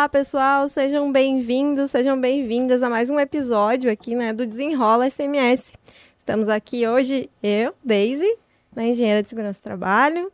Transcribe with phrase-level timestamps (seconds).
[0.00, 5.74] Olá, pessoal, sejam bem-vindos, sejam bem-vindas a mais um episódio aqui, né, do Desenrola SMS.
[6.16, 8.38] Estamos aqui hoje, eu, Daisy,
[8.74, 10.32] na engenheira de segurança do trabalho,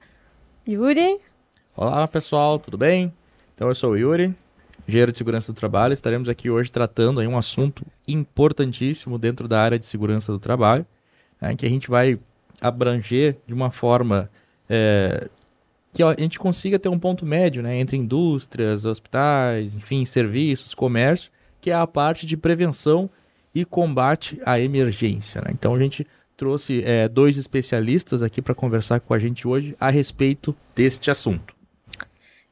[0.68, 1.18] Yuri.
[1.76, 3.12] Olá, pessoal, tudo bem?
[3.57, 4.32] Então, eu sou o Yuri,
[4.86, 5.93] engenheiro de segurança do trabalho.
[5.93, 10.86] Estaremos aqui hoje tratando aí um assunto importantíssimo dentro da área de segurança do trabalho,
[11.40, 12.21] né, que a gente vai
[12.61, 14.30] abranger de uma forma
[14.71, 15.29] é,
[15.96, 21.31] que a gente consiga ter um ponto médio né, entre indústrias, hospitais, enfim, serviços, comércio,
[21.59, 23.09] que é a parte de prevenção
[23.55, 25.41] e combate à emergência.
[25.41, 25.53] Né?
[25.53, 29.89] Então a gente trouxe é, dois especialistas aqui para conversar com a gente hoje a
[29.89, 31.57] respeito deste assunto.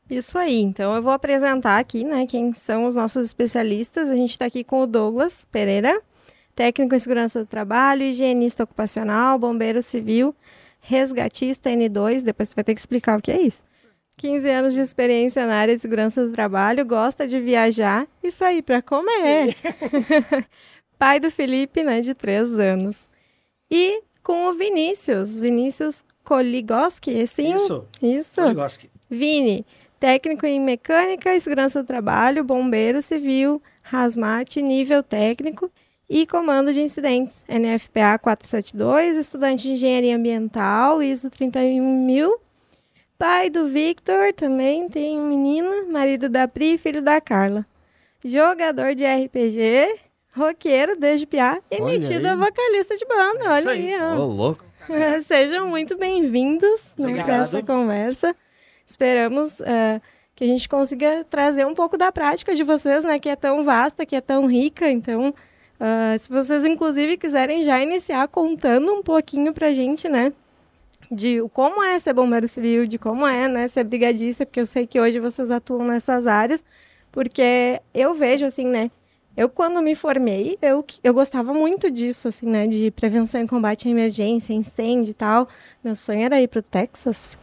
[0.08, 4.08] Isso aí, então eu vou apresentar aqui né, quem são os nossos especialistas.
[4.08, 6.00] A gente está aqui com o Douglas Pereira,
[6.54, 10.34] técnico em segurança do trabalho, higienista ocupacional, bombeiro civil
[10.86, 13.64] resgatista N2, depois você vai ter que explicar o que é isso.
[14.18, 18.62] 15 anos de experiência na área de segurança do trabalho, gosta de viajar e sair
[18.62, 19.56] para comer.
[20.98, 23.08] Pai do Felipe, né, de 3 anos.
[23.70, 27.54] E com o Vinícius, Vinícius Koligoski, sim?
[27.54, 27.88] Isso.
[28.00, 28.40] Isso.
[28.40, 28.90] Koligoski.
[29.10, 29.66] Vini,
[29.98, 35.70] técnico em mecânica e segurança do trabalho, bombeiro civil, hazmat, nível técnico
[36.08, 42.38] e comando de incidentes, NFPA 472, estudante de engenharia ambiental, ISO 31000.
[43.16, 47.64] Pai do Victor, também tem um menino, marido da Pri, filho da Carla.
[48.24, 50.00] Jogador de RPG,
[50.36, 53.44] roqueiro desde piá e Olha metido vocalista de banda.
[53.44, 53.94] É Olha isso aí.
[53.94, 54.64] aí, Ô, louco.
[55.24, 57.26] Sejam muito bem-vindos né, Obrigado.
[57.26, 58.36] para essa conversa.
[58.84, 60.00] Esperamos eh,
[60.34, 63.18] que a gente consiga trazer um pouco da prática de vocês, né?
[63.18, 64.90] Que é tão vasta, que é tão rica.
[64.90, 65.34] Então,
[65.80, 70.32] ah, se vocês, inclusive, quiserem já iniciar contando um pouquinho pra gente, né?
[71.10, 73.68] De o- como é ser bombeiro civil, de como é, né?
[73.68, 76.64] Ser brigadista, porque eu sei que hoje vocês atuam nessas áreas.
[77.12, 78.90] Porque eu vejo, assim, né?
[79.36, 82.66] Eu, quando me formei, eu, eu gostava muito disso, assim, né?
[82.66, 85.48] De prevenção e combate à emergência, incêndio e tal.
[85.82, 87.36] Meu sonho era ir pro Texas.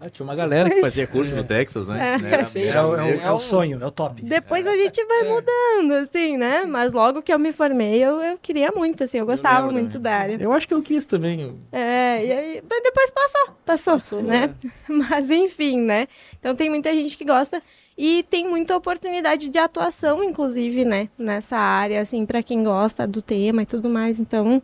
[0.00, 2.18] Ah, tinha uma galera que fazia curso no Texas, né?
[2.22, 4.22] É, Era- Sim, era- é, o- é o- é o sonho, é o top.
[4.22, 6.64] Depois a gente vai mudando, assim, né?
[6.64, 9.18] Mas logo que eu me formei, eu, eu queria muito, assim.
[9.18, 10.36] Eu gostava lembro muito da área.
[10.40, 11.58] Eu acho que eu quis também.
[11.72, 14.54] É, e aí, mas depois passou, passou, Passou, né?
[14.88, 16.06] Mas enfim, né?
[16.38, 17.62] Então tem muita gente que gosta
[17.96, 21.08] e tem muita oportunidade de atuação, inclusive, né?
[21.18, 24.18] Nessa área, assim, para quem gosta do tema e tudo mais.
[24.18, 24.62] Então,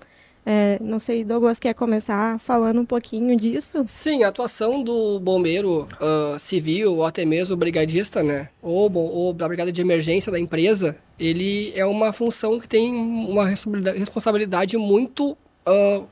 [0.48, 3.84] é, não sei, Douglas quer começar falando um pouquinho disso?
[3.88, 8.48] Sim, a atuação do bombeiro ah, civil ou até mesmo brigadista, né?
[8.62, 12.94] Ou, bom, ou da brigada de emergência da empresa, ele é uma função que tem
[12.94, 15.36] uma responsabilidade- muito.
[15.66, 16.02] ah,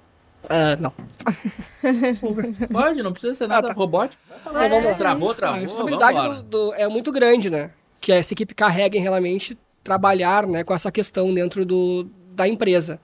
[0.48, 0.92] ah, não.
[2.72, 3.78] Pode, não precisa ser nada Ah, tá.
[3.78, 4.20] robótico.
[4.46, 4.94] Não, vamos lá.
[4.94, 5.60] Travou, A travou.
[5.60, 7.70] responsabilidade do, do- é muito grande, né?
[8.00, 12.98] Que essa equipe carrega em realmente trabalhar né, com essa questão dentro do, da empresa.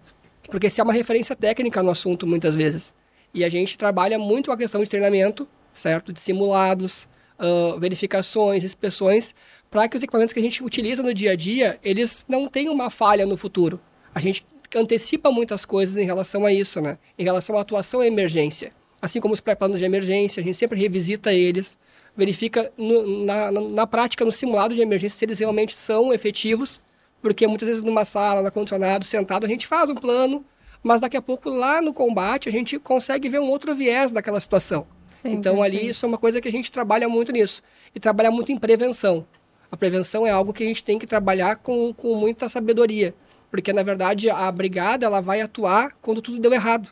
[0.50, 2.94] Porque se é uma referência técnica no assunto, muitas vezes.
[3.32, 6.12] E a gente trabalha muito a questão de treinamento, certo?
[6.12, 9.34] De simulados, ah, verificações, inspeções,
[9.70, 12.74] para que os equipamentos que a gente utiliza no dia a dia, eles não tenham
[12.74, 13.80] uma falha no futuro.
[14.14, 14.44] A gente
[14.74, 16.98] antecipa muitas coisas em relação a isso, né?
[17.18, 18.72] Em relação à atuação em emergência.
[19.00, 21.78] Assim como os pré-planos de emergência, a gente sempre revisita eles,
[22.16, 26.80] verifica no- na, na prática, no simulado de emergência, se eles realmente são efetivos,
[27.20, 30.44] porque muitas vezes numa sala, no ar-condicionado, sentado, a gente faz um plano,
[30.82, 34.40] mas daqui a pouco lá no combate a gente consegue ver um outro viés daquela
[34.40, 34.86] situação.
[35.08, 35.90] Sim, então ali perfeito.
[35.90, 37.62] isso é uma coisa que a gente trabalha muito nisso.
[37.94, 39.26] E trabalha muito em prevenção.
[39.70, 43.14] A prevenção é algo que a gente tem que trabalhar com, com muita sabedoria.
[43.50, 46.88] Porque, na verdade, a brigada ela vai atuar quando tudo deu errado.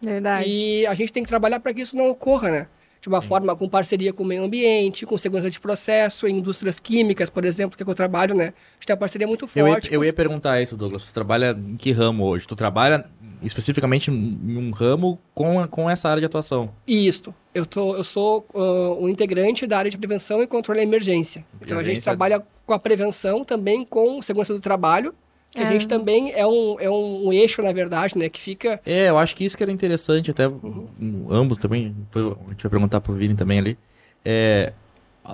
[0.00, 0.48] Verdade.
[0.48, 2.68] E a gente tem que trabalhar para que isso não ocorra, né?
[3.00, 6.80] De uma forma com parceria com o meio ambiente, com segurança de processo, em indústrias
[6.80, 8.46] químicas, por exemplo, que é que eu trabalho, né?
[8.46, 9.94] A gente tem uma parceria muito Eu ia, forte.
[9.94, 11.04] eu ia perguntar isso, Douglas.
[11.04, 12.46] Tu trabalha em que ramo hoje?
[12.48, 13.04] Tu trabalha
[13.42, 16.70] especificamente em um ramo com, a- com essa área de atuação?
[16.86, 17.34] Isto.
[17.54, 21.44] Eu, tô, eu sou ah, um integrante da área de prevenção e controle da emergência.
[21.60, 22.02] Então a gente Emergência.
[22.04, 25.14] trabalha com a prevenção também com segurança do trabalho,
[25.50, 25.62] que É.
[25.62, 28.28] a gente também é um, é um, um eixo, na verdade, né?
[28.28, 28.80] Que fica.
[28.84, 32.62] É, eu acho que isso que era interessante, até um, ambos também, depois a gente
[32.62, 33.78] vai perguntar pro Vini também ali.
[34.24, 34.72] É,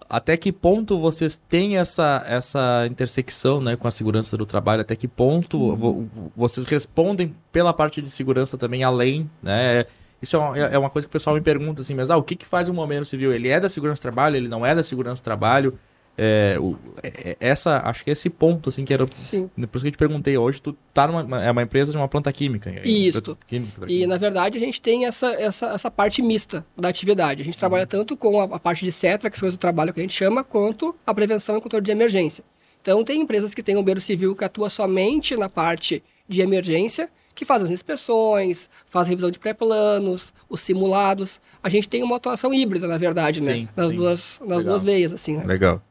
[0.08, 4.80] até que ponto vocês têm essa, essa intersecção né, com a segurança do trabalho?
[4.80, 6.06] Até que ponto vo-
[6.36, 9.84] vocês respondem pela parte de segurança também além, né?
[10.22, 12.22] Isso é uma, é uma coisa que o pessoal me pergunta assim, mas ah, o
[12.22, 13.32] que, que faz o bombeiro civil?
[13.34, 14.36] Ele é da segurança do trabalho?
[14.36, 15.76] Ele não é da segurança do trabalho?
[16.16, 19.06] É, o, é, essa, acho que é esse ponto, assim, que era.
[19.14, 19.48] Sim.
[19.48, 21.42] Por isso que eu te perguntei, hoje tu tá numa.
[21.42, 22.70] É uma empresa de uma planta química.
[22.70, 23.36] é Isso.
[23.46, 27.42] Química, E na verdade a gente tem essa, essa, essa parte mista da atividade.
[27.42, 30.00] A gente trabalha tanto com a, a parte de CETRA, que são o trabalho que
[30.00, 32.44] a gente chama, quanto a prevenção e controle de emergência.
[32.80, 37.08] Então tem empresas que têm um bombeiro civil que atua somente na parte de emergência,
[37.34, 41.40] que faz as inspeções, faz a revisão de pré-planos, os simulados.
[41.62, 43.68] A gente tem uma atuação híbrida, na verdade, Sim, né?
[43.74, 43.96] Nas, sim.
[43.96, 44.64] duas, nas Legal.
[44.64, 45.36] duas veias, assim.
[45.36, 45.44] né?
[45.44, 45.82] Legal.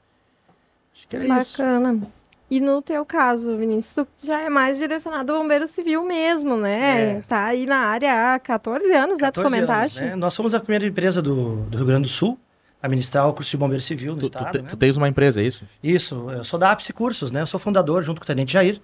[1.11, 1.57] Que era isso.
[1.57, 2.01] Bacana.
[2.49, 7.01] E no teu caso, Vinícius, tu já é mais direcionado ao bombeiro civil mesmo, né?
[7.19, 7.21] É.
[7.27, 9.31] Tá aí na área há 14 anos, né?
[9.31, 10.01] Tu 14 anos, comentaste.
[10.01, 10.15] né?
[10.15, 12.37] Nós somos a primeira empresa do, do Rio Grande do Sul
[12.83, 14.51] a ministrar o curso de bombeiro civil no Tu, tu, estado.
[14.57, 14.67] te- né?
[14.69, 15.63] tu tens uma empresa, é isso?
[15.83, 17.41] Isso, eu sou da Apse Cursos, né?
[17.41, 18.81] Eu sou fundador junto com o Tenente Jair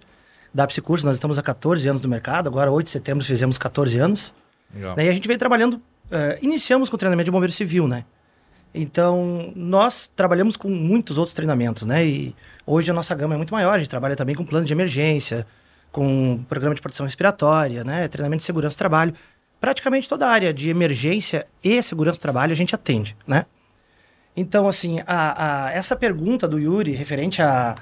[0.54, 1.04] da Apse Cursos.
[1.04, 4.34] Nós estamos há 14 anos no mercado, agora 8 de setembro fizemos 14 anos.
[4.74, 4.96] Legal.
[4.96, 5.82] Daí a gente vem trabalhando,
[6.12, 8.06] eh, iniciamos com o treinamento de bombeiro civil, né?
[8.74, 12.06] Então, nós trabalhamos com muitos outros treinamentos, né?
[12.06, 12.36] E
[12.66, 15.48] hoje a nossa gama é muito maior, a gente trabalha também com plano de emergência,
[15.92, 18.08] com programa de proteção respiratória, né?
[18.08, 19.14] Treinamento de segurança do trabalho.
[19.60, 23.46] Praticamente toda a área de emergência e segurança do trabalho a gente atende, né?
[24.36, 27.76] Então, assim, a, a- essa pergunta do Yuri referente à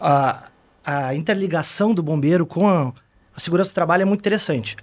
[0.00, 0.50] a,
[0.84, 2.92] a, interligação do bombeiro com a,
[3.36, 4.76] a segurança do trabalho é muito interessante.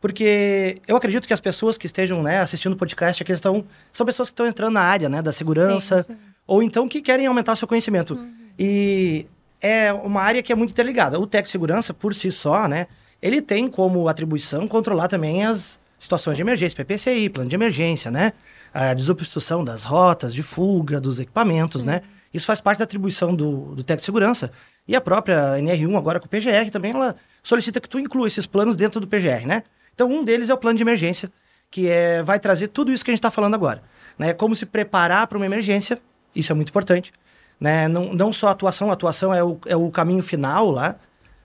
[0.00, 4.04] Porque eu acredito que as pessoas que estejam né, assistindo o podcast aqui estão, são
[4.04, 6.18] pessoas que estão entrando na área né, da segurança, Sim, sim.
[6.46, 8.18] ou então que querem aumentar seu conhecimento.
[8.58, 9.26] E
[9.60, 11.18] é uma área que é muito interligada.
[11.18, 12.86] O técnico de segurança, por si só, né,
[13.20, 18.32] ele tem como atribuição controlar também as situações de emergência, PPCI, plano de emergência, né?
[18.72, 22.02] A desobstrução das rotas de fuga, dos equipamentos, né?
[22.32, 24.52] Isso faz parte da atribuição do, do técnico de segurança.
[24.86, 28.44] E a própria NR1, agora com o PGR, também ela solicita que tu inclua esses
[28.44, 29.62] planos dentro do PGR, né?
[29.96, 31.32] Então, um deles é o plano de emergência,
[31.70, 33.82] que é, vai trazer tudo isso que a gente está falando agora.
[34.18, 34.34] Né?
[34.34, 35.98] Como se preparar para uma emergência,
[36.34, 37.12] isso é muito importante.
[37.58, 37.88] Né?
[37.88, 40.96] Não, não só a atuação, a atuação é o, é o caminho final lá,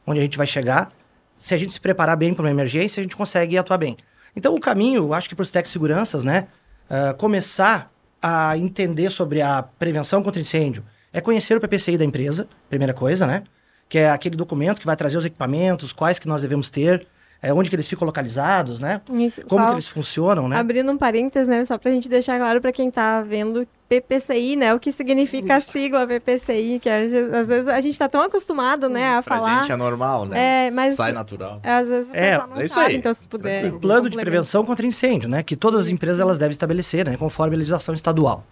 [0.05, 0.89] onde a gente vai chegar.
[1.37, 3.95] Se a gente se preparar bem para uma emergência, a gente consegue atuar bem.
[4.35, 6.47] Então, o caminho, acho que para os de seguranças, né?
[6.89, 7.89] ah, começar
[8.21, 10.83] a entender sobre a prevenção contra incêndio
[11.13, 13.43] é conhecer o PPCI da empresa, primeira coisa, né?
[13.87, 17.07] Que é aquele documento que vai trazer os equipamentos, quais que nós devemos ter,
[17.41, 19.01] é, onde que eles ficam localizados, né?
[19.13, 20.57] Isso, Como só que eles funcionam, né?
[20.57, 21.63] abrindo um parênteses, né?
[21.65, 24.73] Só pra gente deixar claro pra quem tá vendo PPCI, né?
[24.73, 28.21] O que significa a sigla PPCI, que às vezes, às vezes a gente tá tão
[28.21, 29.61] acostumado, né, a Pra falar.
[29.63, 30.67] gente é normal, né?
[30.67, 31.59] É, mas- Sai natural.
[31.63, 32.95] Às vezes o É, pessoal não é isso sabe, aí.
[32.95, 33.73] então se puder.
[33.73, 35.43] O plano de prevenção contra incêndio, né?
[35.43, 35.95] Que todas as Isso.
[35.95, 37.17] empresas elas devem estabelecer, né?
[37.17, 38.45] Conforme a legislação estadual.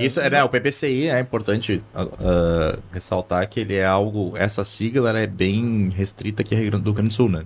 [0.00, 5.10] Isso é, né, o PPCI é importante ah, ressaltar que ele é algo, essa sigla
[5.10, 7.42] ela é bem restrita aqui no Rio Grande do Sul, né?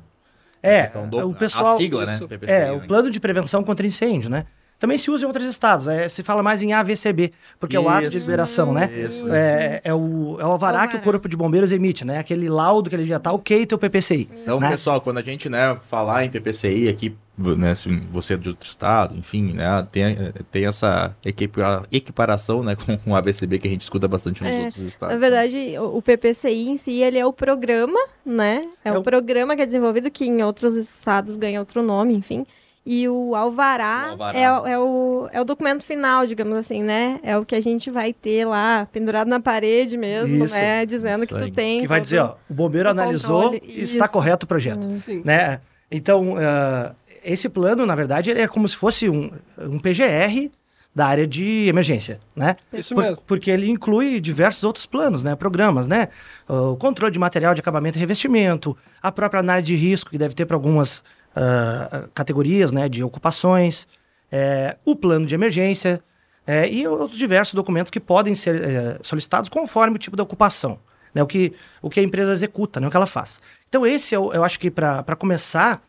[0.63, 1.75] É, do- o pessoal...
[1.75, 2.15] a sigla, né?
[2.15, 2.29] isso.
[2.29, 2.87] PPCI, É, o né?
[2.87, 4.45] plano de prevenção contra incêndio, né?
[4.79, 7.89] Também se usa em outros estados, é, se fala mais em AVCB, porque é o
[7.89, 8.27] ato de Isso.
[8.27, 8.89] liberação, né?
[8.93, 11.01] Isso, É, é o, é o alvará que o.
[11.01, 12.19] Corpo de Bombeiros emite, né?
[12.21, 14.29] Aquele laudo que ele já tá ok teu PPCI.
[14.43, 14.71] Então, né?
[14.71, 18.69] pessoal, quando a gente né, falar em PPCI aqui, né, se você é de outro
[18.69, 20.17] estado, enfim, né, tem,
[20.51, 22.75] tem essa equipara- equiparação né,
[23.05, 25.15] com o ABCB que a gente escuta bastante nos É, outros estados.
[25.15, 28.67] Na verdade, o o PPCI em si, ele é o programa, né?
[28.85, 32.15] É, É o o- programa que é desenvolvido, que em outros estados ganha outro nome,
[32.15, 32.45] enfim.
[32.91, 34.39] E o alvará, O alvará.
[34.39, 37.21] É, o- é o, é o documento final, digamos assim, né?
[37.23, 40.55] É o que a gente vai ter lá, pendurado na parede mesmo, Isso.
[40.55, 40.87] né?
[40.87, 41.51] Dizendo que tu aí.
[41.51, 41.81] tem.
[41.83, 44.89] Que vai dizer, ó, o bombeiro o analisou controle, e está correto o projeto.
[45.01, 45.21] Sim.
[45.25, 45.61] né?
[45.91, 46.95] Então, ah,
[47.33, 50.51] esse plano, na verdade, ele é como se fosse um, um PGR
[50.95, 52.57] da área de emergência, né?
[52.73, 53.23] Isso Por- mesmo.
[53.27, 55.37] Porque ele inclui diversos outros planos, né?
[55.37, 56.09] Programas, né?
[56.49, 60.35] O controle de material de acabamento e revestimento, a própria análise de risco que deve
[60.35, 61.05] ter para algumas
[61.37, 62.89] ah, categorias, né?
[62.89, 63.87] De ocupações,
[64.33, 66.03] é, o plano de emergência
[66.47, 70.81] é, e outros diversos documentos que podem ser é, solicitados conforme o tipo da ocupação,
[71.15, 71.23] né?
[71.23, 72.89] O que, o que a empresa executa, né?
[72.89, 73.41] O que ela faz.
[73.69, 75.81] Então esse eu, eu acho que para começar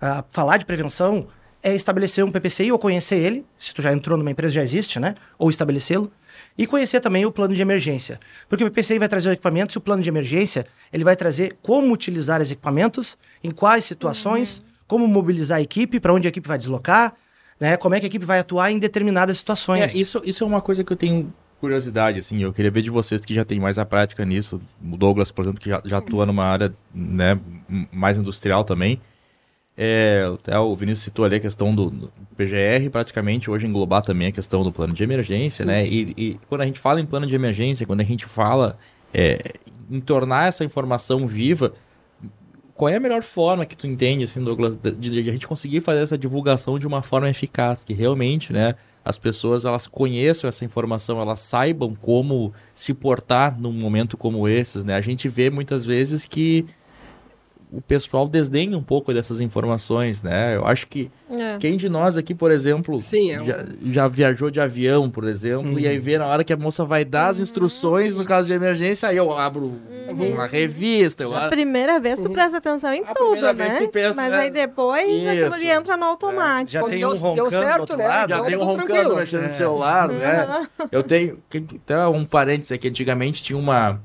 [0.00, 1.26] a falar de prevenção
[1.62, 5.00] é estabelecer um PPCI ou conhecer ele, se tu já entrou numa empresa já existe,
[5.00, 5.14] né?
[5.38, 6.12] Ou estabelecê-lo.
[6.56, 8.20] E conhecer também o plano de emergência.
[8.48, 11.56] Porque o PPCI vai trazer o equipamento e o plano de emergência, ele vai trazer
[11.60, 16.46] como utilizar os equipamentos, em quais situações, como mobilizar a equipe, para onde a equipe
[16.46, 17.14] vai deslocar,
[17.58, 17.76] né?
[17.76, 19.94] Como é que a equipe vai atuar em determinadas situações.
[19.94, 22.90] É, isso, isso é uma coisa que eu tenho curiosidade, assim, eu queria ver de
[22.90, 25.98] vocês que já tem mais a prática nisso, o Douglas, por exemplo, que já, já
[25.98, 27.40] atua numa área, né,
[27.90, 29.00] mais industrial também,
[29.76, 34.28] é, até o Vinícius citou ali a questão do, do PGR, praticamente hoje englobar também
[34.28, 35.70] a questão do plano de emergência, Sim.
[35.70, 38.78] né, e, e quando a gente fala em plano de emergência, quando a gente fala
[39.12, 39.54] é,
[39.90, 41.72] em tornar essa informação viva,
[42.74, 45.80] qual é a melhor forma que tu entende, assim, Douglas, de, de a gente conseguir
[45.80, 50.64] fazer essa divulgação de uma forma eficaz, que realmente, né, as pessoas elas conheçam essa
[50.64, 54.96] informação, elas saibam como se portar num momento como esses, né?
[54.96, 56.66] A gente vê muitas vezes que
[57.72, 60.56] o pessoal desdenha um pouco dessas informações, né?
[60.56, 61.58] Eu acho que É.
[61.58, 65.24] quem de nós aqui, por exemplo, Sim, é um- já, já viajou de avião, por
[65.24, 68.46] exemplo, e aí vê na hora que a moça vai dar as instruções no caso
[68.46, 69.74] de emergência, aí eu abro
[70.10, 73.78] uma revista, eu A primeira vez tu presta atenção em A tudo, né?
[73.80, 74.38] tu pensa, Mas né?
[74.38, 75.72] aí depois aquilo ali Isso.
[75.80, 76.70] entra no automático.
[76.72, 78.08] Já Quando tem deu- um deu roncando certo, do outro né?
[78.08, 78.30] lado.
[78.30, 79.50] Já Então, tem um roncando mexendo no É.
[79.50, 80.66] celular, né?
[80.92, 81.38] Eu tenho.
[81.50, 84.00] que- Até um parênteses aqui, antigamente tinha uma.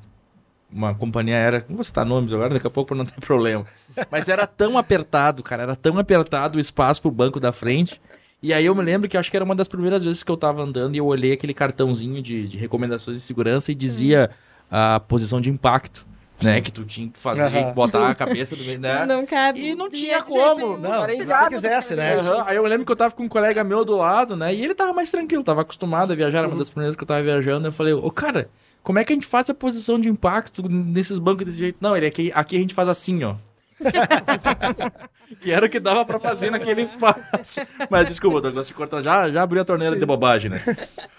[0.74, 3.66] Uma companhia aérea, não vou citar nomes agora, daqui a pouco não ter problema.
[4.10, 8.00] Mas era tão apertado, cara, era tão apertado o espaço pro banco da frente.
[8.42, 10.38] E aí eu me lembro que acho que era uma das primeiras vezes que eu
[10.38, 14.32] tava andando e eu olhei aquele cartãozinho de, de recomendações de segurança e dizia
[14.70, 16.08] a posição de impacto,
[16.42, 16.60] né?
[16.60, 17.74] Que tu tinha que fazer, Aham.
[17.74, 19.06] botar a cabeça do meio, né?
[19.06, 19.60] Não cabe.
[19.60, 20.78] E não tinha como.
[20.78, 22.16] Não, Era se você quisesse, né?
[22.16, 24.56] Aham, Aí eu lembro que eu tava com um colega meu do lado, né?
[24.56, 27.08] E ele tava mais tranquilo, tava acostumado a viajar, era uma das primeiras que eu
[27.08, 27.68] tava viajando.
[27.68, 28.50] Eu falei, ô cara,
[28.84, 31.78] como é que a gente faz a posição de impacto nesses bancos desse jeito?
[31.82, 33.36] Não, ele aqui, aqui a gente faz assim, ó.
[35.42, 37.62] que era o que dava pra fazer naquele espaço.
[37.90, 39.02] Mas desculpa, Douglas, te cortar.
[39.02, 40.62] Já, já abriu a torneira de bobagem, né?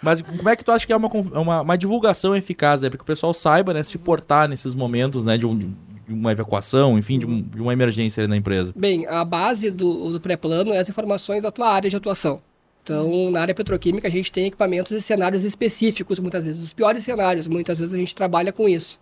[0.03, 2.89] Mas como é que tu acha que é uma, con- uma, uma divulgação eficaz, né?
[2.89, 5.75] Para que o pessoal saiba, né, se portar nesses momentos, né, de, um- de
[6.09, 8.73] uma evacuação, enfim, de, um- de uma emergência ali na empresa?
[8.77, 12.41] Bem, a base do, do pré-plano é as informações da tua área de atuação.
[12.83, 16.63] Então, na área petroquímica, a gente tem equipamentos e cenários específicos, muitas vezes.
[16.63, 18.99] Os piores cenários, muitas vezes a gente trabalha com isso.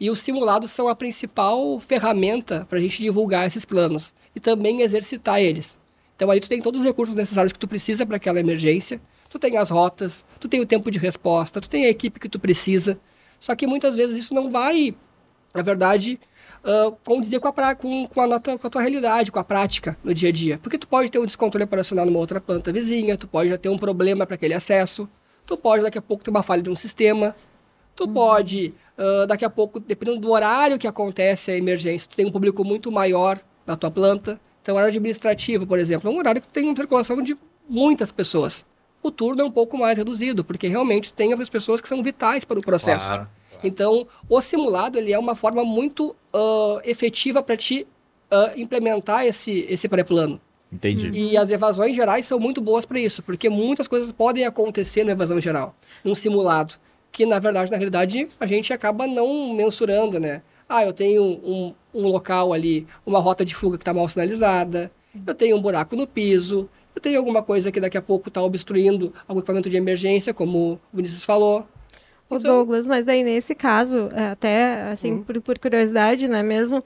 [0.00, 4.82] E os simulados são a principal ferramenta para a gente divulgar esses planos e também
[4.82, 5.78] exercitar eles.
[6.16, 9.00] Então, aí tu tem todos os recursos necessários que tu precisa para aquela emergência.
[9.28, 12.28] Tu tem as rotas, tu tem o tempo de resposta, tu tem a equipe que
[12.28, 12.98] tu precisa.
[13.38, 14.94] Só que muitas vezes isso não vai,
[15.54, 16.18] na verdade,
[16.64, 19.44] ah, condizer com a, pra- com, com, a nota, com a tua realidade, com a
[19.44, 20.58] prática no dia a dia.
[20.62, 23.68] Porque tu pode ter um descontrole operacional numa outra planta vizinha, tu pode já ter
[23.68, 25.08] um problema para aquele acesso,
[25.46, 27.34] tu pode daqui a pouco ter uma falha de um sistema,
[27.96, 32.26] tu pode, ah, daqui a pouco, dependendo do horário que acontece a emergência, tu tem
[32.26, 34.40] um público muito maior na tua planta.
[34.62, 37.36] Então, horário administrativo, por exemplo, é um horário que tu tem uma circulação de
[37.68, 38.66] muitas pessoas.
[39.02, 42.44] O turno é um pouco mais reduzido, porque realmente tem as pessoas que são vitais
[42.44, 43.06] para o processo.
[43.06, 43.28] Claro.
[43.62, 47.86] Então, o simulado ele é uma forma muito ah, efetiva para te
[48.30, 50.40] ah, implementar esse, esse pré-plano.
[50.72, 51.10] Entendi.
[51.10, 55.12] E as evasões gerais são muito boas para isso, porque muitas coisas podem acontecer na
[55.12, 55.74] evasão geral,
[56.04, 56.74] num simulado,
[57.10, 60.42] que na verdade, na realidade, a gente acaba não mensurando, né?
[60.68, 64.92] Ah, eu tenho um, um local ali, uma rota de fuga que está mal sinalizada,
[65.26, 68.40] eu tenho um buraco no piso, eu tenho alguma coisa que daqui a pouco está
[68.40, 71.66] obstruindo algum equipamento de emergência, como o Vinícius falou.
[72.30, 75.22] O Então- Douglas, mas daí nesse caso, é, até assim, Uhum.
[75.24, 76.82] por, por curiosidade, né, mesmo,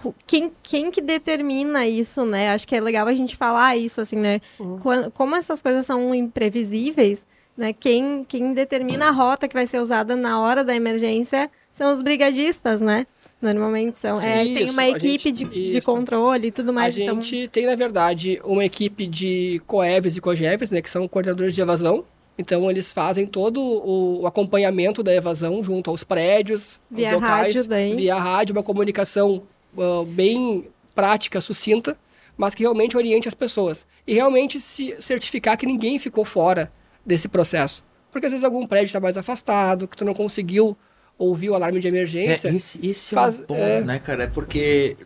[0.00, 2.50] cu- quem, quem que determina isso, né?
[2.50, 4.40] Acho que é legal a gente falar isso, assim, né?
[4.58, 4.78] Uhum.
[4.78, 7.72] Quan- como essas coisas são imprevisíveis, né?
[7.72, 12.02] Quem, quem determina a rota que vai ser usada na hora da emergência são os
[12.02, 13.06] brigadistas, né?
[13.42, 14.16] Normalmente são.
[14.16, 16.96] Sim, é, tem uma equipe gente- de, de controle e tudo mais.
[16.98, 21.06] a então- gente tem, na verdade, uma equipe de COEVs e COGEVs, né, que são
[21.06, 22.04] coordenadores de evasão.
[22.36, 27.68] Então, eles fazem todo o, acompanhamento da evasão junto aos prédios, Via aos locais, rádio
[27.68, 27.94] daí.
[27.94, 29.42] via rádio, uma comunicação
[29.78, 31.96] ah, bem prática, sucinta,
[32.36, 33.86] mas que realmente oriente as pessoas.
[34.06, 36.72] E realmente se certificar que ninguém ficou fora
[37.06, 37.84] desse processo.
[38.10, 40.76] Porque às vezes algum prédio está mais afastado, que tu não conseguiu
[41.16, 42.48] ouvir o alarme de emergência.
[42.48, 43.80] É, esse, esse faz- é um ponto, é.
[43.82, 44.24] né, cara?
[44.24, 44.96] É porque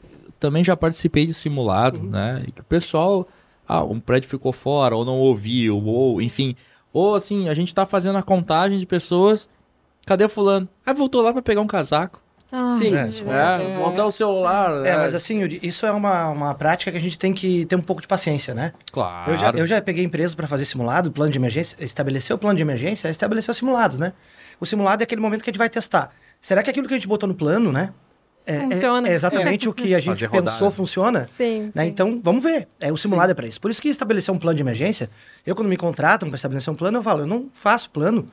[0.40, 2.08] também já participei de simulado, Uhum.
[2.08, 2.44] né?
[2.48, 3.28] E que o pessoal,
[3.66, 6.56] ah, um prédio ficou fora, ou não ouviu, ou enfim.
[6.92, 9.48] Ou assim, a gente tá fazendo a contagem de pessoas.
[10.06, 10.68] Cadê fulano?
[10.84, 12.22] Ah, voltou lá pra pegar um casaco.
[12.50, 12.96] Ah, Sim.
[12.96, 13.24] É, isso.
[13.30, 14.70] É, voltar o celular.
[14.78, 14.96] É, né?
[14.96, 17.82] mas assim, Yuri, isso é uma, uma prática que a gente tem que ter um
[17.82, 18.72] pouco de paciência, né?
[18.90, 19.32] Claro.
[19.32, 22.56] Eu, já, eu já peguei empresas para fazer simulado, plano de emergência, estabelecer o plano
[22.56, 24.14] de emergência, é estabelecer os simulados, né?
[24.58, 26.08] O simulado é aquele momento que a gente vai testar.
[26.40, 27.92] Será que aquilo que a gente botou no plano, né?
[28.48, 29.08] É, é- Funciona.
[29.08, 31.24] É, exatamente o que a gente pensou funciona.
[31.24, 31.84] Sim, Né?
[31.84, 31.88] sim.
[31.90, 32.66] Então, vamos ver.
[32.80, 33.60] É, o simulado é para isso.
[33.60, 35.10] Por isso que estabelecer um plano de emergência,
[35.46, 38.26] eu quando me contratam para estabelecer um plano, eu falo, eu não faço plano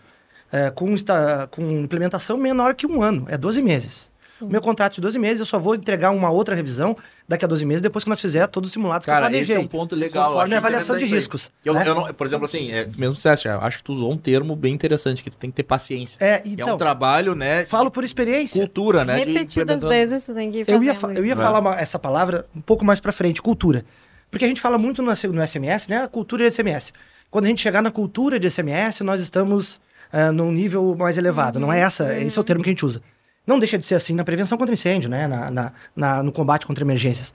[0.51, 4.09] é, com, esta, com implementação menor que um ano, é 12 meses.
[4.41, 6.95] Meu contrato de 12 meses, eu só vou entregar uma outra revisão
[7.27, 9.43] daqui a 12 meses, depois que nós fizer todos os simulados que eu Cara, planejei.
[9.43, 10.31] esse é um ponto legal.
[10.33, 11.51] Conforme eu a acho avaliação de riscos.
[11.63, 11.87] Eu, né?
[11.87, 14.73] eu não, por exemplo, assim, é, mesmo disseste, acho que tu usou um termo bem
[14.73, 16.17] interessante, que tu tem que ter paciência.
[16.19, 17.65] É, E é então, um trabalho, né?
[17.65, 18.59] falo por experiência.
[18.59, 19.15] cultura, né?
[19.17, 21.25] Repetidas vezes tu tem que ir Eu ia, fa- eu isso.
[21.25, 21.35] ia É.
[21.35, 23.85] falar uma- essa palavra um pouco mais pra frente, cultura.
[24.29, 26.03] Porque a gente fala muito no, no SMS, né?
[26.03, 26.91] A cultura de SMS.
[27.31, 29.79] Quando a gente chegar na cultura de SMS, nós estamos
[30.11, 31.59] ah, num nível mais elevado.
[31.59, 33.01] Não é essa, esse é o termo que a gente usa.
[33.45, 35.27] Não deixa de ser assim na prevenção contra incêndio, né?
[35.27, 37.33] Na, na- na- no combate contra emergências.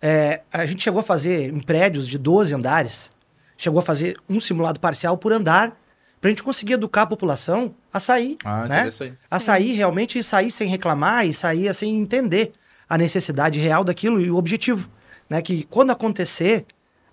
[0.00, 3.10] É, a gente chegou a fazer em prédios de 12 andares,
[3.56, 5.76] chegou a fazer um simulado parcial por andar,
[6.20, 8.36] para a gente conseguir educar a população a sair.
[8.44, 8.82] Ah, né?
[9.30, 12.52] A sair realmente e sair sem reclamar e sair sem entender
[12.88, 14.88] a necessidade real daquilo e o objetivo.
[15.28, 15.40] Né?
[15.42, 16.64] Que quando acontecer,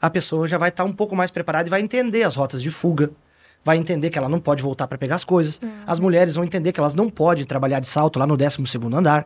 [0.02, 2.72] a pessoa já vai estar um pouco mais preparada e vai entender as rotas de
[2.72, 3.12] fuga.
[3.66, 5.60] Vai entender que ela não pode voltar para pegar as coisas.
[5.88, 9.26] As mulheres vão entender que elas não podem trabalhar de salto lá no 12º andar.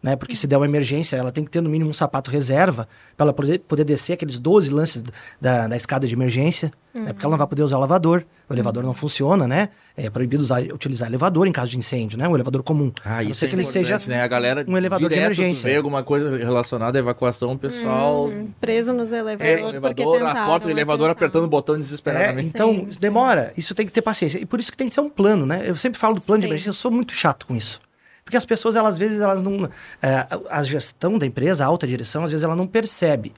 [0.00, 0.14] Né?
[0.14, 2.86] Porque se der uma emergência, ela tem que ter no mínimo um sapato reserva
[3.16, 5.02] para ela poder, poder descer aqueles 12 lances
[5.40, 6.70] da, da escada de emergência.
[6.94, 7.12] né?
[7.12, 8.24] Porque ela não vai poder usar o elevador.
[8.48, 9.70] O elevador não funciona, né?
[9.96, 12.28] É proibido usar, utilizar elevador em caso de incêndio, né?
[12.28, 12.92] O elevador comum.
[13.04, 14.22] Ah, isso é que ele seja importante, né?
[14.22, 15.68] A galera um elevador de tu emergência.
[15.68, 18.28] vê alguma coisa relacionada à evacuação, o pessoal...
[18.28, 19.80] Hum, preso nos É, elevadores.
[19.80, 22.46] porque elevador, a porta do elevador apertando o botão É, desesperadamente.
[22.48, 23.00] então, Sim, sim.
[23.00, 23.52] demora.
[23.56, 24.38] Isso tem que ter paciência.
[24.38, 25.64] E por isso que tem que ser um plano, né?
[25.66, 26.50] Eu sempre falo do plano de Sim.
[26.50, 27.80] emergência, eu sou muito chato com isso.
[28.28, 29.64] Porque as pessoas, elas, às vezes, elas não...
[30.02, 33.32] é, a- gestão da empresa, a alta direção, às vezes, ela não percebe.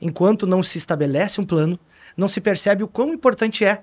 [0.00, 1.78] Enquanto não se estabelece um plano,
[2.16, 3.82] não se percebe o quão importante é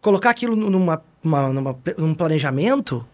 [0.00, 3.06] colocar aquilo nu- numa, uma, numa, num planejamento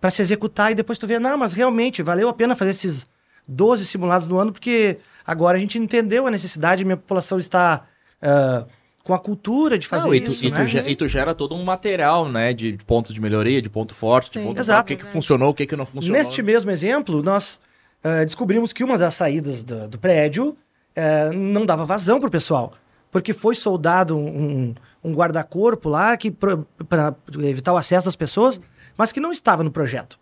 [0.00, 3.06] para se executar e depois tu vê, não, mas realmente valeu a pena fazer esses
[3.46, 4.96] 12 simulados no ano, porque
[5.26, 7.82] agora a gente entendeu a necessidade, minha população está
[8.22, 8.64] ah,
[9.08, 10.84] com a cultura de fazer Não, e, tu, isso, e, tu né?
[10.86, 12.52] e tu gera todo um material, né?
[12.52, 14.44] De pontos de melhoria, de ponto forte, de Sim.
[14.44, 14.86] ponto Exato.
[14.86, 16.18] fraco, o que, que funcionou, o que, que não funcionou.
[16.18, 17.58] Neste mesmo exemplo, nós
[18.04, 20.54] ah, descobrimos que uma das saídas do, do prédio
[20.94, 22.74] eh, não dava vazão pro pessoal.
[23.10, 28.60] Porque foi soldado um, um guarda-corpo lá que para evitar o acesso das pessoas,
[28.94, 30.18] mas que não estava no projeto.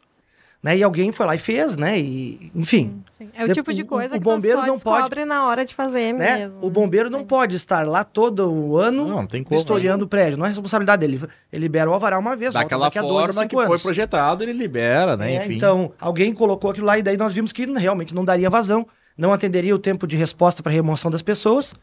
[0.62, 0.78] Né?
[0.78, 1.98] E alguém foi lá e fez, né?
[1.98, 3.28] E, enfim, Sim.
[3.36, 5.74] É o De- tipo de o- coisa o que bombeiro não pode- na hora de
[5.74, 6.38] fazer né?
[6.38, 6.64] mesmo.
[6.66, 7.12] O bombeiro né?
[7.12, 7.26] não Sim.
[7.26, 10.36] pode estar lá todo o ano Não, não tem como, vistoriando o prédio.
[10.38, 11.20] Não é responsabilidade dele.
[11.52, 13.54] Ele libera o alvará uma vez, volta Daquela daqui a dois, a forma cinco que
[13.56, 13.82] foi anos.
[13.82, 15.34] projetado, ele libera, né?
[15.34, 15.54] É, Enfim.
[15.54, 18.86] Então, alguém colocou aquilo lá e daí nós vimos que realmente não daria vazão,
[19.16, 21.74] não atenderia o tempo de resposta para remoção das pessoas.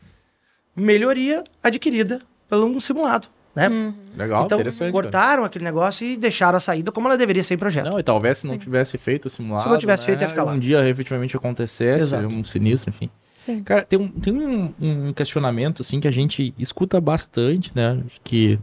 [0.76, 3.94] Melhoria adquirida pelo um simulado, né?
[4.16, 4.92] Legal, então, interessante.
[4.92, 7.86] cortaram aquele negócio e deixaram a saída como ela deveria ser em projeto.
[7.86, 9.64] Não, e talvez se não tivesse feito o simulado.
[9.64, 10.54] Se não tivesse né, feito, ia ficar lá.
[10.54, 12.28] Um dia efetivamente acontecesse, Exato.
[12.28, 13.10] um sinistro, enfim.
[13.38, 13.62] Sim.
[13.64, 18.02] Cara, tem um, tem um, um questionamento, assim, que a gente escuta bastante, né?
[18.06, 18.58] Acho que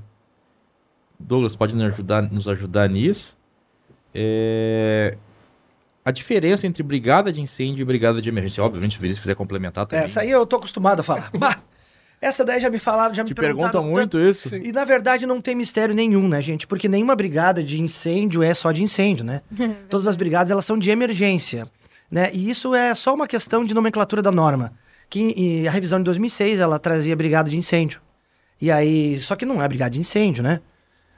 [1.18, 3.36] Douglas pode nos ajudar, nos ajudar nisso.
[4.14, 5.16] É...
[6.02, 8.64] A diferença entre brigada de incêndio e brigada de emergência.
[8.64, 10.04] Obviamente, se quiser complementar também.
[10.04, 11.30] Essa aí eu tô acostumado a falar.
[12.20, 13.70] Essa daí já me falaram, já me Te perguntaram.
[13.72, 14.28] perguntam muito tanto.
[14.30, 14.54] isso?
[14.54, 16.66] E na verdade não tem mistério nenhum, né, gente?
[16.66, 19.40] Porque nenhuma brigada de incêndio é só de incêndio, né?
[19.88, 21.66] Todas as brigadas elas são de emergência,
[22.10, 22.30] né?
[22.34, 24.72] E isso é só uma questão de nomenclatura da norma.
[25.08, 28.00] Que e a revisão de 2006 ela trazia brigada de incêndio.
[28.60, 30.60] E aí, só que não é brigada de incêndio, né?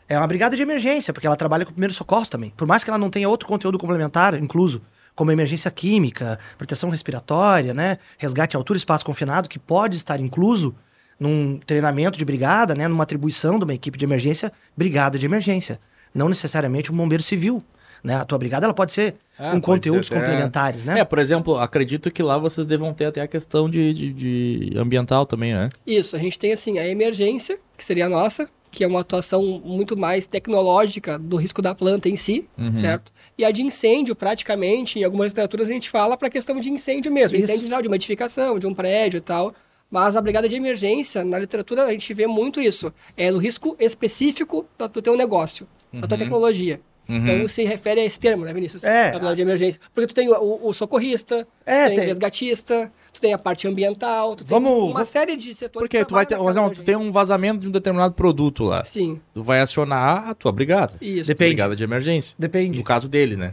[0.09, 2.51] É uma brigada de emergência, porque ela trabalha com primeiros socorros também.
[2.57, 4.83] Por mais que ela não tenha outro conteúdo complementar, incluso,
[5.17, 7.99] como emergência química, proteção respiratória, né?
[8.19, 10.75] Resgate à altura, espaço confinado, que pode estar incluso
[11.23, 12.89] num treinamento de brigada, né?
[12.89, 15.79] Numa atribuição de uma equipe de emergência, brigada de emergência.
[16.15, 17.63] Não necessariamente um bombeiro civil.
[18.05, 18.17] Né?
[18.17, 20.99] A tua brigada ela pode ser Ah, com pode conteúdos ser até- complementares, né?
[20.99, 24.73] É, por exemplo, acredito que lá vocês devam ter até a questão de, de- de
[24.77, 25.71] ambiental também, né?
[25.87, 29.63] Isso, a gente tem assim a emergência, que seria a nossa, que é uma atuação
[29.65, 32.75] muito mais tecnológica do risco da planta em si, Uhum.
[32.75, 33.13] certo?
[33.39, 36.69] E a de incêndio, praticamente, em algumas literaturas a gente fala para a questão de
[36.71, 37.45] incêndio mesmo, Isso.
[37.47, 39.55] incêndio geral, de uma edificação, de um prédio e tal.
[39.93, 42.91] Mas a brigada de emergência, na literatura, a gente vê muito isso.
[43.17, 46.81] É no risco específico do teu negócio, da tua tecnologia.
[47.09, 47.17] Uhum.
[47.17, 48.83] Então se refere a esse termo, né, Vinícius?
[48.85, 49.09] É.
[49.09, 49.79] A brigada de emergência.
[49.93, 53.39] Porque tu tem o, o- socorrista, É, tu tem, tem- o resgatista, tu tem a
[53.39, 56.71] parte ambiental, tu Vamos- tem uma série de setores Porque que tu vai ter, exemplo,
[56.71, 58.85] tu tem um vazamento de um determinado produto lá.
[58.85, 60.95] Sim, Tu vai acionar a tua brigada.
[61.03, 61.27] isso.
[61.27, 61.51] Depende.
[61.51, 62.35] Brigada de emergência.
[62.39, 62.79] Depende.
[62.79, 63.53] No caso dele, né?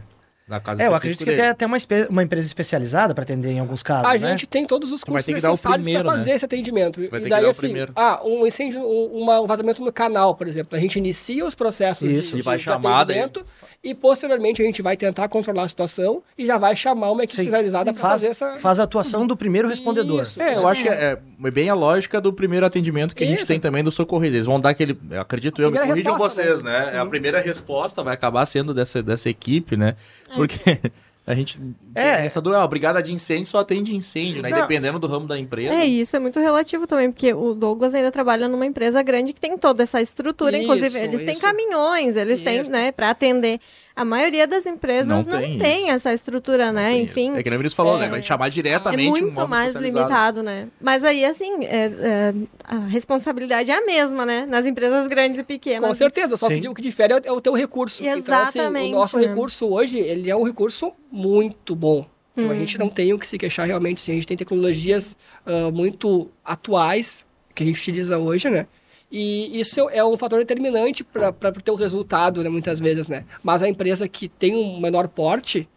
[0.50, 1.40] Na casa É, eu acredito que dele.
[1.42, 1.78] até tem uma,
[2.10, 4.30] uma empresa especializada para atender em alguns casos, A né?
[4.32, 6.36] gente tem todos os cursos necessários para primeiro, fazer né?
[6.36, 7.00] esse atendimento.
[7.02, 7.92] Vai ter e que daí, dar o assim, primeiro.
[7.94, 10.76] ah, um incêndio, um, um vazamento no canal, por exemplo.
[10.76, 12.34] A gente inicia os processos de- Isso.
[12.34, 13.46] de, E vai de chamar, daí- atendimento
[13.82, 17.36] e, posteriormente, a gente vai tentar controlar a situação e já vai chamar uma equipe
[17.36, 17.42] Sim.
[17.48, 18.58] especializada para faz, fazer essa...
[18.58, 20.22] faz a atuação do primeiro respondedor.
[20.22, 20.42] Isso.
[20.42, 23.38] É, eu acho que é, é bem a lógica do primeiro atendimento que a gente
[23.38, 23.46] Isso.
[23.46, 24.34] tem também do socorrido.
[24.36, 24.98] Eles vão dar aquele.
[25.10, 26.70] eu Acredito eu, me corrijam vocês, né?
[26.86, 26.96] né?
[26.96, 29.94] É A primeira resposta vai acabar sendo dessa, dessa equipe, né?
[30.40, 30.80] Porque
[31.26, 31.60] A gente.
[31.94, 32.24] É.
[32.26, 32.54] Essa do.
[32.54, 34.48] Ah, brigada de incêndio só atende incêndio, né?
[34.48, 34.60] Não.
[34.62, 35.74] Dependendo do ramo da empresa.
[35.74, 39.32] É, e isso é muito relativo também, porque o Douglas ainda trabalha numa empresa grande
[39.32, 41.42] que tem toda essa estrutura, Isso, inclusive eles têm isso.
[41.42, 42.70] caminhões, eles têm, Isso.
[42.70, 43.60] né, para atender.
[43.94, 46.90] A maioria das empresas Não não, tem tem, essa estrutura, né?
[46.90, 47.38] Tem Enfim, isso.
[47.38, 48.08] É que nem o Vinícius falou, é- né?
[48.08, 50.68] Vai chamar é diretamente um muito órgão mais limitado, né?
[50.80, 54.46] Mas aí, assim, é- é, a responsabilidade é a mesma, né?
[54.48, 55.86] Nas empresas grandes e pequenas.
[55.86, 56.60] Com certeza, só Sim.
[56.60, 58.02] que o que difere é o teu recurso.
[58.02, 59.26] Então, assim, Exatamente, o nosso né?
[59.26, 62.06] recurso hoje, ele é um recurso muito bom.
[62.36, 62.84] Então, a gente Uhum.
[62.84, 64.12] não tem o que se queixar realmente, sim.
[64.12, 68.66] A gente tem tecnologias ah, muito atuais que a gente utiliza hoje, né?
[69.12, 73.24] E isso é um fator determinante para o teu resultado, né, muitas vezes, né?
[73.42, 75.68] Mas a empresa que tem um menor porte,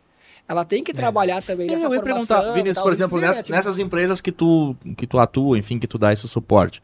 [0.48, 1.88] ela tem que trabalhar também nessa É.
[1.88, 2.38] Eu ia formação.
[2.38, 5.80] perguntar, Vinícius, tal, por exemplo, né, tipo, nessas empresas que tu, que tu atua, enfim,
[5.80, 6.82] que tu dá esse suporte.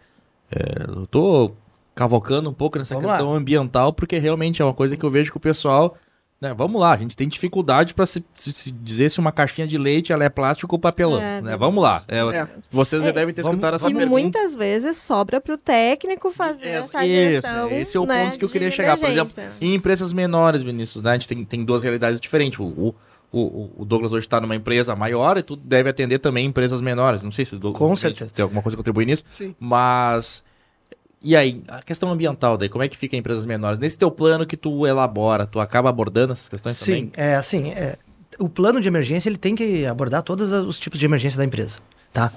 [0.51, 1.51] é, eu tô
[1.93, 5.29] cavocando um pouco nessa Vamos questão ambiental, porque realmente é uma coisa que eu vejo
[5.31, 5.95] que o pessoal.
[6.41, 9.67] Né, vamos lá, a gente tem dificuldade para se, se- se dizer se uma caixinha
[9.67, 11.21] de leite ela é plástico ou papelão.
[11.21, 11.57] É, né?
[11.57, 12.01] Vamos lá.
[12.07, 12.47] É, É.
[12.71, 14.09] Vocês já É, devem ter vamos- escutado essa E pergunta.
[14.09, 17.69] muitas vezes sobra para o técnico fazer É, essa isso, gestão.
[17.71, 18.97] esse é o né, ponto que eu de queria chegar.
[18.97, 22.57] Por exemplo, em empresas menores, Vinícius, né, a gente tem, tem duas realidades diferentes.
[22.57, 22.95] O, o,
[23.33, 27.21] o, o Douglas hoje está numa empresa maior e tu deve atender também empresas menores.
[27.21, 28.31] Não sei se o Douglas Com tem- certeza.
[28.33, 29.53] tem alguma coisa que contribui nisso, Sim.
[29.59, 30.41] mas.
[31.21, 33.77] E aí, a questão ambiental daí, como é que fica em empresas menores?
[33.79, 37.11] Nesse teu plano que tu elabora, tu acaba abordando essas questões Sim, também?
[37.17, 37.97] é assim, é,
[38.39, 41.79] o plano de emergência ele tem que abordar todos os tipos de emergência da empresa,
[42.13, 42.31] tá?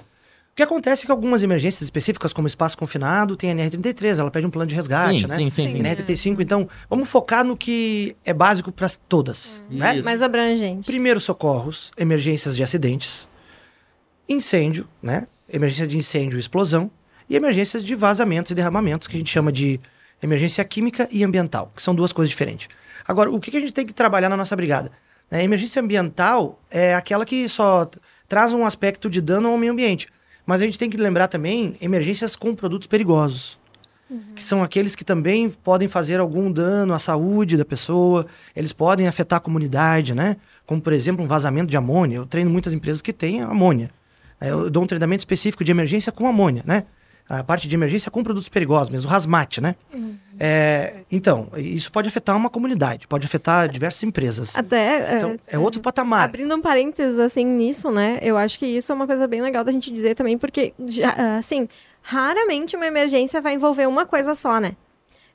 [0.51, 4.31] O que acontece é que algumas emergências específicas, como espaço confinado, tem a NR33, ela
[4.31, 5.37] pede um plano de resgate, sim, né?
[5.37, 5.73] sim, sim, Sim.
[5.73, 5.83] sim.
[5.83, 9.95] NR35, então vamos focar no que é básico para todas, né?
[9.95, 10.05] Isso.
[10.05, 10.85] Mais abrangente.
[10.85, 13.29] Primeiros socorros, emergências de acidentes,
[14.29, 15.27] incêndio, né?
[15.51, 16.90] Emergência de incêndio e explosão,
[17.29, 19.81] e emergências de vazamentos e derramamentos, que a gente chama de
[20.23, 22.69] emergência química e ambiental, que são duas coisas diferentes.
[23.07, 24.93] Agora, o que a gente tem que trabalhar na nossa brigada?
[25.31, 27.91] A emergência ambiental é aquela que só
[28.29, 30.09] traz um aspecto de dano ao meio ambiente.
[30.45, 33.59] Mas a gente tem que lembrar também emergências com produtos perigosos
[34.35, 39.09] que são aqueles que também podem fazer algum dano à saúde da pessoa, eles podem
[39.09, 40.37] afetar a comunidade, né?
[40.67, 42.17] Como, por exemplo, um vazamento de amônia.
[42.17, 43.91] Eu treino muitas empresas que têm amônia.
[44.41, 46.85] Aí Eu dou um treinamento específico de emergência com amônia, né?
[47.33, 49.75] A parte de emergência com produtos perigosos mesmo, o hazmat, né?
[50.38, 54.55] É, então, isso pode afetar uma comunidade, pode afetar diversas empresas.
[54.55, 55.16] Até.
[55.16, 56.25] Então, é outro patamar.
[56.25, 58.18] Abrindo um parênteses, assim, nisso, né?
[58.21, 61.38] Eu acho que isso é uma coisa bem legal da gente dizer também, porque, já,
[61.38, 61.66] assim,
[62.03, 64.77] raramente uma emergência vai envolver uma coisa só, né?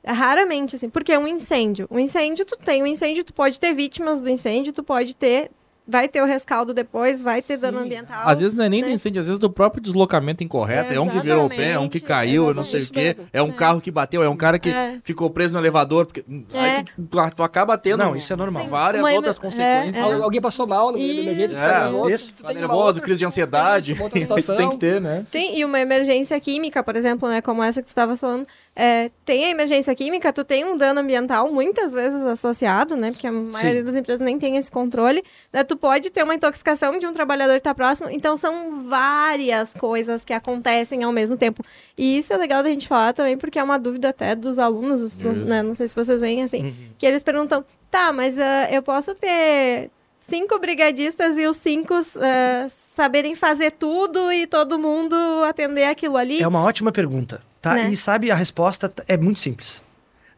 [0.06, 1.88] Raramente, assim, porque é um incêndio.
[1.90, 5.50] Um incêndio, tu tem um incêndio, tu pode ter vítimas do incêndio, tu pode ter.
[5.90, 8.28] Vai ter o rescaldo depois, vai ter dano ambiental.
[8.28, 8.92] Às vezes não é nem do né?
[8.92, 10.92] incêndio, às vezes do próprio deslocamento incorreto.
[10.92, 13.16] É um que virou o pé, é um que caiu, eu não sei o quê.
[13.32, 14.98] É um carro que bateu, é um cara que É.
[15.02, 16.04] ficou preso no elevador.
[16.06, 16.22] Porque...
[16.52, 18.64] Aí tu, tu- acaba tendo Não, isso é normal.
[18.64, 18.68] Sim.
[18.68, 19.96] várias Uma outras consequências.
[19.96, 22.34] é, Al- Alguém passou mal no meio da emergência, É, tu tá nervoso, isso.
[22.42, 23.96] Tá nervoso, crise de ansiedade.
[24.38, 25.24] Isso tem que ter, né?
[25.26, 28.44] Sim, e uma emergência química, por exemplo, né, como essa que tu estava falando,
[28.80, 33.26] é, tem a emergência química, tu tem um dano ambiental muitas vezes associado, né, porque
[33.26, 37.04] a maioria das empresas nem tem esse controle, né, tu pode ter uma intoxicação de
[37.04, 41.64] um trabalhador que está próximo, então são várias coisas que acontecem ao mesmo tempo.
[41.96, 45.16] E isso é legal da gente falar também, porque é uma dúvida até dos alunos,
[45.16, 49.12] né, não sei se vocês veem assim, que eles perguntam, tá, mas ah, eu posso
[49.12, 55.16] ter cinco brigadistas e os cinco ah, saberem fazer tudo e todo mundo
[55.48, 56.40] atender aquilo ali?
[56.40, 57.74] É uma ótima pergunta, tá?
[57.74, 57.90] Né?
[57.90, 59.82] E sabe, a resposta é muito simples.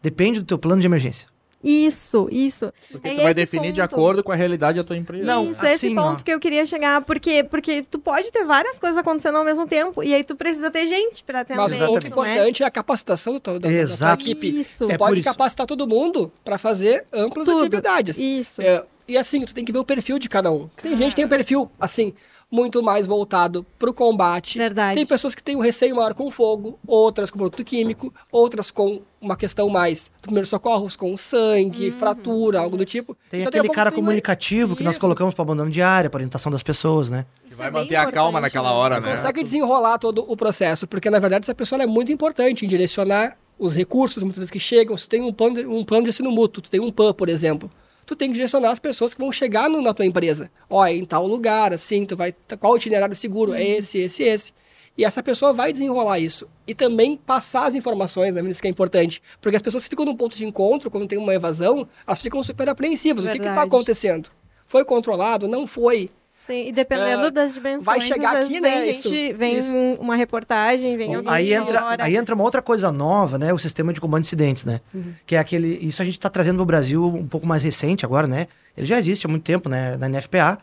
[0.03, 1.29] Depende do teu plano de emergência.
[1.63, 2.73] Isso, isso.
[2.91, 3.95] Porque É tu vai esse definir de ponto.
[3.95, 5.27] acordo com a realidade da tua empresa.
[5.27, 6.25] Não, Isso, esse assim, ponto ó.
[6.25, 10.03] que eu queria chegar, porque, porque tu pode ter várias coisas acontecendo ao mesmo tempo,
[10.03, 12.33] e aí tu precisa ter gente pra atender Mas o ponto isso, né?
[12.33, 14.23] importante é a capacitação do teu- da, da- da tua Exato.
[14.23, 14.59] equipe.
[14.59, 14.87] Isso.
[14.87, 17.61] Tu É pode capacitar todo mundo para fazer amplas Tudo.
[17.61, 18.17] atividades.
[18.17, 18.63] Isso.
[18.63, 20.67] É, e assim, tu tem que ver o perfil de cada um.
[20.83, 22.15] Tem gente que tem um perfil, assim,
[22.51, 24.59] muito mais voltado pro combate.
[24.59, 24.95] Verdade.
[24.97, 29.01] Tem pessoas que têm um receio maior com fogo, outras com produto químico, outras com
[29.21, 33.17] uma questão mais primeiros socorros, com sangue, fratura, algo do tipo.
[33.29, 36.19] Tem Então, aquele pouco cara tem uma- comunicativo que nós colocamos para abandono diário, para
[36.19, 37.25] orientação das pessoas, né?
[37.47, 38.75] Isso vai é bem manter a calma naquela né?
[38.75, 39.11] hora, né?
[39.11, 43.37] consegue desenrolar todo o processo, porque na verdade essa pessoa é muito importante em direcionar
[43.59, 44.97] os recursos, muitas vezes que chegam.
[44.97, 47.29] Se tem um plano, de- um plano de ensino mútuo, tu tem um PAN, por
[47.29, 47.71] exemplo,
[48.11, 50.51] tu tem que direcionar as pessoas que vão chegar no- na tua empresa.
[50.69, 52.35] Ó, é em tal lugar, assim, tu vai.
[52.59, 53.55] Qual o itinerário seguro?
[53.55, 54.53] É esse, esse, esse.
[54.99, 56.49] E essa pessoa vai desenrolar isso.
[56.67, 58.43] E também passar as informações, né?
[58.51, 59.23] Isso que é importante.
[59.41, 62.69] Porque as pessoas ficam num ponto de encontro, quando tem uma evasão, elas ficam super
[62.69, 63.25] apreensivas.
[63.25, 63.69] O que está Verdade.
[63.69, 64.29] acontecendo?
[64.67, 65.47] Foi controlado?
[65.47, 66.11] Não foi?
[66.43, 69.59] Sim, e dependendo É, das dimensões, vai chegar aqui, vezes né, vem isso- gente, vem
[69.59, 69.75] isso.
[70.01, 72.03] uma reportagem, vem alguém Aí entra, fora.
[72.05, 73.53] aí entra uma outra coisa nova, né?
[73.53, 74.81] O sistema de comando de incidentes, né?
[75.27, 75.79] Que é aquele.
[75.83, 78.49] Isso a gente está trazendo no Brasil um pouco mais recente agora, né?
[78.75, 80.57] Ele já existe há muito tempo, né, na NFPA,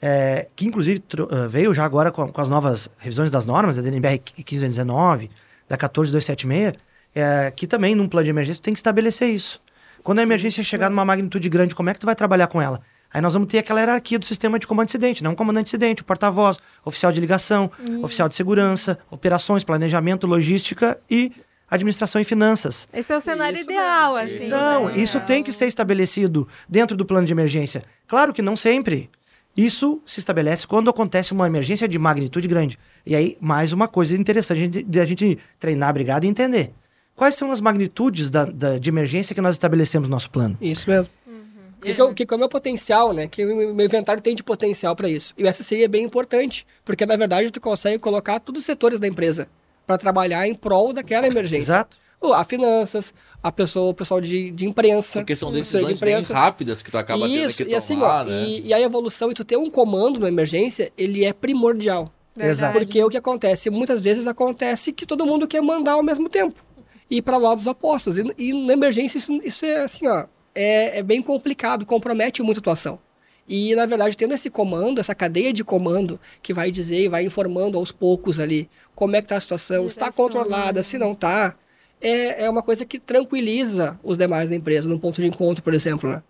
[0.00, 3.82] é, que inclusive ah, veio já agora com, com as novas revisões das normas, da
[3.82, 5.30] DNBR 1519,
[5.68, 6.74] da 14276,
[7.14, 9.60] é, que também num plano de emergência tu tem que estabelecer isso.
[10.02, 12.80] Quando a emergência chegar numa magnitude grande, como é que tu vai trabalhar com ela?
[13.12, 16.02] Aí nós vamos ter aquela hierarquia do sistema de comando incidente, não um comandante incidente,
[16.02, 17.70] o porta-voz, oficial de ligação,
[18.02, 21.30] oficial de segurança, operações, planejamento, logística e
[21.70, 22.88] administração e finanças.
[22.92, 24.38] Esse é o cenário Isso ideal, mesmo, assim.
[24.44, 24.98] isso Não, né?
[24.98, 27.84] isso tem que ser estabelecido dentro do plano de emergência.
[28.06, 29.10] Claro que não sempre.
[29.56, 32.78] Isso se estabelece quando acontece uma emergência de magnitude grande.
[33.04, 36.72] E aí, mais uma coisa interessante de, de a gente treinar a brigada e entender.
[37.14, 40.56] Quais são as magnitudes da, da- de emergência que nós estabelecemos no nosso plano?
[40.60, 41.12] Isso mesmo.
[41.90, 43.26] O que, é o- que, que é o meu potencial, né?
[43.26, 45.34] Que o meu inventário tem de potencial para isso.
[45.36, 49.00] E o SCI é bem importante, porque na verdade tu consegue colocar todos os setores
[49.00, 49.48] da empresa
[49.86, 51.64] para trabalhar em prol daquela emergência.
[51.72, 51.96] Exato.
[52.20, 55.18] O- A finanças, a pessoa, o pessoal de, de imprensa.
[55.18, 58.30] Porque são decisões bem rápidas que tu acaba Isso, tendo que e assim, tomar, ó,
[58.30, 58.44] né?
[58.44, 62.12] e, e a evolução e tu ter um comando na emergência, ele é primordial.
[62.38, 62.78] Exato.
[62.78, 63.68] Porque o que acontece?
[63.70, 66.64] Muitas vezes acontece que todo mundo quer mandar ao mesmo tempo.
[67.10, 68.16] E para lados opostos.
[68.16, 72.58] E, e na emergência isso, isso é assim, ó, é, é bem complicado, compromete muito
[72.58, 72.98] a atuação.
[73.48, 77.24] E, na verdade, tendo esse comando, essa cadeia de comando, que vai dizer e vai
[77.24, 81.14] informando aos poucos ali como é que tá a situação, se está controlada, se não
[81.14, 81.54] tá,
[82.00, 85.74] é, é uma coisa que tranquiliza os demais da empresa, num ponto de encontro, por
[85.74, 86.22] exemplo, né?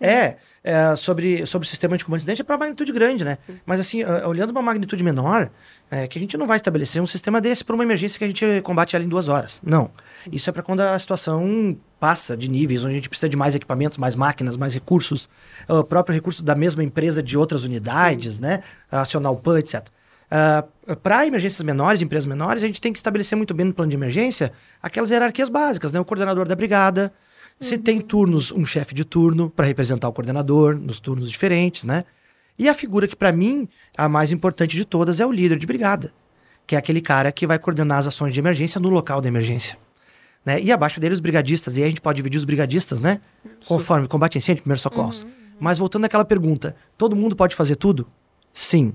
[0.00, 3.38] É, é, sobre, sobre o sistema de comando incidente é para magnitude grande, né?
[3.64, 5.50] Mas assim, olhando uma magnitude menor,
[5.90, 8.26] é, que a gente não vai estabelecer um sistema desse para uma emergência que a
[8.26, 9.60] gente combate ela em duas horas.
[9.62, 9.90] Não.
[10.32, 13.54] Isso é para quando a situação passa de níveis, onde a gente precisa de mais
[13.54, 15.26] equipamentos, mais máquinas, mais recursos,
[15.66, 18.62] ah, o próprio recurso da mesma empresa de outras unidades, né?
[18.90, 19.86] Acionar o PAN, etc.
[21.02, 23.96] para emergências menores, empresas menores, a gente tem que estabelecer muito bem no plano de
[23.96, 25.98] emergência aquelas hierarquias básicas, né?
[25.98, 27.10] O coordenador da brigada,
[27.58, 32.04] se tem turnos, um chefe de turno para representar o coordenador nos turnos diferentes, né?
[32.58, 35.66] E a figura que para mim a mais importante de todas é o líder de
[35.66, 36.12] brigada,
[36.66, 39.82] que é aquele cara que vai coordenar as ações de emergência no local da emergência.
[40.44, 40.60] Né?
[40.60, 43.20] E abaixo dele os brigadistas, e aí a gente pode dividir os brigadistas, né?
[43.66, 45.26] Conforme combate a incêndio, primeiros socorros.
[45.58, 48.06] Mas voltando àquela pergunta, todo mundo pode fazer tudo?
[48.52, 48.92] Sim.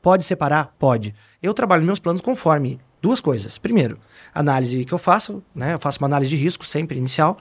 [0.00, 0.74] Pode separar?
[0.78, 1.14] Pode.
[1.42, 3.58] Eu trabalho meus planos conforme duas coisas.
[3.58, 3.98] Primeiro,
[4.34, 5.74] análise que eu faço, né?
[5.74, 7.36] Eu faço uma análise de risco sempre inicial,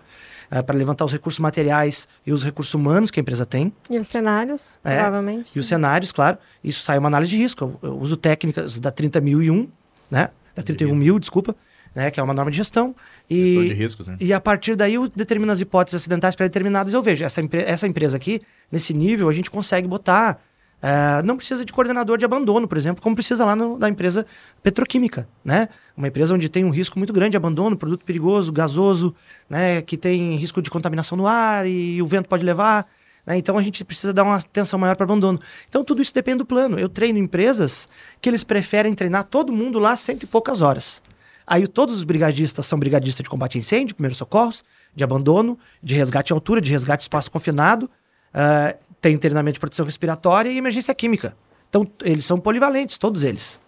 [0.66, 3.74] para levantar os recursos materiais e os recursos humanos que a empresa tem.
[3.90, 5.52] E os cenários, É, provavelmente.
[5.56, 6.38] E os cenários, claro.
[6.64, 7.78] Isso sai uma análise de risco.
[7.82, 9.68] Eu, eu uso técnicas da 30.001,
[10.10, 10.30] né?
[10.56, 11.56] Da 31 mil, desculpa,
[11.98, 12.12] né?
[12.12, 12.96] Que é uma norma de gestão.
[13.30, 14.18] Gestão de E, riscos, né?
[14.22, 16.94] e a partir daí eu determino as hipóteses acidentais pré-determinadas.
[16.94, 18.40] Eu vejo, essa, empre- essa empresa aqui,
[18.72, 20.40] nesse nível, a gente consegue botar.
[20.80, 24.28] eh, não precisa de coordenador de abandono, por exemplo, como precisa lá no- na empresa
[24.62, 25.70] petroquímica, né?
[25.98, 29.16] Uma empresa onde tem um risco muito grande de abandono, produto perigoso, gasoso,
[29.50, 29.82] né?
[29.82, 32.86] Que tem risco de contaminação no ar e o vento pode levar.
[33.26, 33.36] né?
[33.38, 35.40] Então a gente precisa dar uma atenção maior para abandono.
[35.68, 36.78] Então tudo isso depende do plano.
[36.80, 37.90] Eu treino empresas
[38.22, 41.02] que eles preferem treinar todo mundo lá cento e poucas horas.
[41.48, 45.96] Aí todos os brigadistas são brigadistas de combate a incêndio, primeiros socorros, de abandono, de
[45.96, 47.90] resgate em altura, de resgate em espaço confinado,
[48.34, 51.38] ah, tem treinamento de proteção respiratória e emergência química.
[51.70, 53.62] Então eles são polivalentes, todos eles.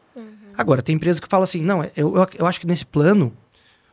[0.58, 3.32] Agora, tem empresas que falam assim, não, eu, eu, eu acho que nesse plano,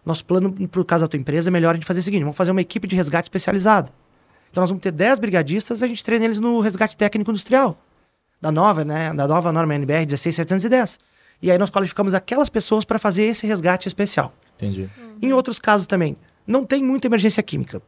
[0.05, 2.37] nosso plano, por caso da tua empresa, é melhor a gente fazer o seguinte, vamos
[2.37, 3.92] fazer uma equipe de resgate especializada.
[4.51, 7.77] Então nós vamos ter 10 brigadistas, a gente treina eles no resgate técnico industrial.
[8.40, 9.12] Da nova, né?
[9.14, 10.99] Da nova norma NBR 16710.
[11.42, 14.33] E aí nós qualificamos aquelas pessoas para fazer esse resgate especial.
[14.57, 14.88] Entendi.
[15.20, 17.83] Em outros casos também, não tem muita emergência química.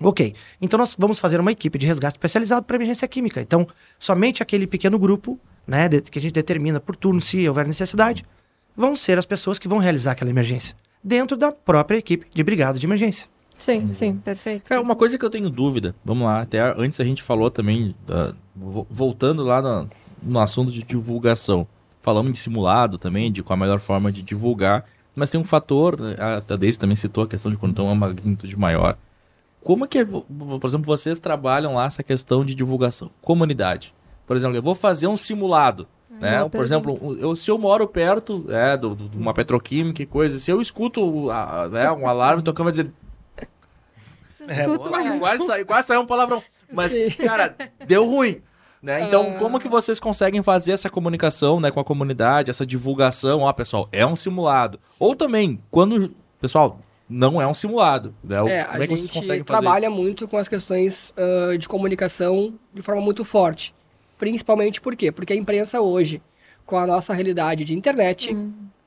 [0.00, 3.40] Ok, então nós vamos fazer uma equipe de resgate especializado para emergência química.
[3.40, 3.66] Então,
[3.98, 8.24] somente aquele pequeno grupo, né, de- que a gente determina por turno se houver necessidade,
[8.76, 12.76] vão ser as pessoas que vão realizar aquela emergência, dentro da própria equipe de brigada
[12.78, 13.28] de emergência.
[13.56, 14.64] Sim, sim, perfeito.
[14.68, 17.94] Cara, uma coisa que eu tenho dúvida, vamos lá, até antes a gente falou também,
[18.04, 19.88] da- vo- voltando lá no,
[20.20, 21.68] no assunto de divulgação,
[22.04, 24.84] falamos de simulado também, de qual a melhor forma de divulgar,
[25.16, 27.94] mas tem um fator, né, a Tadeu também citou a questão de quando tem uma
[27.94, 28.96] magnitude maior.
[29.62, 33.10] Como é que, é por exemplo, vocês trabalham lá essa questão de divulgação?
[33.22, 33.94] Comunidade.
[34.26, 35.88] Por exemplo, eu vou fazer um simulado.
[36.10, 36.38] Né?
[36.38, 38.86] boa Por exemplo, um- eu, se eu moro perto é, de
[39.16, 42.90] uma petroquímica e coisa, se eu escuto a- né, um alarme tocando, vai dizer,
[44.40, 45.18] Escuta Quase, lá.
[45.18, 46.42] quase, saiu, quase saiu um palavrão.
[46.72, 48.42] Mas, cara, deu ruim.
[48.84, 49.00] Né?
[49.04, 53.40] Então, como que vocês conseguem fazer essa comunicação né, com a comunidade, essa divulgação?
[53.40, 54.78] Ó, pessoal, é um simulado.
[55.00, 56.14] Ou também, quando.
[56.38, 58.14] Pessoal, não é um simulado.
[58.22, 58.36] Né?
[58.36, 61.56] É, como a é que vocês gente conseguem fazer trabalha muito com as questões ah,
[61.56, 63.74] de comunicação de forma muito forte.
[64.18, 65.10] Principalmente por quê?
[65.10, 66.20] Porque a imprensa hoje,
[66.66, 68.34] com a nossa realidade de internet,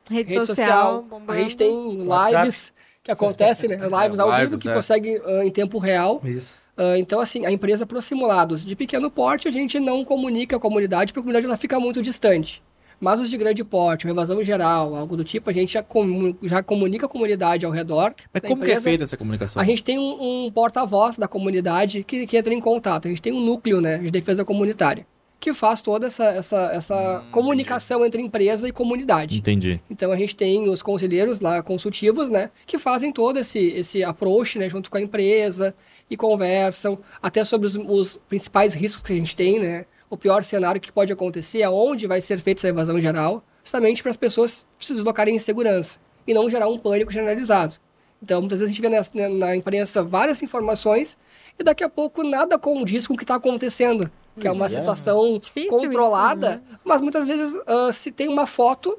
[0.07, 2.45] Rede, rede social, social, a gente tem WhatsApp.
[2.45, 3.77] lives que acontecem, né?
[4.03, 4.73] Lives ao lives, vivo que é.
[4.75, 6.66] conseguem ah, em tempo real Isso.
[6.77, 10.55] Ah, então, assim, a empresa para os simulados de pequeno porte, a gente não comunica
[10.55, 12.61] a comunidade, porque a comunidade ela fica muito distante.
[12.99, 16.35] Mas os de grande porte, uma evasão geral, algo do tipo, a gente já, comu-
[16.43, 18.13] já comunica a comunidade ao redor.
[18.33, 18.81] Mas como que é empresa.
[18.81, 19.61] feita essa comunicação?
[19.61, 23.07] A gente tem um, um porta-voz da comunidade que, que entra em contato.
[23.07, 25.05] A gente tem um núcleo né, de defesa comunitária
[25.39, 29.37] que faz toda essa, essa, essa comunicação entre empresa e comunidade.
[29.37, 29.79] Entendi.
[29.89, 34.57] Então a gente tem os conselheiros lá consultivos, né, que fazem todo esse, esse approach,
[34.57, 35.75] né, junto com a empresa
[36.09, 40.43] e conversam até sobre os, os principais riscos que a gente tem, né, o pior
[40.43, 44.65] cenário que pode acontecer, aonde vai ser feita essa evasão geral, justamente para as pessoas
[44.79, 47.75] se deslocarem em segurança e não gerar um pânico generalizado.
[48.23, 51.17] Então muitas vezes a gente vê na, na imprensa várias informações
[51.59, 54.69] e daqui a pouco nada condiz com o que está acontecendo, que é uma é.
[54.69, 56.79] situação Difícil controlada, isso, né?
[56.83, 58.97] mas muitas vezes ah, se tem uma foto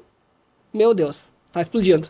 [0.73, 2.09] meu Deus, tá explodindo.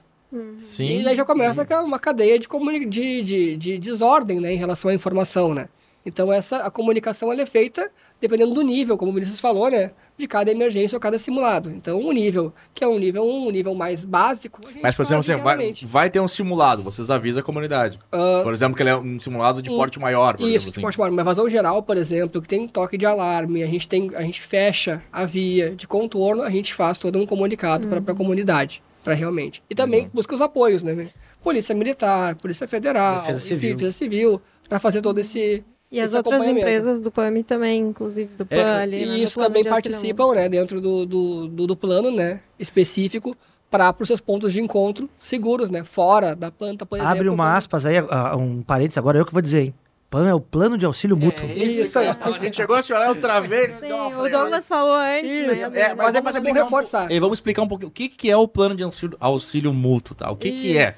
[0.57, 0.99] Sim.
[0.99, 2.47] e daí já começa com uma cadeia de,
[2.85, 5.67] de, de, de desordem, né, em relação à informação, né.
[6.05, 9.91] Então essa, a comunicação ela é feita dependendo do nível, como o Vinícius falou, né,
[10.17, 11.69] de cada emergência ou cada simulado.
[11.69, 14.95] Então um nível, que é um nível 1, um nível mais básico, a gente Mas,
[14.97, 17.97] por exemplo, assim, vai, vai ter um simulado, vocês avisam a comunidade.
[18.11, 20.69] Ah, por exemplo, que ele é um simulado de um- porte maior, por Isso, exemplo,
[20.71, 20.81] assim.
[20.81, 24.11] pode chamar uma evasão geral, por exemplo, que tem toque de alarme, a gente tem,
[24.15, 28.15] a gente fecha a via de contorno, a gente faz todo um comunicado para a
[28.15, 29.63] comunidade, para realmente.
[29.69, 31.09] E também busca os apoios, né?
[31.41, 33.75] Polícia Militar, Polícia Federal, Defesa Civil.
[33.77, 38.45] Defesa Civil, para fazer todo esse E as outras empresas do PAMI também, inclusive do
[38.49, 42.11] É, PAN ali, né, E isso também participam, né, dentro do, do, do, do plano,
[42.11, 43.35] né, específico
[43.71, 47.11] para os seus pontos de encontro seguros, né, fora da planta, por exemplo.
[47.13, 47.95] Abre uma quando- aspas aí,
[48.37, 49.73] um parênteses, agora eu que vou dizer, hein?
[50.11, 51.47] PAN é o plano de auxílio mútuo.
[51.51, 52.17] Isso, cara.
[52.19, 53.75] A gente chegou a chorar outra vez.
[53.75, 55.79] Sim, o Douglas falou antes, Isso, né?
[55.81, 57.11] É, mas, é, mas é bom explicar um reforçar.
[57.11, 60.15] E vamos explicar um pouquinho o que, que é o plano de auxílio, auxílio mútuo,
[60.15, 60.31] tá?
[60.31, 60.95] O que, que é?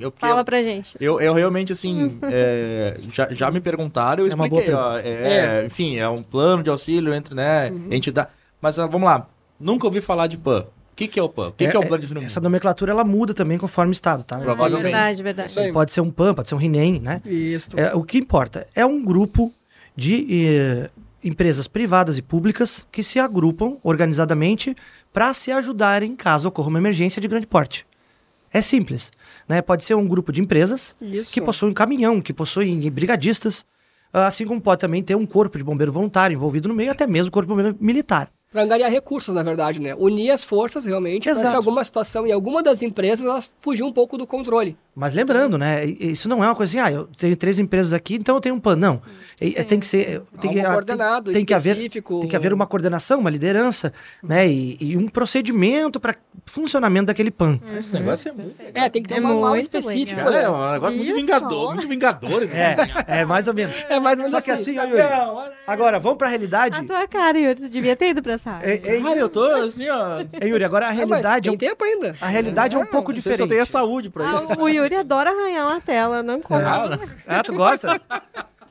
[0.00, 0.96] Eu, Fala eu, pra gente.
[0.98, 4.96] eu, eu realmente, assim, é, já, já me perguntaram, eu É uma boa expliquei, ó,
[4.96, 8.28] é, Enfim, é um plano de auxílio entre, né, entidade...
[8.60, 9.28] Mas vamos lá,
[9.60, 10.66] nunca ouvi falar de PAN.
[10.92, 11.48] O que, que é o PAN?
[11.48, 13.92] O que, que é o plano de auxílio Essa nomenclatura ela muda também conforme o
[13.92, 14.38] estado, tá?
[14.38, 14.82] Provavelmente.
[14.82, 15.60] Verdade, verdade.
[15.60, 15.72] Aí.
[15.72, 17.20] Pode ser um PAN, pode ser um RINEM, né?
[17.26, 17.68] Isso.
[17.76, 19.52] É, o que importa é um grupo
[19.96, 20.90] de eh,
[21.22, 24.76] empresas privadas e públicas que se agrupam organizadamente
[25.12, 27.86] para se ajudarem caso ocorra uma emergência de grande porte.
[28.52, 29.10] É simples.
[29.48, 29.60] Né?
[29.62, 31.32] Pode ser um grupo de empresas Isso.
[31.32, 33.64] que possuem um caminhão, que possuem brigadistas,
[34.12, 37.06] ah, assim como pode também ter um corpo de bombeiro voluntário envolvido no meio, até
[37.06, 38.30] mesmo o corpo de bombeiro militar.
[38.54, 39.96] Para angariar recursos, na verdade, né?
[39.96, 43.92] Unir as forças, realmente, para se alguma situação em alguma das empresas, elas fugir um
[43.92, 44.76] pouco do controle.
[44.94, 45.84] Mas lembrando, né?
[45.84, 48.54] Isso não é uma coisa assim, ah, eu tenho três empresas aqui, então eu tenho
[48.54, 48.76] um PAN.
[48.76, 49.00] Não.
[49.40, 50.22] E- Tem que ser.
[50.40, 52.20] Tem que, Algo ah, coordenado, tem, tem que haver específico.
[52.20, 54.46] Tem que haver uma coordenação, uma liderança, né?
[54.48, 56.14] E, e um procedimento para
[56.46, 57.58] funcionamento daquele PAN.
[57.76, 58.54] Esse negócio é muito...
[58.72, 60.32] É, tem que ter É um manual específico, legal.
[60.32, 60.44] Cara, né?
[60.44, 61.20] é um negócio muito Isso.
[61.20, 62.42] vingador, muito vingador.
[62.44, 63.74] É, é mais ou menos.
[63.88, 64.78] É mais ou menos Só que assim.
[64.78, 66.78] assim, ó, Yuri, agora vamos para a realidade.
[66.78, 68.66] A tua cara, Yuri, tu devia ter ido pra essa área.
[68.68, 70.20] É, é, Cara, eu tô assim, ó...
[70.40, 72.14] é, Yuri, agora a É, mas realidade, é tem um- tempo ainda.
[72.20, 73.50] a realidade é um pouco Não sei se eu diferente.
[73.50, 74.60] tenho a saúde pra isso.
[74.84, 76.40] Yuri adora arranhar uma tela, não.
[76.50, 76.88] Ah,
[77.26, 78.00] Ah, tu gosta?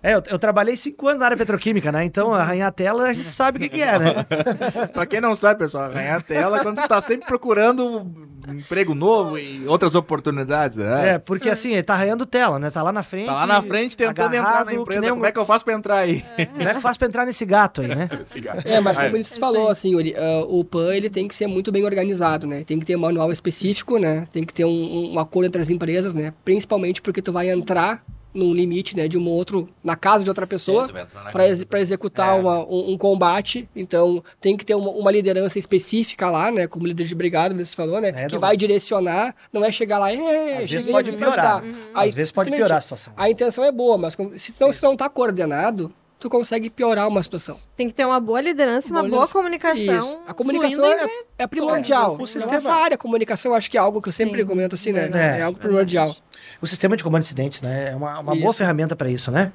[0.03, 2.03] É, eu, eu trabalhei cinco anos na área petroquímica, né?
[2.03, 4.13] Então, arranhar a tela, a gente sabe o que, que é, né?
[4.91, 8.01] Pra quem não sabe, pessoal, arranhar a tela é quando tu tá sempre procurando
[8.45, 11.11] um emprego novo e outras oportunidades, né?
[11.11, 12.69] É, porque assim, ele tá arranhando tela, né?
[12.69, 13.27] Tá lá na frente.
[13.27, 14.99] Tá lá na frente tentando entrar na empresa.
[15.01, 16.21] nem um- Como é que eu faço pra entrar aí?
[16.51, 18.09] Como é que eu faço pra entrar nesse gato aí, né?
[18.65, 21.47] É, mas como o Vinícius falou, assim, Yuri, ah, o PAN ele tem que ser
[21.47, 22.63] muito bem organizado, né?
[22.65, 24.27] Tem que ter um manual específico, né?
[24.33, 26.33] Tem que ter um, um acordo entre as empresas, né?
[26.43, 29.07] Principalmente porque tu vai entrar num limite, né?
[29.07, 31.65] De um outro, na casa de outra pessoa, É, para casa.
[31.79, 32.39] executar É.
[32.39, 33.69] uma- um, um combate.
[33.75, 36.67] Então, tem que ter uma, uma liderança específica lá, né?
[36.67, 38.11] Como líder de brigada, Vinícius falou, né?
[38.15, 41.63] É, que vai direcionar, não é chegar lá, é, Às vezes pode piorar.
[41.63, 41.73] Uhum.
[41.93, 43.13] Aí, Às vezes pode piorar a situação.
[43.15, 47.21] A intenção é boa, mas se não, se não tá coordenado, tu consegue piorar uma
[47.21, 47.57] situação.
[47.75, 49.99] Tem que ter uma boa liderança e uma Boa boa comunicação.
[49.99, 50.17] Isso.
[50.25, 51.05] A comunicação é,
[51.39, 52.15] é primordial.
[52.17, 54.41] O O sistema- Nessa área, a comunicação, eu acho que é algo que eu sempre
[54.41, 55.01] Sim, comento assim, né?
[55.01, 55.39] verdade.
[55.39, 56.15] É, algo primordial.
[56.63, 57.91] O sistema de comando de incidentes, né?
[57.91, 59.51] É uma, uma boa ferramenta para isso, né?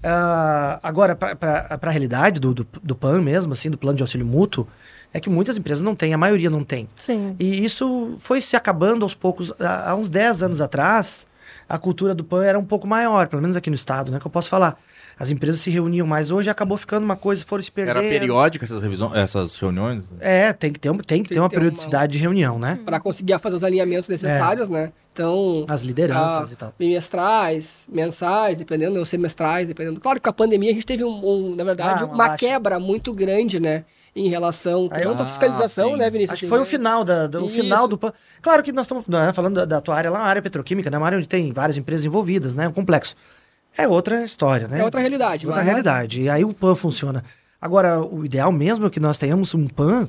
[0.00, 4.24] Ah, agora, para a realidade do, do, do PAN mesmo, assim, do plano de auxílio
[4.24, 4.64] mútuo,
[5.12, 6.88] é que muitas empresas não têm, a maioria não tem.
[6.94, 7.34] Sim.
[7.40, 9.52] E isso foi se acabando aos poucos.
[9.58, 11.26] Há, há uns 10 anos atrás,
[11.68, 14.20] a cultura do PAN era um pouco maior, pelo menos aqui no estado, né?
[14.20, 14.78] Que eu posso falar.
[15.18, 16.30] As empresas se reuniam mais.
[16.30, 17.98] Hoje acabou ficando uma coisa, foram se perdendo.
[17.98, 20.04] Era periódica essas, revisões, essas reuniões?
[20.20, 22.58] É, tem que ter, um- tem que ter que uma ter uma- periodicidade de reunião,
[22.58, 22.80] né?
[22.84, 24.92] Para conseguir fazer os alinhamentos necessários, né?
[25.12, 26.74] Então, As lideranças ah, e tal.
[26.76, 30.00] bimestrais, mensais, dependendo, ou semestrais, dependendo.
[30.00, 32.36] Claro que com a pandemia a gente teve, um, um, na verdade, Ah, uma uma,
[32.36, 33.84] quebra muito grande, né?
[34.16, 35.96] Em relação eu- tanto à Ah, fiscalização, sim.
[35.96, 36.32] né, Vinícius?
[36.32, 37.98] Acho que foi o final da, do, o final do.
[38.42, 40.98] Claro que nós estamos né, falando da, da tua área lá, a área petroquímica, né?
[40.98, 42.68] Uma área onde tem várias empresas envolvidas, né?
[42.68, 43.14] Um complexo.
[43.76, 44.80] É outra história, né?
[44.80, 45.46] É outra realidade.
[45.46, 46.22] outra mas- realidade.
[46.22, 47.24] E aí o PAN funciona.
[47.60, 50.08] Agora, o ideal mesmo é que nós tenhamos um PAN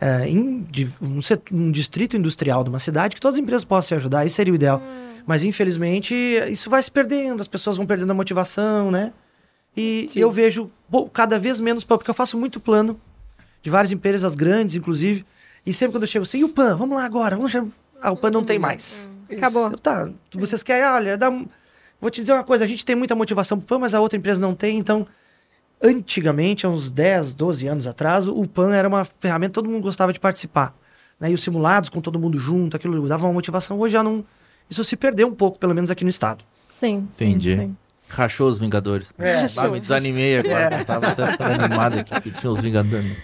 [0.00, 0.66] é, em
[1.00, 4.24] um, set- um distrito industrial de uma cidade que todas as empresas possam se ajudar.
[4.26, 4.82] Isso seria o ideal.
[5.26, 6.14] Mas, infelizmente,
[6.50, 9.12] isso vai se perdendo, as pessoas vão perdendo a motivação, né?
[9.76, 10.20] E Sim.
[10.20, 12.98] eu vejo pô, cada vez menos PAN, porque eu faço muito plano
[13.62, 15.24] de várias empresas grandes, inclusive.
[15.66, 16.76] E sempre quando eu chego assim, e o PAN?
[16.76, 17.52] Vamos lá agora, vamos.
[18.02, 19.08] Ah, o PAN não tem mais.
[19.32, 19.70] Acabou.
[19.78, 21.30] Tá, vocês querem, olha, dá...
[22.04, 24.18] vou te dizer uma coisa, a gente tem muita motivação pro PAN, mas a outra
[24.18, 25.06] empresa não tem, então,
[25.82, 30.12] antigamente, há uns 10, 12 anos atrás, o PAN era uma ferramenta, todo mundo gostava
[30.12, 30.76] de participar.
[31.18, 31.30] Né?
[31.30, 34.22] E os simulados com todo mundo junto, aquilo dava uma motivação, hoje já não...
[34.68, 36.44] Isso se perdeu um pouco, pelo menos aqui no estado.
[36.70, 37.08] Sim.
[37.14, 37.56] Entendi.
[37.56, 37.76] sim.
[38.06, 39.12] Rachou os Vingadores.
[39.18, 39.46] É.
[39.56, 40.80] Ah, me desanimei agora.
[40.80, 43.16] Eu tava até ficando animado aqui que tinha os Vingadores.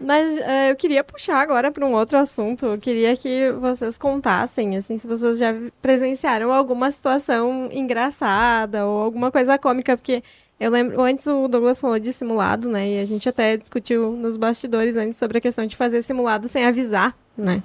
[0.00, 2.66] Mas eh, eu queria puxar agora para um outro assunto.
[2.66, 9.30] Eu queria que vocês contassem, assim, se vocês já presenciaram alguma situação engraçada ou alguma
[9.32, 10.22] coisa cômica, porque
[10.60, 12.88] eu lembro, antes o Douglas falou de simulado, né?
[12.88, 16.64] E a gente até discutiu nos bastidores antes sobre a questão de fazer simulado sem
[16.64, 17.62] avisar, né?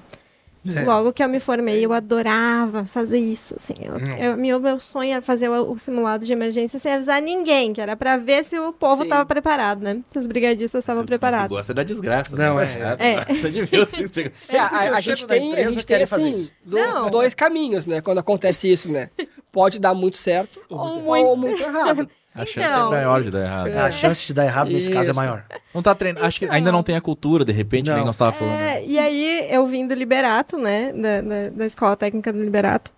[0.66, 0.84] É.
[0.84, 3.74] Logo que eu me formei, eu adorava fazer isso, assim.
[3.82, 7.74] Eu, eu- meu, meu sonho era fazer o, o simulado de emergência sem avisar ninguém,
[7.74, 9.04] que era para ver se o povo Sim.
[9.04, 10.02] estava preparado, né?
[10.10, 11.50] Se os brigadistas estavam preparados.
[11.50, 12.34] Tu gosta da desgraça.
[12.36, 12.98] Não, né?
[13.00, 13.12] é.
[13.12, 13.14] É.
[13.14, 13.26] É,
[14.48, 18.00] que a, a chego gente tem, a gente tem assim, do- dois caminhos, né?
[18.00, 19.10] Quando acontece isso, né?
[19.52, 22.10] Pode dar muito certo Ou ou muito errado.
[22.36, 22.88] A chance Então.
[22.88, 23.68] é maior de dar errado.
[23.78, 25.20] A chance de dar errado nesse caso é Isso.
[25.20, 25.46] maior.
[25.74, 26.26] Não tá treinando.
[26.26, 27.96] Acho que ainda não tem a cultura, de repente, Não.
[27.96, 28.56] nem nós tava falando.
[28.60, 30.92] É, e aí eu vim do Liberato, né?
[30.94, 32.92] Da, da, da Escola Técnica do Liberato.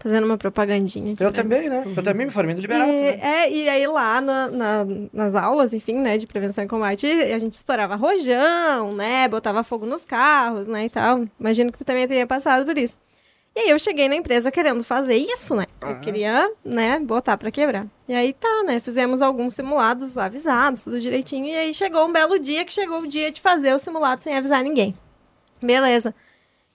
[0.00, 1.22] Fazendo uma propagandinha aqui.
[1.24, 1.84] Eu também, né?
[1.96, 3.18] Eu também me formei no Liberato, e, né?
[3.22, 7.38] É, e aí lá na- na- nas aulas, enfim, né, de prevenção e combate, a
[7.38, 11.24] gente estourava rojão, né, botava fogo nos carros, né, e tal.
[11.40, 12.98] Imagino que tu também tenha passado por isso.
[13.56, 15.66] E aí eu cheguei na empresa querendo fazer isso, né?
[15.80, 17.86] Eu queria, né, botar pra quebrar.
[18.08, 22.36] E aí tá, né, fizemos alguns simulados avisados, tudo direitinho, e aí chegou um belo
[22.38, 24.94] dia que chegou o dia de fazer o simulado sem avisar ninguém.
[25.62, 26.12] Beleza.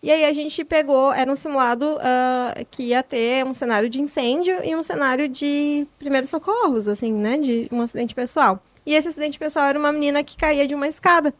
[0.01, 4.01] E aí a gente pegou, era um simulado ah, que ia ter um cenário de
[4.01, 7.37] incêndio e um cenário de primeiros socorros, assim, né?
[7.37, 8.63] De um acidente pessoal.
[8.85, 11.33] E esse acidente pessoal era uma menina que caía de uma escada.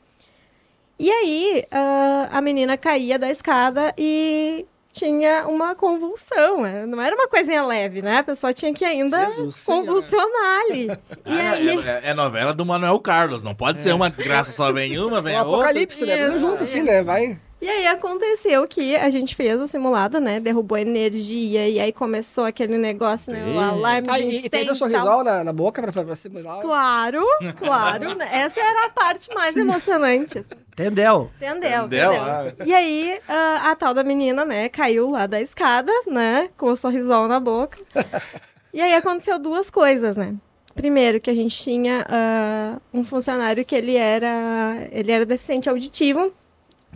[1.00, 6.62] E aí ah, a menina caía da escada e tinha uma convulsão.
[6.62, 6.86] né?
[6.86, 8.18] Não era uma coisinha leve, né?
[8.18, 10.88] A pessoa tinha que ainda Jesus convulsionar ali.
[11.26, 11.88] E Ah, aí...
[11.88, 13.44] é, é novela do Manuel Carlos.
[13.44, 15.68] Não pode ser uma desgraça só vem uma, É vem um a outra.
[15.68, 16.26] apocalipse, né?
[16.28, 16.88] Tudo junto, assim, isso.
[16.88, 17.04] né?
[17.04, 17.38] Vai.
[17.62, 20.40] E aí aconteceu que a gente fez o simulado, né?
[20.40, 23.44] Derrubou energia e aí começou aquele negócio, né?
[23.54, 24.76] O alarme Ah, de e, e teve um tal.
[24.76, 26.62] sorrisal na, na boca pra, pra simular.
[26.62, 27.22] Claro,
[27.60, 28.16] claro.
[28.16, 28.30] né?
[28.32, 30.40] Essa era a parte mais emocionante.
[30.40, 30.48] assim.
[30.72, 31.30] Entendeu?
[31.36, 31.86] Entendeu?
[31.86, 32.12] Entendeu?
[32.14, 32.46] Ah.
[32.66, 36.76] E aí, a, a tal da menina, né, caiu lá da escada, né, com o
[36.76, 37.78] sorrisão na boca.
[38.72, 40.36] E aí aconteceu duas coisas, né?
[40.76, 46.32] Primeiro, que a gente tinha ah, um funcionário que ele era, ele era deficiente auditivo,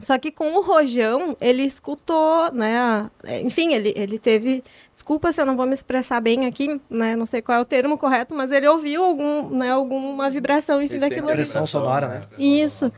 [0.04, 2.78] só que com o rojão, ele escutou, né?
[2.78, 3.10] a-
[3.42, 4.64] Enfim, ele, ele teve.
[4.94, 7.16] Desculpa se eu não vou me expressar bem aqui, né?
[7.16, 10.98] Não sei qual é o termo correto, mas ele ouviu algum, né, alguma vibração, enfim,
[11.00, 11.38] daquilo ali.
[11.38, 12.22] Pressão sonora, né?
[12.38, 12.92] Isso.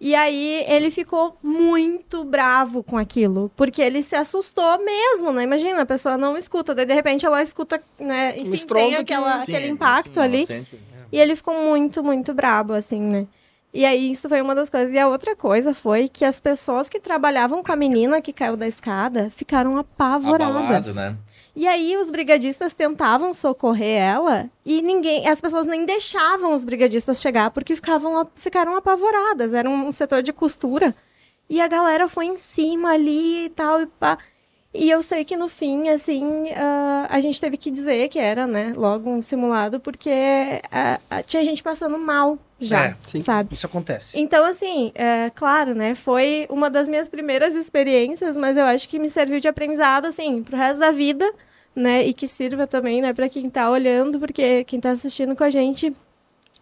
[0.00, 5.44] E aí ele ficou muito bravo com aquilo, porque ele se assustou mesmo, né?
[5.44, 8.34] Imagina, a pessoa não escuta, daí de repente ela escuta, né?
[8.36, 10.46] Enfim, estrondo tem que- aquela, Sim, aquele sim, impacto ela ali.
[10.46, 10.78] sente-
[11.12, 13.26] E ele ficou muito, muito brabo, assim, né?
[13.74, 14.92] E aí, isso foi uma das coisas.
[14.92, 18.56] E a outra coisa foi que as pessoas que trabalhavam com a menina que caiu
[18.56, 20.90] da escada ficaram apavoradas.
[20.90, 21.16] Abalado, né?
[21.56, 27.20] E aí, os brigadistas tentavam socorrer ela e ninguém, as pessoas nem deixavam os brigadistas
[27.20, 29.52] chegar porque ficavam, ficaram apavoradas.
[29.52, 30.94] Era um setor de costura.
[31.50, 33.82] E a galera foi em cima ali e tal.
[33.82, 34.18] E, pá.
[34.74, 38.46] E eu sei que no fim, assim, ah, a gente teve que dizer que era,
[38.46, 40.10] né, logo um simulado, porque
[40.72, 43.20] ah, tinha gente passando mal já, É, sim.
[43.20, 43.54] sabe?
[43.54, 44.18] Isso acontece.
[44.18, 45.94] Então, assim, é, claro, né?
[45.94, 50.42] Foi uma das minhas primeiras experiências, mas eu acho que me serviu de aprendizado, assim,
[50.42, 51.30] pro resto da vida,
[51.74, 52.04] né?
[52.04, 55.50] E que sirva também, né, pra quem tá olhando, porque quem tá assistindo com a
[55.50, 55.94] gente,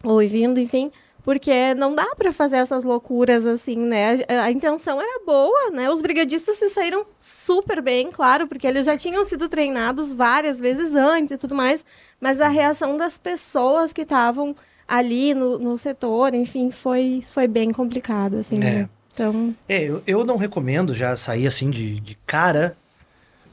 [0.03, 0.91] ou ouvindo, enfim.
[1.23, 4.19] Porque não dá pra fazer essas loucuras assim, né?
[4.27, 5.89] A, a intenção era boa, né?
[5.89, 10.93] Os brigadistas se saíram super bem, claro, porque eles já tinham sido treinados várias vezes
[10.93, 11.85] antes e tudo mais.
[12.19, 14.53] Mas a reação das pessoas que estavam
[14.85, 18.55] ali no, no setor, enfim, foi, foi bem complicado, assim.
[18.55, 18.59] É.
[18.59, 18.89] né?
[19.13, 22.75] Então, É, eu, eu não recomendo já sair assim de, de cara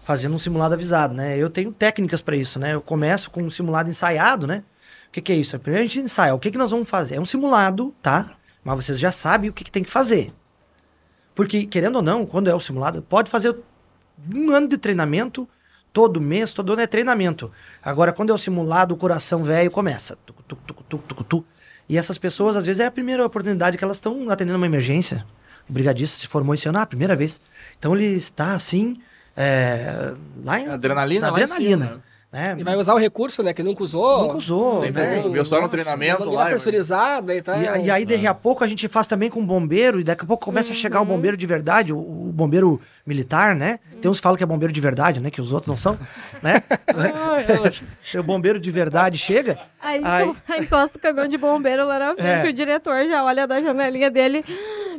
[0.03, 1.37] fazendo um simulado avisado, né?
[1.37, 2.75] Eu tenho técnicas para isso, né?
[2.75, 4.65] Eu começo com um simulado ensaiado, né?
[5.11, 5.59] O que, que é isso?
[5.59, 6.33] Primeiro a gente ensaia.
[6.33, 7.17] O que, que nós vamos fazer?
[7.17, 8.31] É um simulado, tá?
[8.63, 10.33] Mas vocês já sabem o que, que tem que fazer.
[11.35, 13.57] Porque, querendo ou não, quando é o simulado, pode fazer
[14.33, 15.49] um ano de treinamento,
[15.93, 17.51] todo mês, todo ano é treinamento.
[17.83, 20.17] Agora, quando é o simulado, o coração velho começa.
[20.25, 21.47] Tuc, tuc, tuc, tuc, tuc.
[21.89, 25.27] E essas pessoas, às vezes, é a primeira oportunidade que elas estão atendendo uma emergência.
[25.69, 27.41] O brigadista se formou esse ano, ah, a primeira vez.
[27.79, 28.97] Então ele está assim,
[29.37, 30.69] é, lá em.
[30.69, 31.85] Adrenalina, na lá em adrenalina.
[31.87, 32.03] cima, né?
[32.33, 32.57] Né?
[32.59, 33.53] E vai usar o recurso, né?
[33.53, 34.23] Que nunca usou.
[34.23, 34.79] Nunca usou.
[34.79, 35.23] Sempre né?
[35.29, 37.59] viu só no treinamento lá, pressurizada e tal.
[37.59, 40.27] E, e aí, daqui a pouco, a gente faz também com bombeiro, e daqui a
[40.27, 42.81] pouco começa a chegar o bombeiro de verdade, o, o bombeiro
[43.11, 43.79] militar, né?
[44.01, 45.31] Tem uns que falam que é bombeiro de verdade, né?
[45.31, 45.99] Que os outros não são,
[46.43, 46.63] né?
[48.19, 49.59] o bombeiro de verdade chega.
[49.81, 50.33] Aí, Aí-
[50.65, 52.51] encosta o caminhão de bombeiro lá na frente, É.
[52.51, 54.45] o diretor já olha da janelinha dele.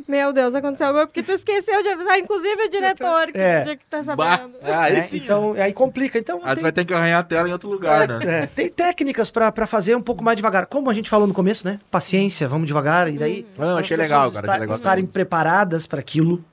[0.08, 3.62] Meu Deus, aconteceu algo porque tu esqueceu de avisar, inclusive o diretor, que É.
[3.62, 4.56] tinha que estar Bah, sabendo.
[4.62, 5.18] ah, aí sim.
[5.18, 6.18] Então, aí complica.
[6.18, 8.18] Então, Aí tem, vai ter que arranhar a tela em outro lugar, né?
[8.42, 10.66] é, tem técnicas pra pra fazer um pouco mais devagar.
[10.66, 11.78] Como a gente falou no começo, né?
[11.90, 13.08] Paciência, vamos devagar.
[13.08, 13.46] E daí.
[13.56, 15.12] Não, as achei pessoas legal, cara, esta- achei legal estarem também.
[15.12, 16.44] preparadas para aquilo,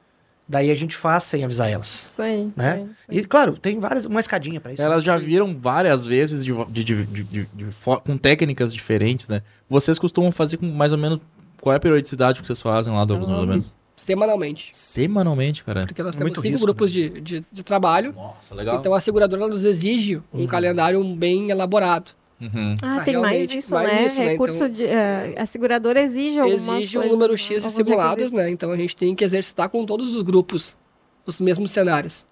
[0.50, 2.08] daí a gente faz sem avisar elas.
[2.12, 2.50] Isso aí.
[2.56, 2.82] Né?
[2.98, 3.18] isso aí.
[3.20, 4.82] E claro, tem várias, uma escadinha pra isso.
[4.82, 9.28] Elas já viram várias vezes de, de- de- de- de- de fo- com técnicas diferentes,
[9.30, 9.42] né?
[9.70, 11.20] Vocês costumam fazer com mais ou menos.
[11.62, 13.74] Qual é a periodicidade que vocês fazem lá, Douglas, mais ou menos?
[13.98, 14.70] Semanalmente.
[14.72, 15.86] Semanalmente, cara.
[15.86, 18.14] Porque nós É temos muito cinco risco, grupos de, de, de trabalho.
[18.14, 18.80] Nossa, legal.
[18.80, 22.12] Então a seguradora nos exige um calendário bem elaborado.
[22.42, 22.76] Uhum.
[22.82, 24.06] Ah, Pra tem mais isso, mais né?
[24.06, 24.28] isso, né?
[24.30, 24.86] Recurso Então- de.
[24.86, 27.38] eh, a seguradora exige algumas exige um coisas, número né?
[27.38, 28.32] X de simulados, requisitos.
[28.32, 28.50] né?
[28.50, 30.78] Então a gente tem que exercitar com todos os grupos
[31.26, 32.26] os mesmos cenários.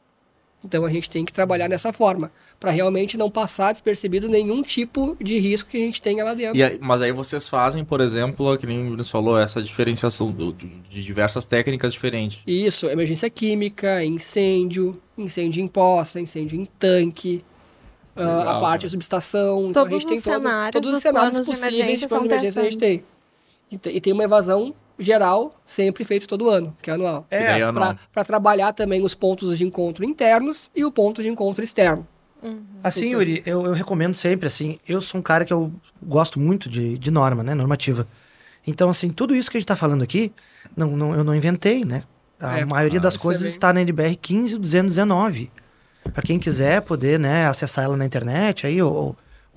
[0.65, 5.15] Então a gente tem que trabalhar dessa forma, para realmente não passar despercebido nenhum tipo
[5.21, 6.57] de risco que a gente tenha lá dentro.
[6.57, 10.31] E aí- mas aí vocês fazem, por exemplo, que nem o Luiz falou, essa diferenciação
[10.31, 12.39] do- de, de diversas técnicas diferentes.
[12.47, 17.56] Isso, emergência química, incêndio, incêndio em poça, incêndio em tanque, ah,
[18.25, 19.67] Legal, a parte de subestação.
[19.69, 22.33] Então Todos a gente tem os todo- cenários todos os cenários possíveis de plano de
[22.33, 23.03] emergência a gente tem.
[23.71, 27.25] E te- tem uma evasão geral, sempre feito todo ano, que é anual.
[27.29, 27.95] É anual.
[28.11, 32.07] Para trabalhar também os pontos de encontro internos e o ponto de encontro externo.
[32.83, 36.39] Assim, Então, Yuri, eu, eu recomendo sempre, assim, eu sou um cara que eu gosto
[36.39, 38.07] muito de, de norma, né, normativa.
[38.65, 40.31] Então, assim, tudo isso que a gente tá falando aqui,
[40.75, 42.03] não, não, eu não inventei, né?
[42.39, 45.51] A É, maioria ah, das coisas é bem- está na NBR 15219.
[46.13, 49.15] Para quem quiser poder, né, acessar ela na internet aí, ou,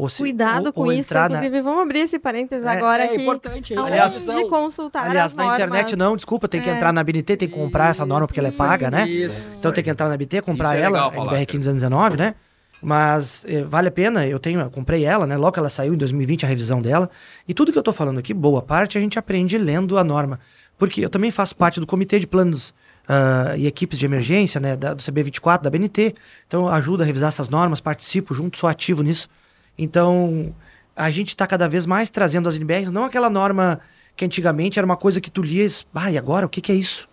[0.09, 3.03] se- Cuidado ou- com ou isso, entrar na- inclusive, vamos abrir esse parênteses É, agora
[3.05, 3.23] é aqui.
[3.23, 5.61] importante, Aliás, de consultar Aliás, na normas.
[5.61, 6.75] internet não, desculpa, tem que É.
[6.75, 9.09] entrar na BNT, tem que comprar essa norma porque ela é paga, né?
[9.09, 9.51] Isso.
[9.59, 11.33] Então tem que entrar na BT, comprar Isso é ela, cara.
[11.33, 12.35] 1519, né?
[12.83, 15.37] Mas eh, vale a pena, eu tenho, eu comprei ela, né?
[15.37, 17.11] Logo que ela saiu em 2020, a revisão dela.
[17.47, 20.41] E tudo que eu tô falando aqui, boa parte, a gente aprende lendo a norma.
[20.79, 22.73] Porque eu também faço parte do comitê de planos
[23.13, 24.77] ah, e equipes de emergência, né?
[24.77, 26.15] Da, do CB24, da BNT.
[26.47, 29.29] Então eu ajudo a revisar essas normas, participo junto, sou ativo nisso.
[29.77, 30.55] Então
[30.95, 33.81] a gente está cada vez mais trazendo as NBRs, não aquela norma
[34.15, 36.75] que antigamente era uma coisa que tu lias, ah, e agora o que, que é
[36.77, 37.09] isso?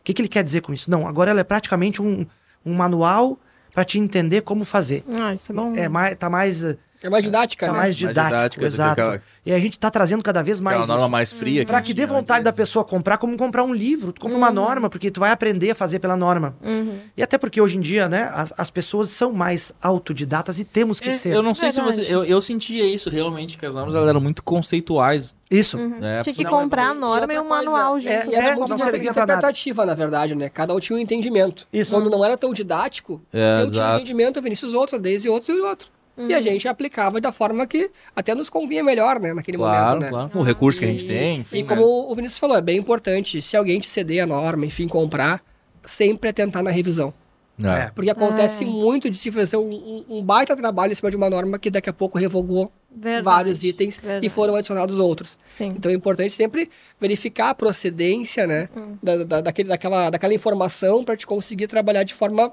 [0.00, 0.90] O que, que ele quer dizer com isso?
[0.90, 2.26] Não, agora ela é praticamente um,
[2.64, 3.38] um manual
[3.74, 5.04] para te entender como fazer.
[5.20, 5.76] Ah, isso é bom.
[5.76, 6.62] É mais, tá mais,
[7.02, 7.78] É mais didática, tá né?
[7.78, 9.22] mais Mais didático, didática do que exato.
[9.44, 11.10] E a gente tá trazendo cada vez mais Aquela norma isso.
[11.10, 11.66] mais fria.
[11.66, 14.12] Pra que dê vontade da pessoa comprar, como comprar um livro.
[14.12, 16.54] Tu compra uma norma, porque tu vai aprender a fazer pela norma.
[16.62, 16.98] Uhum.
[17.16, 21.00] E até porque hoje em dia, né, as, as pessoas são mais autodidatas e temos
[21.00, 21.30] que ser.
[21.30, 21.94] É, Eu não sei Verdade.
[21.94, 22.14] se você.
[22.14, 25.36] Eu, eu sentia isso realmente, que as normas elas eram muito conceituais.
[25.50, 25.76] Isso.
[25.76, 26.22] Né?
[26.22, 28.30] Tinha que Não, comprar a norma e, um coisa, manual é- junto.
[28.30, 29.32] E era É, muito não uma servia pra nada.
[29.34, 30.48] interpretativa, na verdade, né?
[30.48, 31.66] Cada um tinha um entendimento.
[31.72, 31.90] Isso.
[31.92, 33.96] Quando não era tão didático, É, eu tinha um exato.
[33.96, 35.62] entendimento, o Vinícius outro, a Deise outro e o
[36.16, 36.30] outro.
[36.30, 39.32] E a gente aplicava da forma que até nos convinha melhor, né?
[39.34, 40.08] Naquele Claro, momento, né?
[40.10, 40.30] claro.
[40.34, 41.58] O recurso que a gente tem, enfim.
[41.58, 41.68] E né?
[41.68, 45.42] como o Vinícius falou, é bem importante, se alguém te ceder a norma, enfim, comprar,
[45.84, 47.12] sempre é tentar na revisão.
[47.62, 47.90] É.
[47.94, 48.66] Porque acontece Ah.
[48.66, 51.70] muito de se fazer um, um- um baita trabalho em cima de uma norma que
[51.70, 54.26] daqui a pouco revogou Verdade, vários itens verdade.
[54.26, 55.38] e foram adicionados outros.
[55.44, 55.68] Sim.
[55.76, 58.96] Então é importante sempre verificar a procedência, né, Hum.
[59.02, 62.52] da, da- daquele, daquela, daquela informação para te conseguir trabalhar de forma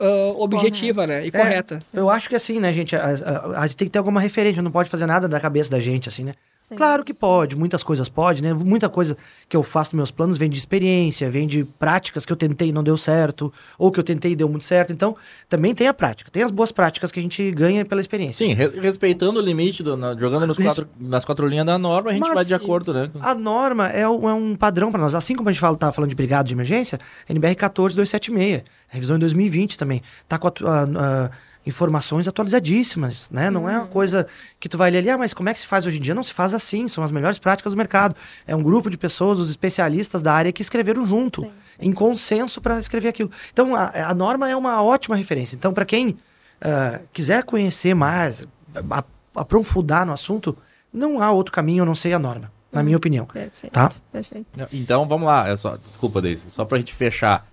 [0.00, 1.78] ah, objetiva, né, e É, correta.
[1.92, 2.94] Eu acho que assim, né, gente?
[2.96, 5.70] A, a- a gente tem que ter alguma referência, não pode fazer nada da cabeça
[5.70, 6.34] da gente, assim, né?
[6.68, 6.76] Sim.
[6.76, 8.52] Claro que pode, muitas coisas pode, né?
[8.52, 9.16] Muita coisa
[9.48, 12.68] que eu faço nos meus planos vem de experiência, vem de práticas que eu tentei
[12.68, 14.92] e não deu certo, ou que eu tentei e deu muito certo.
[14.92, 15.16] Então,
[15.48, 18.46] também tem a prática, tem as boas práticas que a gente ganha pela experiência.
[18.46, 21.78] Sim, re- respeitando o limite, do, na- jogando nos Res- quatro, nas quatro linhas da
[21.78, 23.10] norma, a gente Mas- vai de acordo, né?
[23.20, 25.14] A norma é, um- é um padrão para nós.
[25.14, 29.20] Assim como a gente fala, tá falando de brigada de emergência, NBR 14276, revisão em
[29.20, 30.02] 2020 também.
[30.28, 31.30] Tá com atu- a- a-
[31.66, 33.50] informações atualizadíssimas, né?
[33.50, 34.26] Não é uma coisa
[34.58, 36.14] que tu vai ler ali, ah, mas como é que se faz hoje em dia?
[36.14, 38.14] Não se faz assim, são as melhores práticas do mercado.
[38.46, 42.78] É um grupo de pessoas, os especialistas da área que escreveram junto, em consenso para
[42.78, 43.30] escrever aquilo.
[43.52, 45.56] Então, a, a norma é uma ótima referência.
[45.56, 46.16] Então, para quem
[46.60, 48.46] ah, quiser conhecer mais,
[48.90, 49.04] a-
[49.36, 50.56] aprofundar no assunto,
[50.92, 53.26] não há outro caminho a não ser a norma, na minha opinião.
[53.26, 53.72] Perfeito.
[53.74, 53.90] Tá.
[54.10, 54.46] Perfeito.
[54.72, 55.46] Então, vamos lá.
[55.48, 56.50] É só, desculpa, Deise.
[56.50, 57.46] Só pra gente fechar.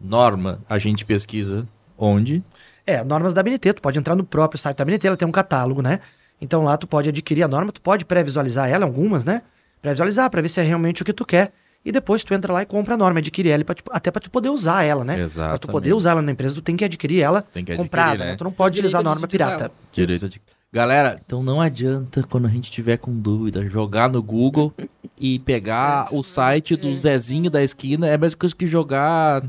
[0.00, 2.42] Norma, a gente pesquisa onde?
[2.90, 5.32] É, normas da BNT, tu pode entrar no próprio site da BNT, ela tem um
[5.32, 6.00] catálogo, né?
[6.40, 9.42] Então lá tu pode adquirir a norma, tu pode pré-visualizar ela, algumas, né?
[9.80, 11.52] Pré-visualizar pra ver se é realmente o que tu quer.
[11.84, 14.30] E depois tu entra lá e compra a norma, adquire ela, pra, até pra tu
[14.30, 15.16] poder usar ela, né?
[15.34, 17.88] Pra tu poder usar ela na empresa, tu tem que adquirir ela Tem que adquirir,
[17.88, 18.30] comprada, né?
[18.32, 18.36] né?
[18.36, 19.72] Tu não pode Tem utilizar a direito norma pirata.
[19.92, 20.42] Direito de...
[20.72, 24.72] Galera, então não adianta quando a gente tiver com dúvida jogar no Google
[25.18, 28.06] e pegar o site do Zezinho da esquina.
[28.06, 29.42] É a mesma coisa que jogar.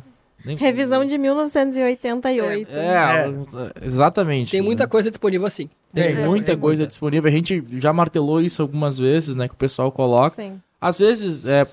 [0.45, 2.71] Nem- Revisão de 1988.
[2.71, 3.33] É,
[3.85, 4.51] exatamente.
[4.51, 4.89] Tem muita né?
[4.89, 5.69] coisa disponível assim.
[5.93, 6.87] Tem Tem, muita tem coisa muita.
[6.89, 7.29] disponível.
[7.29, 9.47] A gente já martelou isso algumas vezes, né?
[9.47, 10.35] Que o pessoal coloca.
[10.37, 10.61] Sim.
[10.79, 11.67] Às vezes, é,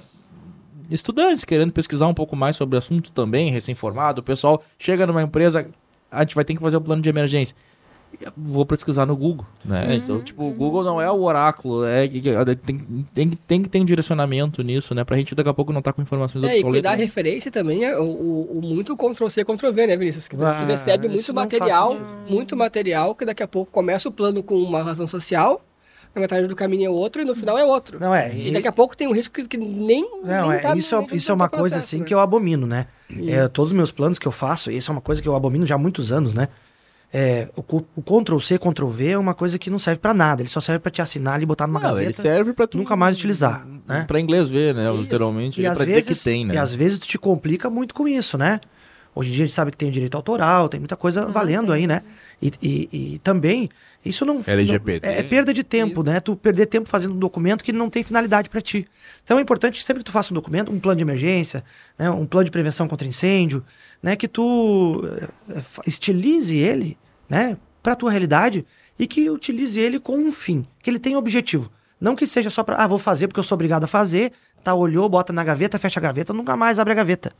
[0.90, 5.22] estudantes querendo pesquisar um pouco mais sobre o assunto também, recém-formado, o pessoal chega numa
[5.22, 5.66] empresa,
[6.10, 7.56] a gente vai ter que fazer o plano de emergência.
[8.36, 9.94] Vou pesquisar no Google, né?
[9.96, 12.78] Então, tipo, o Google não é o oráculo, é, que- que- tem,
[13.14, 15.04] tem, que- tem que ter um direcionamento nisso, né?
[15.04, 17.00] Pra gente daqui a pouco não estar com informações É, e cuidar a obsoletas.
[17.00, 20.26] referência também é o, o- o muito Ctrl-C, Ctrl-V, né, Vinícius?
[20.26, 21.96] Que Ah, tu recebe muito material,
[22.28, 25.62] muito material, que daqui a pouco começa o plano com uma razão social,
[26.14, 28.00] na metade do caminho é outro e no final é outro.
[28.00, 28.34] Não é.
[28.34, 30.78] E daqui a pouco tem um risco que, que nem, Não, nem é, tá no-
[30.80, 32.04] isso, é- nem isso tá é uma no coisa processo, assim né?
[32.06, 32.86] que eu abomino, né?
[33.26, 35.66] É, todos os meus planos que eu faço, isso é uma coisa que eu abomino
[35.66, 36.48] já há muitos anos, né?
[37.12, 37.62] É, o,
[37.96, 40.60] o Ctrl C, Ctrl V é uma coisa que não serve pra nada, ele só
[40.60, 42.20] serve pra te assinar ali, botar numa Não, ele gaveta.
[42.20, 44.04] serve pra tu nunca mais utilizar, né?
[44.06, 44.90] Pra inglês ver, né?
[44.92, 45.00] Isso.
[45.02, 45.60] Literalmente.
[45.60, 46.54] E é vezes, dizer que tem, né?
[46.54, 48.60] E às vezes tu te complica muito com isso, né?
[49.14, 51.86] Hoje em dia a gente sabe que tem direito autoral, tem muita coisa valendo aí,
[51.86, 52.02] né?
[52.40, 53.68] E, e- e também,
[54.04, 54.40] isso não...
[54.46, 55.06] LGBT.
[55.06, 56.20] não- é, é perda de tempo, né?
[56.20, 58.86] Tu perder tempo fazendo um documento que não tem finalidade pra ti.
[59.24, 61.64] Então é importante que sempre que tu faça um documento, um plano de emergência,
[61.98, 62.08] né?
[62.10, 63.64] um plano de prevenção contra incêndio,
[64.02, 64.14] né?
[64.14, 65.02] Que tu
[65.50, 66.96] eh, estilize ele,
[67.28, 67.56] né?
[67.82, 68.64] Pra tua realidade
[68.98, 71.70] e que utilize ele com um fim, que ele tenha objetivo.
[72.00, 74.32] Não que seja só pra, ah, vou fazer porque eu sou obrigado a fazer,
[74.62, 77.32] tá, olhou, bota na gaveta, fecha a gaveta, nunca mais abre a gaveta.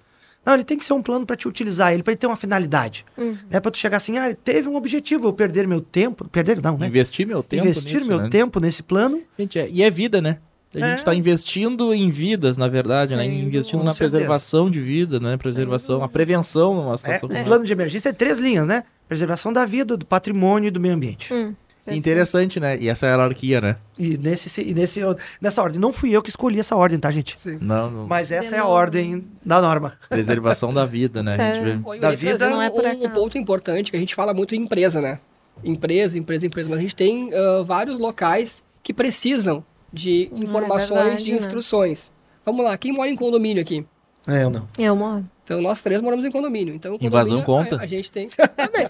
[0.47, 2.37] Não, ele tem que ser um plano pra te utilizar ele, pra ele ter uma
[2.37, 3.05] finalidade.
[3.51, 3.61] Né?
[3.61, 6.79] Pra tu chegar assim, ah, ele teve um objetivo, eu perder meu tempo, perder não,
[6.79, 6.87] né?
[6.87, 8.29] Investir meu tempo Investir nisso, meu né?
[8.31, 10.39] tempo nesse plano, Gente, é- e é vida, né?
[10.75, 10.91] A É.
[10.91, 13.25] gente está investindo em vidas, na verdade, né?
[13.25, 14.17] Sem Investindo com na certeza.
[14.17, 15.37] preservação de vida, né?
[15.37, 17.29] Preservação, a prevenção numa é, situação.
[17.29, 18.85] o plano de emergência é três linhas, né?
[19.09, 21.33] Preservação da vida, do patrimônio e do meio ambiente.
[21.33, 21.55] Hum.
[21.95, 22.77] Interessante, né?
[22.79, 23.77] E essa é a hierarquia, né?
[23.99, 25.01] E, nesse, e nesse,
[25.41, 25.81] nessa ordem.
[25.81, 27.39] Não fui eu que escolhi essa ordem, tá, gente?
[27.39, 27.59] Sim.
[27.61, 28.07] Não, não.
[28.07, 29.99] Mas essa é a ordem da norma.
[30.09, 31.35] Preservação da vida, né?
[31.35, 31.99] A gente vê.
[31.99, 34.63] Da vida não é por um, um ponto importante que a gente fala muito em
[34.63, 35.19] empresa, né?
[35.65, 36.71] Empresa, empresa, empresa.
[36.71, 41.37] Mas a gente tem ah, vários locais que precisam de informações, verdade, de né?
[41.39, 42.13] instruções.
[42.45, 43.87] Vamos lá, quem mora em condomínio aqui?
[44.27, 44.69] É, eu não.
[44.79, 45.27] Eu moro.
[45.45, 46.75] Então, nós três moramos em condomínio.
[46.75, 47.83] Então, o Invasão condomínio, conta?
[47.83, 48.29] A, a gente tem.
[48.57, 48.87] Também.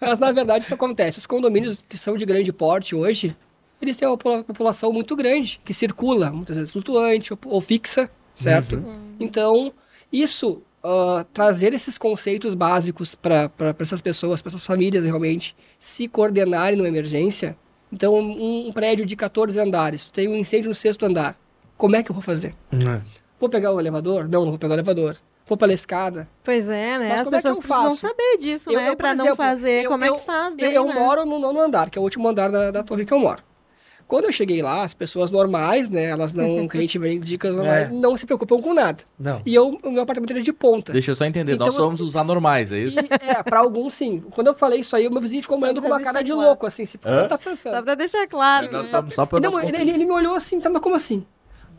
[0.00, 1.18] Mas, na verdade, o que acontece?
[1.18, 3.36] Os condomínios que são de grande porte hoje,
[3.82, 8.10] eles têm uma popula- população muito grande, que circula, muitas vezes flutuante ou, ou fixa,
[8.34, 8.76] certo?
[9.18, 9.72] Então,
[10.12, 16.76] isso, ah, trazer esses conceitos básicos para essas pessoas, para essas famílias realmente se coordenarem
[16.78, 17.56] numa emergência.
[17.92, 21.36] Então, um, um prédio de 14 andares, tem um incêndio no sexto andar.
[21.76, 22.54] Como é que eu vou fazer?
[22.72, 23.00] É.
[23.40, 24.24] Vou pegar o elevador?
[24.28, 25.16] Não, não vou pegar o elevador.
[25.48, 26.28] Vou pela escada?
[26.44, 27.08] Pois é, né?
[27.08, 27.96] Mas As como é que pessoas eu precisam faço?
[27.96, 28.88] saber disso, né?
[28.90, 29.84] por pra não fazer.
[29.84, 30.50] eu- Como é eu- que faz?
[30.52, 30.94] Eu, daí, eu né?
[30.94, 33.42] moro no nono andar, que é o último andar da, da torre que eu moro.
[34.06, 36.04] Quando eu cheguei lá, as pessoas normais, né?
[36.04, 37.92] Elas não, que a gente vem dicas normais, É.
[37.92, 39.04] não se preocupam com nada.
[39.18, 39.40] Não.
[39.44, 40.92] E eu, o meu apartamento era de ponta.
[40.92, 42.98] Deixa eu só entender, Então, nós somos os anormais, é isso?
[43.00, 44.20] E, é, pra alguns sim.
[44.30, 46.22] Quando eu falei isso aí, o meu vizinho ficou Só olhando com pra uma cara
[46.22, 46.46] de claro.
[46.48, 47.28] louco, assim, se por que Hã?
[47.28, 47.82] tá Só pensando.
[47.84, 48.70] pra deixar claro.
[48.72, 48.82] Né?
[48.82, 51.24] somos só para Não, ele, ele- ele me olhou assim, tá, mas como assim?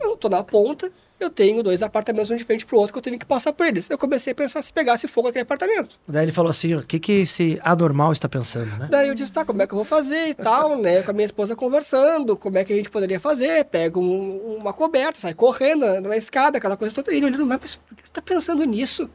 [0.00, 0.90] Eu tô na ponta,
[1.20, 3.66] eu tenho dois apartamentos um de frente pro outro que eu tenho que passar por
[3.66, 3.88] eles.
[3.90, 5.98] Eu comecei a pensar se pegasse fogo aquele apartamento.
[6.08, 8.88] Daí ele falou assim, o que que esse anormal está pensando, né?
[8.90, 11.02] Daí eu disse, tá, como é que eu vou fazer e tal, né?
[11.02, 13.64] Com a minha esposa conversando, como é que a gente poderia fazer?
[13.66, 17.12] Pega um- uma coberta, sai correndo, anda na escada, aquela coisa toda.
[17.12, 19.08] E ele olhando, mas por que tá pensando nisso?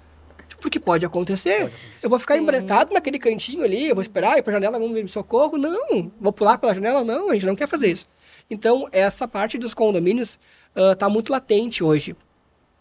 [0.62, 1.72] Porque pode acontecer.
[2.02, 5.08] Eu vou ficar embretado naquele cantinho ali, eu vou esperar, ir pra janela, vamos me
[5.08, 5.58] socorro?
[5.58, 6.12] Não.
[6.20, 7.04] Vou pular pela janela?
[7.04, 8.08] Não, a gente não quer fazer isso.
[8.50, 10.40] Então, essa parte dos condomínios
[10.76, 12.16] está muito latente hoje.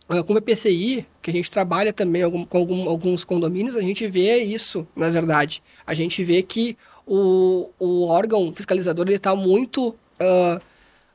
[0.09, 3.81] Ah, com o EPCI, que a gente trabalha também algum- com algum- alguns condomínios, a
[3.81, 5.63] gente vê isso, na verdade.
[5.87, 6.77] A gente vê que
[7.07, 10.61] o, o órgão fiscalizador está muito ah,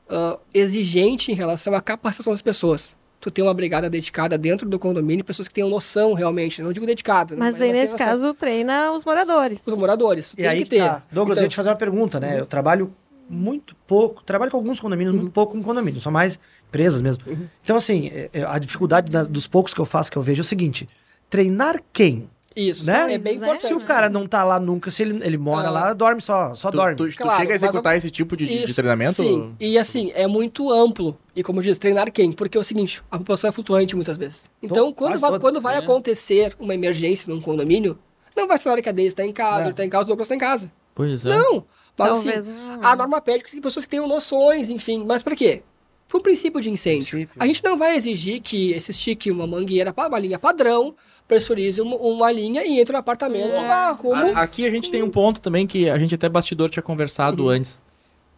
[0.08, 2.96] ah, exigente em relação à capacitação das pessoas.
[3.20, 6.86] Tu tem uma brigada dedicada dentro do condomínio, pessoas que tenham noção realmente, não digo
[6.86, 9.60] dedicada, Mas daí, elas têm nesse caso, treina os moradores.
[9.66, 10.78] Os moradores, E tem aí que que ter.
[10.88, 11.02] tá.
[11.12, 12.40] Douglas, eu Então, ia te fazer uma pergunta, né?
[12.40, 12.92] Eu trabalho
[13.28, 16.40] muito pouco, trabalho com alguns condomínios, muito pouco com condomínios, são mais
[16.70, 17.22] empresas mesmo.
[17.64, 20.40] Então, assim, é- é, a dificuldade das- dos poucos que eu faço, que eu vejo,
[20.40, 20.88] é o seguinte:
[21.28, 22.30] treinar quem?
[22.56, 23.14] Isso, Né?
[23.14, 23.68] é bem importante.
[23.68, 25.70] Se o cara não tá lá nunca, se ele, ele mora Ah.
[25.70, 26.96] lá, dorme só, só Tu, dorme.
[26.96, 29.22] tu- tu Claro, chega a executar eu- esse tipo de, de- de Isso, treinamento?
[29.22, 31.16] Sim, e assim, é muito amplo.
[31.34, 32.32] E como diz, treinar quem?
[32.32, 34.50] Porque é o seguinte, a população é flutuante muitas vezes.
[34.60, 35.78] Então, To- quando vai, quando vai É.
[35.78, 37.98] acontecer uma emergência num condomínio,
[38.36, 39.64] Não vai ser na hora que a Deise está em casa, É.
[39.64, 40.72] ele está em casa, o Douglas está em casa.
[40.94, 41.30] Pois é.
[41.36, 41.64] Não.
[41.98, 42.78] Mas Talvez assim, não.
[42.86, 45.04] a norma pede que pessoas que tenham noções, enfim.
[45.06, 45.62] Mas para quê?
[46.10, 47.06] Para um princípio de incêndio.
[47.08, 47.36] Princípio.
[47.38, 50.94] A gente não vai exigir que esse estique uma mangueira, uma linha padrão,
[51.28, 53.60] pressurize uma, uma linha e entre no apartamento É.
[53.68, 54.14] lá, como...
[54.14, 57.44] A- Aqui a gente tem um ponto também que a gente até bastidor tinha conversado
[57.44, 57.48] Uhum.
[57.50, 57.80] antes.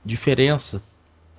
[0.04, 0.82] Diferença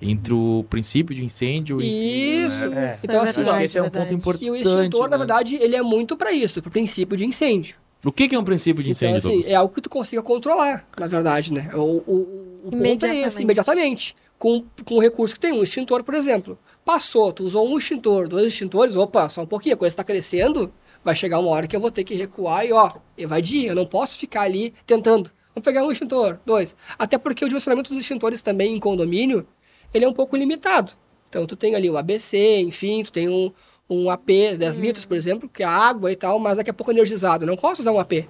[0.02, 2.44] entre o princípio de incêndio e...
[2.46, 2.64] Isso.
[2.64, 2.86] É.
[2.92, 4.04] Isso Então, é assim, verdade, esse é um verdade.
[4.06, 4.44] ponto importante.
[4.46, 5.18] E o extintor, na né?
[5.18, 7.76] verdade, ele é muito para isso, para o princípio de incêndio.
[8.04, 10.20] O que, que é um princípio de incêndio, então, assim, é algo que tu consiga
[10.22, 11.70] controlar, na verdade, né?
[11.74, 14.14] O, o, o ponto é esse, imediatamente.
[14.38, 16.58] Com, com o recurso que tem, um extintor, por exemplo.
[16.84, 20.72] Passou, tu usou um extintor, dois extintores, opa, só um pouquinho, a coisa está crescendo,
[21.02, 23.86] vai chegar uma hora que eu vou ter que recuar e, ó, evadir, eu não
[23.86, 25.30] posso ficar ali tentando.
[25.54, 26.74] Vamos pegar um extintor, dois.
[26.98, 29.46] Até porque o dimensionamento dos extintores também em condomínio,
[29.94, 30.92] ele é um pouco limitado.
[31.28, 33.52] Então, tu tem ali o ABC, enfim, tu tem um,
[33.88, 34.26] um AP
[34.58, 37.46] 10 litros, por exemplo, que é água e tal, mas daqui a pouco energizado.
[37.46, 38.26] Não posso usar um AP.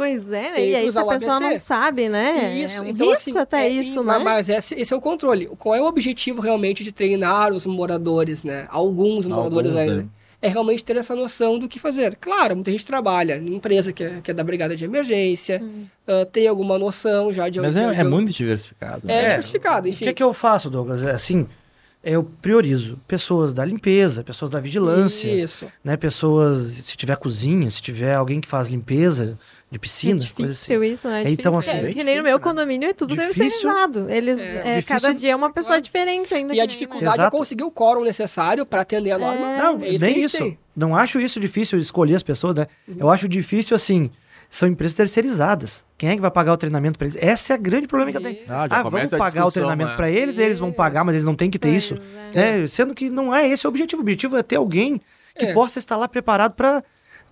[0.00, 0.66] Pois é, né?
[0.66, 1.26] E aí a o pessoa ABC.
[1.28, 2.56] não sabe, né?
[2.56, 4.16] Isso, é um então risco assim, até é, isso, né?
[4.18, 5.46] Mas esse, esse é o controle.
[5.58, 8.66] Qual é o objetivo realmente de treinar os moradores, né?
[8.70, 10.02] Alguns moradores Alguns, ainda.
[10.04, 10.08] né?
[10.40, 12.16] É realmente ter essa noção do que fazer.
[12.18, 15.84] Claro, muita gente trabalha em empresa que é, que é da brigada de emergência, Hum.
[16.08, 19.06] ah, tem alguma noção já de Mas é, é muito diversificado.
[19.06, 19.12] né?
[19.12, 20.06] É, É, diversificado, O enfim.
[20.06, 21.02] que, que eu faço, Douglas?
[21.02, 21.46] É assim,
[22.02, 25.66] eu priorizo pessoas da limpeza, pessoas da vigilância, Isso.
[25.84, 25.94] né?
[25.98, 29.38] Pessoas, se tiver cozinha, se tiver alguém que faz limpeza
[29.70, 30.90] de É piscina, difícil assim.
[30.90, 31.22] isso, né?
[31.22, 32.42] É É, então, difícil, assim, porque bem que nem no meu né?
[32.42, 33.42] condomínio é tudo Difícil.
[33.44, 34.10] terceirizado.
[34.10, 34.78] Eles, É.
[34.78, 35.14] é, cada Difícil.
[35.14, 35.82] dia é uma pessoa Claro.
[35.82, 36.54] diferente ainda.
[36.54, 39.46] E a dificuldade é conseguir o quórum necessário para atender a norma.
[39.52, 39.58] É.
[39.58, 40.38] Não, É isso a nem isso.
[40.38, 40.58] tem.
[40.76, 42.66] Não acho isso difícil escolher as pessoas, né?
[42.98, 44.10] Eu acho difícil, assim,
[44.48, 45.84] são empresas terceirizadas.
[45.96, 47.22] Quem é que vai pagar o treinamento para eles?
[47.22, 48.38] Esse é o grande problema que eu tenho.
[48.48, 49.96] Ah, Ah, vamos a pagar o treinamento né?
[49.96, 51.96] para eles, eles vão pagar, mas eles não têm que ter Pois isso.
[52.34, 52.62] é.
[52.62, 54.00] É, sendo que não é esse o objetivo.
[54.00, 55.00] O objetivo é ter alguém
[55.38, 55.52] que É.
[55.52, 56.82] possa estar lá preparado para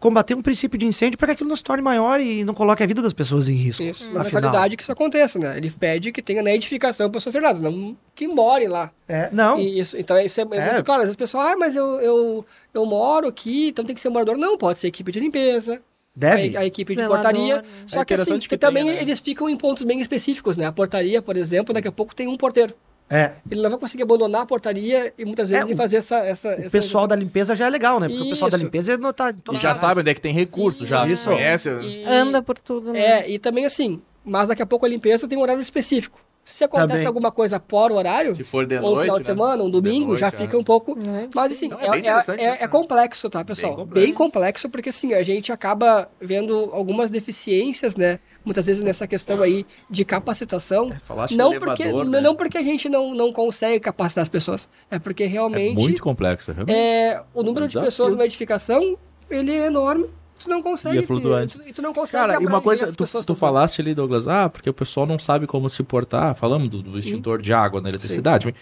[0.01, 2.82] combater um princípio de incêndio para que aquilo não se torne maior e não coloque
[2.82, 3.82] a vida das pessoas em risco.
[3.82, 4.12] Isso.
[4.12, 5.57] Na mentalidade que isso aconteça, né?
[5.57, 8.90] Ele pede que tenha na edificação pessoas treinadas, não que more lá.
[9.09, 9.59] É, não.
[9.59, 10.66] E Isso, então isso é, é É.
[10.72, 11.01] muito claro.
[11.01, 14.09] Às vezes o pessoal, ah, mas eu, eu, eu moro aqui, então tem que ser
[14.09, 14.36] morador.
[14.38, 15.80] Não, pode ser equipe de limpeza,
[16.14, 16.57] Deve.
[16.57, 17.57] a, a equipe de Zelador, portaria.
[17.57, 17.62] né?
[17.86, 19.01] Só É que assim, que também né?
[19.03, 20.66] eles ficam em pontos bem específicos, né?
[20.66, 22.74] A portaria, por exemplo, daqui a pouco tem um porteiro.
[23.11, 23.32] É.
[23.50, 26.16] Ele não vai conseguir abandonar a portaria e muitas vezes É, o- fazer essa.
[26.18, 28.09] essa, O pessoal da limpeza já é legal, né?
[28.09, 28.64] Porque o pessoal da Isso.
[28.64, 29.32] limpeza não tá.
[29.52, 31.30] E já sabe onde é que tem recurso, já Isso.
[31.30, 31.68] conhece.
[31.82, 33.00] E- Anda por tudo, né?
[33.00, 36.18] É, e também assim, mas daqui a pouco a limpeza tem um horário específico.
[36.44, 37.06] Se acontece Também.
[37.06, 39.34] alguma coisa fora o horário, Se for de ou noite, final de né?
[39.34, 40.30] semana, um domingo, noite, já é.
[40.30, 40.92] fica um pouco.
[40.98, 42.42] É Mas assim, Não, é, é bem é- é- isso, é né?
[42.46, 42.68] complexo.
[42.70, 43.74] complexo, tá, pessoal?
[43.76, 44.14] Bem complexo.
[44.14, 44.70] complexo.
[44.70, 48.18] porque assim, a gente acaba vendo algumas deficiências, né?
[48.45, 50.91] Muitas vezes nessa questão aí de capacitação.
[51.05, 52.20] Falaste Não do porque, elevador, não, né?
[52.20, 54.68] não porque a gente não, não consegue capacitar as pessoas.
[54.91, 56.74] É porque É realmente muito complexo, realmente.
[56.76, 58.97] é, o número É de pessoas numa edificação,
[59.28, 60.07] ele é enorme.
[60.39, 60.97] Tu não consegue.
[60.97, 61.59] E é flutuante.
[61.59, 62.26] Tu, e tu não consegue.
[62.28, 65.47] Cara, e uma coisa, tu, tu falaste ali, Douglas, ah, porque o pessoal não sabe
[65.47, 68.55] como se portar, falamos do, do extintor de água na eletricidade.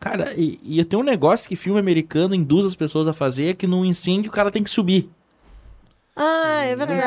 [0.00, 3.54] Cara, e, e tem um negócio que filme americano induz as pessoas a fazer, é
[3.54, 5.10] que num incêndio o cara tem que subir.
[6.20, 7.00] Ah, é verdade.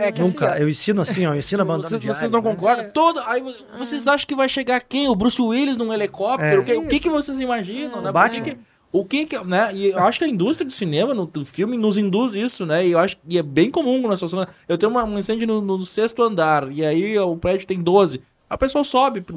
[0.00, 0.52] É, é que assim, Nunca.
[0.52, 1.32] ó, eu ensino assim, ó.
[1.34, 2.50] Eu ensino a bandana Vocês, de vocês não né?
[2.50, 2.90] concordam?
[2.90, 5.08] Todo, aí vo- vocês acham que vai chegar quem?
[5.08, 6.56] O Bruce Willis num helicóptero?
[6.56, 6.58] É.
[6.58, 8.12] O, que, o que que vocês imaginam, né?
[8.12, 8.58] Bate- O que que-
[8.90, 9.70] O que que, né?
[9.74, 12.86] E eu acho que a indústria do cinema, no do filme, nos induz isso, né?
[12.86, 14.46] E eu acho que é bem comum na situação.
[14.68, 18.22] Eu tenho uma, um incêndio no, no sexto andar, e aí o prédio tem 12.
[18.50, 19.20] A pessoa sobe.
[19.20, 19.34] Por,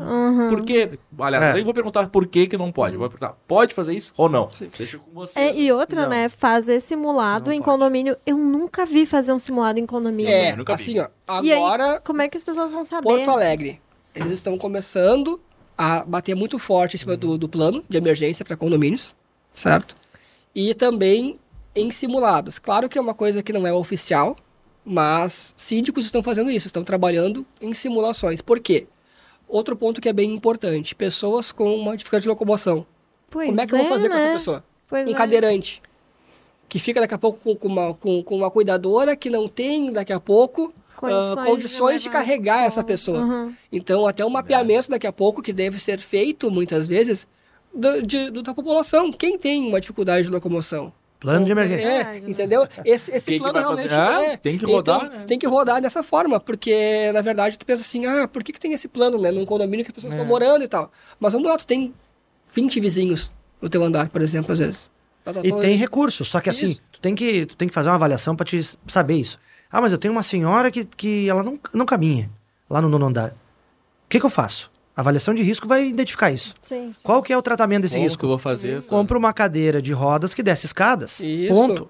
[0.50, 0.98] por quê?
[1.20, 1.50] Aliás, É.
[1.50, 2.96] eu nem vou perguntar por que que não pode.
[2.96, 4.48] Vou perguntar, pode fazer isso ou não?
[4.78, 5.38] Deixa com você.
[5.40, 6.10] É, e outra, Não.
[6.10, 6.30] né?
[6.30, 7.66] Fazer simulado Não em pode.
[7.72, 8.16] condomínio.
[8.26, 10.32] Eu nunca vi fazer um simulado em condomínio.
[10.32, 10.84] é, nunca vi.
[10.84, 11.42] assim, ó.
[11.42, 13.04] E aí, Agora, como é que as pessoas vão saber?
[13.04, 13.82] Porto Alegre,
[14.16, 15.42] eles estão começando
[15.78, 19.14] a bater muito forte em cima do, do plano de emergência para condomínios,
[19.54, 19.96] certo?
[20.56, 21.38] E também
[21.76, 22.60] em simulados.
[22.60, 24.38] Claro que é uma coisa que não é oficial,
[24.86, 28.42] mas síndicos estão fazendo isso, estão trabalhando em simulações.
[28.42, 28.88] Por quê?
[29.52, 32.86] Outro ponto que é bem importante: pessoas com uma dificuldade de locomoção.
[33.30, 34.22] Pois Como é que eu vou fazer com né?
[34.24, 34.64] essa pessoa?
[34.88, 35.14] Pois um é.
[35.14, 35.82] cadeirante.
[36.68, 39.92] Que fica daqui a pouco com, com uma, com, com uma cuidadora que não tem
[39.92, 43.20] daqui a pouco Condições ah, de condições de, levar carregar essa pessoa.
[43.20, 43.54] Uhum.
[43.72, 47.28] Então, até um mapeamento daqui a pouco que deve ser feito muitas vezes
[47.74, 49.12] do, de- do- da população.
[49.12, 50.94] Quem tem uma dificuldade de locomoção?
[51.22, 51.88] Plano de emergência.
[51.88, 52.68] É, entendeu?
[52.84, 53.96] Esse, esse que plano vai realmente fazer?
[53.96, 54.38] Ah, é.
[54.38, 55.26] tem que rodar, tem, né?
[55.28, 58.60] tem que rodar dessa forma, porque na verdade tu pensa assim, ah, por que, que
[58.60, 59.30] tem esse plano, né?
[59.32, 60.28] Num condomínio que as pessoas estão É.
[60.28, 60.92] morando e tal.
[61.20, 61.94] Mas vamos lá, tu tem
[62.52, 64.90] 20 vizinhos no teu andar, por exemplo, às vezes.
[65.24, 67.90] Tá, tá, E tem recursos, só que assim, tu tem que, tu tem que fazer
[67.90, 69.40] uma avaliação pra te saber isso.
[69.72, 72.32] Ah, mas eu tenho uma senhora que, que ela não, não caminha
[72.68, 73.30] lá no nono andar.
[73.30, 74.72] O que, que eu faço?
[75.02, 76.54] A avaliação de risco vai identificar isso.
[76.62, 77.02] Sim, sim.
[77.02, 78.20] Qual que é o tratamento desse Como risco?
[78.20, 78.90] que eu vou fazer essa...
[78.90, 81.20] Compra uma cadeira de rodas que desce escadas.
[81.20, 81.52] Isso.
[81.52, 81.90] Ponto.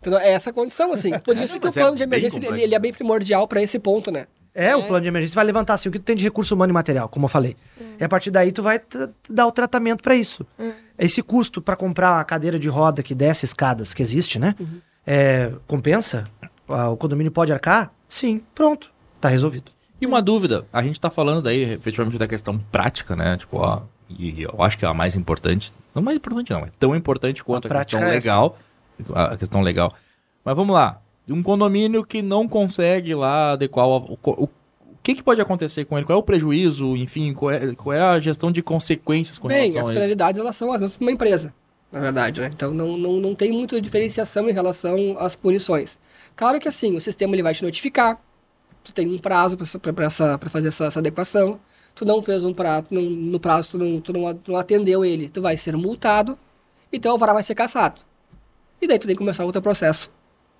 [0.00, 0.18] Entendeu?
[0.18, 1.16] É essa a condição, assim.
[1.20, 3.62] Por isso que o é plano de bem emergência, ele, ele é bem primordial para
[3.62, 4.26] esse ponto, né?
[4.52, 6.72] É, o plano de emergência vai levantar assim, o que tu tem de recurso humano
[6.72, 7.56] e material, como eu falei.
[8.00, 8.80] E a partir daí tu vai
[9.28, 10.44] dar o tratamento para isso.
[10.98, 14.56] Esse custo para comprar uma cadeira de roda que desce escadas, que existe, né?
[15.06, 16.24] É, compensa?
[16.68, 17.92] Ah, O condomínio pode arcar?
[18.08, 18.90] Sim, pronto.
[19.20, 19.70] Tá resolvido.
[20.00, 23.36] E uma dúvida, a gente tá falando daí efetivamente da questão prática, né?
[23.36, 25.72] Tipo, ó, e eu acho que é a mais importante.
[25.94, 28.26] Não mais importante, não, é tão importante quanto a, prática questão é essa.
[28.28, 28.58] legal.
[29.14, 29.92] A a questão legal.
[30.44, 31.00] Mas vamos lá.
[31.28, 33.96] Um condomínio que não consegue lá adequar o.
[34.14, 36.04] o, o- o que, que pode acontecer com ele?
[36.04, 36.94] Qual é o prejuízo?
[36.94, 39.94] Enfim, qual é, qual é a gestão de consequências com Bem, relação as a isso?
[39.94, 41.54] penalidades elas são as mesmas para uma empresa,
[41.90, 42.50] na verdade, né?
[42.52, 45.98] Então não, não, não tem muita diferenciação em relação às punições.
[46.36, 48.20] Claro que assim, o sistema ele vai te notificar,
[48.84, 49.66] tu tem um prazo para
[50.50, 51.60] fazer essa, essa adequação,
[51.94, 55.04] tu não fez um prazo, não- no prazo tu não, tu, não, tu não atendeu
[55.04, 56.38] ele, tu vai ser multado,
[56.92, 58.00] e teu alvará vai ser cassado.
[58.80, 60.10] E daí tu tem que começar outro processo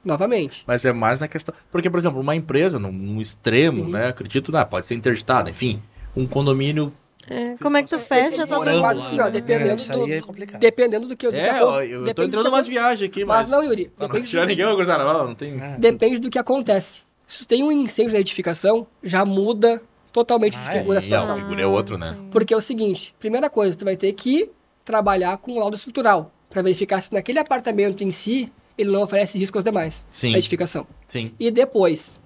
[0.04, 0.62] novamente.
[0.66, 1.54] Mas é mais na questão.
[1.70, 3.90] Porque, por exemplo, uma empresa, num, num extremo, Uhum.
[3.90, 4.08] né?
[4.08, 5.82] Acredito, ah, pode ser interditada, enfim.
[6.16, 6.92] Um condomínio.
[7.28, 9.30] É, como é que tu fecha a tua Morando lá, assim, ó, né?
[9.30, 10.60] dependendo, Isso do, é complicado.
[10.60, 11.28] dependendo do que...
[11.28, 13.50] que É, eu, eu tô depende do entrando que umas viagens aqui, Mas mas.
[13.50, 15.60] não, Yuri, Não, não depende tirar do- ninguém, gurizada, não, não tem.
[15.78, 17.02] Depende do que acontece.
[17.30, 19.80] Se tu tem um incêndio na edificação, já muda
[20.12, 21.36] totalmente Ah, E a situação.
[21.36, 22.16] figura é outro, né?
[22.32, 24.50] Porque é o seguinte, primeira coisa, tu vai ter que
[24.84, 29.38] trabalhar com o laudo estrutural para verificar se naquele apartamento em si ele não oferece
[29.38, 30.32] risco aos demais Sim.
[30.32, 30.84] da edificação.
[31.06, 31.32] Sim.
[31.38, 32.18] E depois,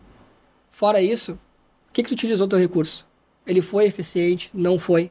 [0.70, 3.07] fora isso, o que que tu utilizou teu recurso?
[3.46, 4.50] Ele foi eficiente?
[4.55, 5.11] Não foi?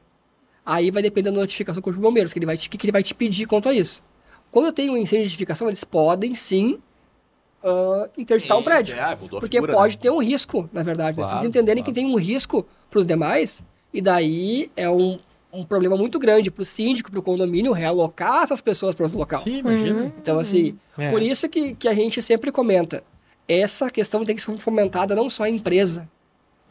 [0.66, 2.92] Aí vai depender da notificação com os bombeiros, que ele vai te, que que ele
[2.92, 4.02] vai te pedir quanto a isso.
[4.50, 6.80] Quando eu tenho um incêndio de edificação, eles podem sim
[7.64, 8.96] ah, interditar Sim, um prédio.
[8.96, 10.00] é, mudou a porque figura, pode né?
[10.02, 11.18] ter um risco, na verdade.
[11.18, 11.24] né?
[11.24, 11.94] Se Claro, eles entenderem claro.
[11.94, 15.20] que tem um risco para os demais, e daí é um,
[15.52, 19.18] um problema muito grande para o síndico, para o condomínio, realocar essas pessoas para outro
[19.20, 19.42] local.
[19.42, 20.12] Sim, imagina.
[20.18, 21.10] Então, assim, É.
[21.12, 23.04] por isso que, que a gente sempre comenta,
[23.48, 26.08] essa questão tem que ser fomentada não só em empresa,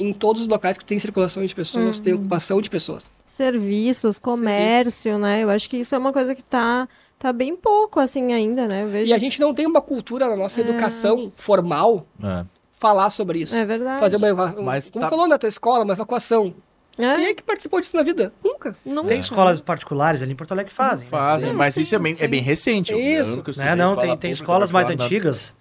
[0.01, 3.13] em todos os locais que tem circulação de pessoas, tem ocupação de pessoas.
[3.27, 5.43] serviços, comércio, né?
[5.45, 6.89] Eu acho que isso é uma coisa que tá,
[7.23, 8.83] tá bem pouco, assim, ainda, né?
[8.83, 9.09] Eu vejo...
[9.09, 12.45] E a gente não tem uma cultura na nossa educação formal É.
[12.73, 13.55] falar sobre isso.
[13.55, 14.01] É verdade.
[14.01, 16.53] Fazer uma eva- um- Mas como tá- falou na tua escola, uma evacuação.
[16.99, 17.15] É?
[17.17, 18.33] Quem é que participou disso na vida?
[18.45, 18.77] Nunca.
[18.85, 21.05] Não Tem escolas particulares ali em Porto Alegre que fazem.
[21.05, 21.11] né?
[21.11, 22.91] Fazem, mas sim, isso é bem, é bem recente.
[22.93, 23.43] Eu- eu Isso.
[23.57, 23.75] Né?
[23.77, 25.55] Não, escola tem, tem escolas mais antigas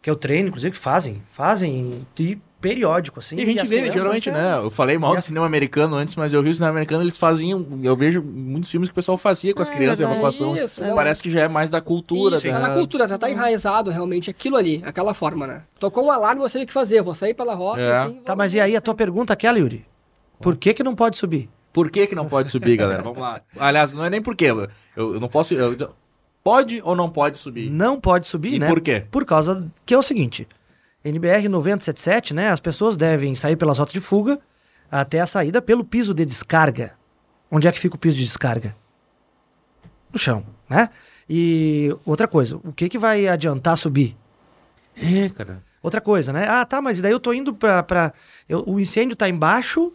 [0.00, 1.22] que eu treino, inclusive, que fazem.
[1.30, 3.36] Fazem e periódico, assim.
[3.36, 4.56] E a gente as vê, crianças- geralmente, né?
[4.64, 7.02] Eu falei mal E do as- cinema americano antes, mas eu vi o cinema americano,
[7.02, 7.66] eles faziam.
[7.82, 10.18] Eu vejo muitos filmes que o pessoal fazia com as É, crianças em verdade.
[10.20, 10.56] evacuação.
[10.64, 10.94] Isso, não.
[10.94, 12.36] Parece que já é mais da cultura.
[12.36, 12.52] Isso, né?
[12.54, 15.62] tá na cultura, já tá enraizado realmente aquilo ali, aquela forma, né?
[15.78, 18.04] Tocou um alarme, eu sei o que fazer, vou sair pela rota, É.
[18.06, 19.84] enfim, Tá, mas e aí a tua pergunta aquela, Yuri?
[20.40, 21.50] Por que que não pode subir?
[21.72, 23.02] Por que, que não pode subir, galera?
[23.02, 23.40] Vamos lá.
[23.58, 24.46] Aliás, não é nem por quê.
[24.46, 24.68] Eu,
[25.14, 25.54] eu não posso.
[25.54, 25.74] eu-
[26.44, 27.70] pode ou não pode subir?
[27.70, 28.68] Não pode subir, E né?
[28.68, 29.04] por quê?
[29.10, 30.46] Por causa que é o seguinte,
[31.04, 32.48] NBR 9077, né?
[32.48, 34.38] As pessoas devem sair pelas rotas de fuga
[34.90, 36.92] até a saída pelo piso de descarga.
[37.50, 38.74] Onde é que fica o piso de descarga?
[40.12, 40.88] No chão, né?
[41.28, 44.16] E outra coisa, o que que vai adiantar subir?
[44.96, 45.62] É, cara.
[45.82, 46.46] Outra coisa, né?
[46.48, 47.82] Ah, tá, mas daí eu tô indo pra.
[47.82, 48.12] pra
[48.48, 49.92] eu- o incêndio tá embaixo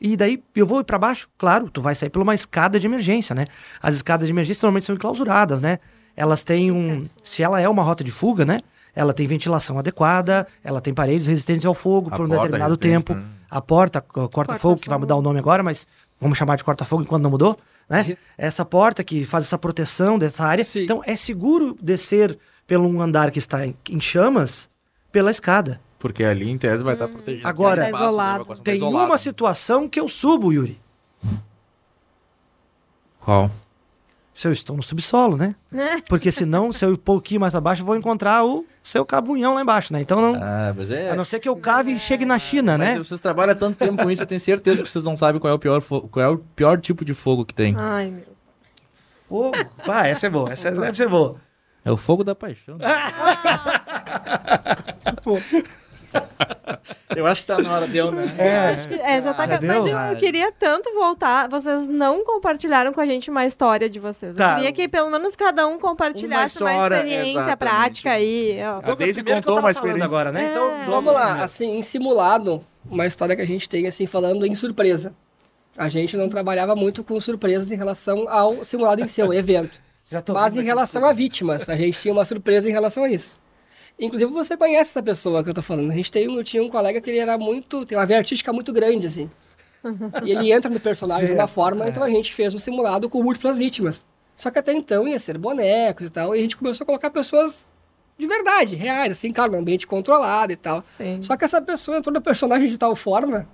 [0.00, 1.28] e daí eu vou ir pra baixo?
[1.38, 3.46] Claro, tu vai sair por uma escada de emergência, né?
[3.80, 5.78] As escadas de emergência normalmente são enclausuradas, né?
[6.16, 7.04] Elas têm um.
[7.22, 8.60] Se ela é uma rota de fuga, né?
[8.94, 13.14] Ela tem ventilação adequada, ela tem paredes resistentes ao fogo A por um determinado tempo.
[13.14, 13.24] né?
[13.50, 15.86] A porta, co- corta-fogo, que vai mudar o nome agora, mas
[16.20, 17.56] vamos chamar de corta-fogo enquanto não mudou,
[17.88, 18.16] né?
[18.38, 20.64] Essa porta que faz essa proteção dessa área.
[20.64, 20.84] Sim.
[20.84, 24.70] Então é seguro descer pelo um andar que está em, em chamas
[25.12, 25.80] pela escada.
[25.98, 27.46] Porque ali, em tese, vai estar protegido.
[27.48, 28.34] Agora- espaço de Isolado.
[28.36, 29.06] evacuação tá Tem isolado.
[29.10, 30.80] uma situação que eu subo, Yuri.
[33.20, 33.50] Qual?
[34.34, 35.54] Se eu estou no subsolo, né?
[35.70, 36.02] Né?
[36.10, 39.54] Porque senão, se eu ir um pouquinho mais abaixo, eu vou encontrar o seu cabunhão
[39.54, 40.00] lá embaixo, né?
[40.00, 40.34] Então não.
[40.42, 41.08] Ah, mas é.
[41.10, 42.98] A não ser que eu cave e chegue na China, Mas né?
[42.98, 45.52] vocês trabalham há tanto tempo com isso, eu tenho certeza que vocês não sabem qual
[45.52, 47.76] é o pior, fo- qual é o pior tipo de fogo que tem.
[47.78, 48.24] Ai, meu.
[49.28, 49.56] Fogo.
[49.88, 50.50] Ah, essa é boa.
[50.52, 51.36] Essa deve ser boa.
[51.84, 52.76] É o fogo da paixão.
[52.76, 52.86] né?
[57.16, 58.24] eu acho que tá na hora, deu, né?
[58.72, 59.44] Acho que, é, já tá.
[59.44, 61.48] Ah, Mas eu, eu queria tanto voltar.
[61.48, 64.36] Vocês não compartilharam com a gente uma história de vocês.
[64.36, 64.52] Tá.
[64.52, 67.56] Eu queria que pelo menos cada um compartilhasse Uma uma, história, experiência exatamente.
[67.58, 68.58] prática aí.
[68.62, 68.90] ó.
[68.90, 70.04] A Daisy que eu contou uma experiência.
[70.04, 70.46] agora, né?
[70.46, 70.50] É.
[70.50, 74.54] Então, Vamos lá, assim, em simulado, uma história que a gente tem, assim, falando em
[74.54, 75.14] surpresa.
[75.76, 79.80] A gente não trabalhava muito com surpresas em relação ao simulado em si, o evento.
[80.10, 83.04] Já tô Mas em aqui, relação a vítimas, a gente tinha uma surpresa em relação
[83.04, 83.40] a isso.
[83.98, 85.90] Inclusive, você conhece essa pessoa que eu tô falando.
[85.90, 87.86] A gente tem, eu tinha um colega que ele era muito.
[87.86, 89.30] tem uma veia artística muito grande, assim.
[90.24, 91.90] E ele entra no personagem de uma forma, é.
[91.90, 94.06] então a gente fez um simulado com múltiplas vítimas.
[94.36, 97.10] Só que até então ia ser bonecos e tal, e a gente começou a colocar
[97.10, 97.68] pessoas
[98.16, 100.82] de verdade, reais, assim, claro, no ambiente controlado e tal.
[100.96, 101.18] Sim.
[101.20, 103.48] Só que essa pessoa entrou no personagem de tal forma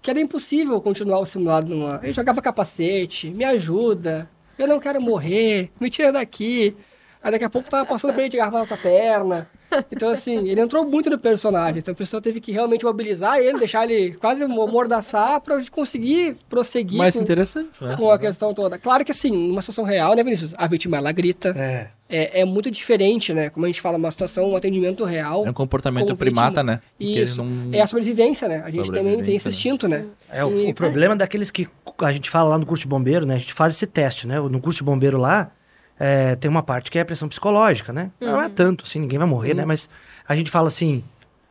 [0.00, 2.00] que era impossível continuar o simulado numa.
[2.02, 6.76] Ele jogava capacete, me ajuda, eu não quero morrer, me tira daqui.
[7.22, 9.50] Aí daqui a pouco tava passando bem de garrafa na outra perna.
[9.92, 11.78] Então, assim, ele entrou muito no personagem.
[11.78, 16.98] Então a pessoa teve que realmente mobilizar ele, deixar ele quase mordaçar pra conseguir prosseguir
[16.98, 17.96] Mais com, interessante, né?
[17.96, 18.78] com a questão toda.
[18.78, 20.54] Claro que, assim, numa situação real, né, Vinícius?
[20.56, 21.50] A vítima, ela grita.
[21.56, 21.88] É.
[22.10, 23.50] É, é muito diferente, né?
[23.50, 25.46] Como a gente fala, uma situação, um atendimento real.
[25.46, 26.80] É um comportamento primata, né?
[26.96, 27.42] Porque Isso.
[27.44, 28.62] não- É a sobrevivência, né?
[28.64, 29.54] A gente também tem esse né?
[29.54, 30.06] instinto, né?
[30.30, 31.68] É, o, E- o problema daqueles que
[32.00, 33.34] a gente fala lá no curso de bombeiro, né?
[33.34, 34.40] A gente faz esse teste, né?
[34.40, 35.50] No curso de bombeiro lá,
[35.98, 38.10] é, tem uma parte que é a pressão psicológica, né?
[38.20, 39.64] Não é tanto, assim, ninguém vai morrer, né?
[39.64, 39.88] Mas
[40.28, 41.02] a gente fala assim,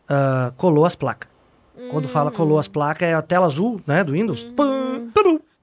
[0.07, 1.29] ah, colou as placas.
[1.91, 4.03] Quando fala colou as placas, é a tela azul, né?
[4.03, 4.43] Do Windows.
[4.43, 5.11] Pam.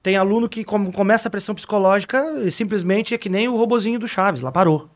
[0.01, 3.97] Tem aluno que com- começa a pressão psicológica e simplesmente é que nem o robozinho
[3.99, 4.87] do Chaves, lá parou.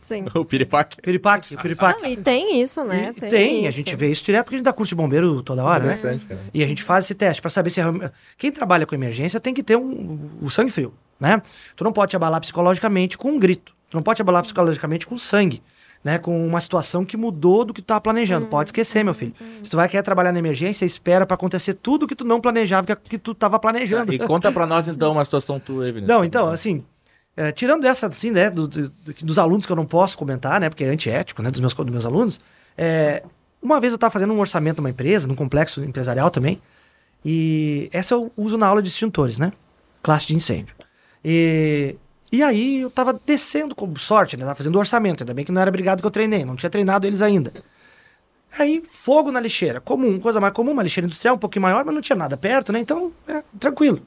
[0.00, 0.24] Sim.
[0.34, 0.96] O piripaque.
[1.02, 2.00] Piripaque, piripaque.
[2.02, 3.12] Não, e tem isso, né?
[3.14, 5.62] E tem, a gente vê isso direto porque a gente dá curso de bombeiro toda
[5.62, 5.92] hora, né?
[5.94, 6.40] Interessante, cara.
[6.54, 9.38] E a gente faz esse teste para saber se é realmente- quem trabalha com emergência
[9.40, 11.40] tem que ter um, o sangue frio, né?
[11.76, 13.74] Tu não pode te abalar psicologicamente com um grito.
[13.90, 15.62] Tu não pode te abalar psicologicamente com sangue,
[16.02, 16.16] né?
[16.18, 18.46] Com uma situação que mudou do que tu tava planejando.
[18.46, 19.34] Pode esquecer, meu filho.
[19.62, 22.86] Se tu vai querer trabalhar na emergência, espera para acontecer tudo que tu não planejava
[22.86, 24.12] que, que tu tava planejando.
[24.12, 26.08] E conta pra nós, então, uma situação tua, Vinícius.
[26.08, 26.84] Não, então, assim,
[27.36, 30.58] é, tirando essa, assim, né, do- do- do- dos alunos que eu não posso comentar,
[30.60, 32.40] né, porque é antiético, né, dos meus, dos meus alunos,
[32.78, 33.22] é,
[33.62, 36.60] uma vez eu estava fazendo um orçamento numa empresa, num complexo empresarial também,
[37.24, 39.52] e essa eu uso na aula de extintores, né,
[40.02, 40.74] classe de incêndio.
[41.24, 41.96] E,
[42.32, 45.60] e aí eu estava descendo com sorte, né, tava fazendo orçamento, ainda bem que não
[45.60, 47.52] era brigado que eu treinei, não tinha treinado eles ainda.
[48.58, 51.94] Aí, fogo na lixeira, comum, coisa mais comum, uma lixeira industrial um pouquinho maior, mas
[51.94, 54.04] não tinha nada perto, né, então, é, tranquilo.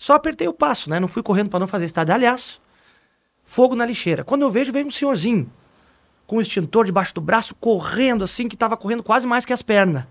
[0.00, 0.98] Só apertei o passo, né?
[0.98, 2.58] Não fui correndo para não fazer estardalhaço.
[3.44, 4.24] Fogo na lixeira.
[4.24, 5.52] Quando eu vejo, veio um senhorzinho
[6.26, 9.60] com um extintor debaixo do braço, correndo assim, que tava correndo quase mais que as
[9.60, 10.06] pernas.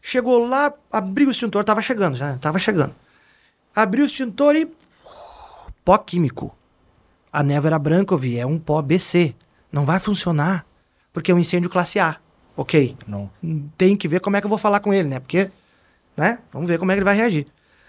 [0.00, 2.94] Chegou lá, abriu o extintor, tava chegando já, tava chegando.
[3.76, 4.66] Abriu o extintor e.
[5.88, 6.54] Pó químico.
[7.32, 9.34] A névoa era branca, é um pó BC.
[9.72, 10.66] Não vai funcionar,
[11.14, 12.18] porque é um incêndio classe A.
[12.54, 13.30] Ok Não.
[13.78, 15.18] tem que ver como é que eu vou falar com ele, né?
[15.18, 15.50] Porque,
[16.14, 16.40] né?
[16.52, 17.46] Vamos ver como é que ele vai reagir.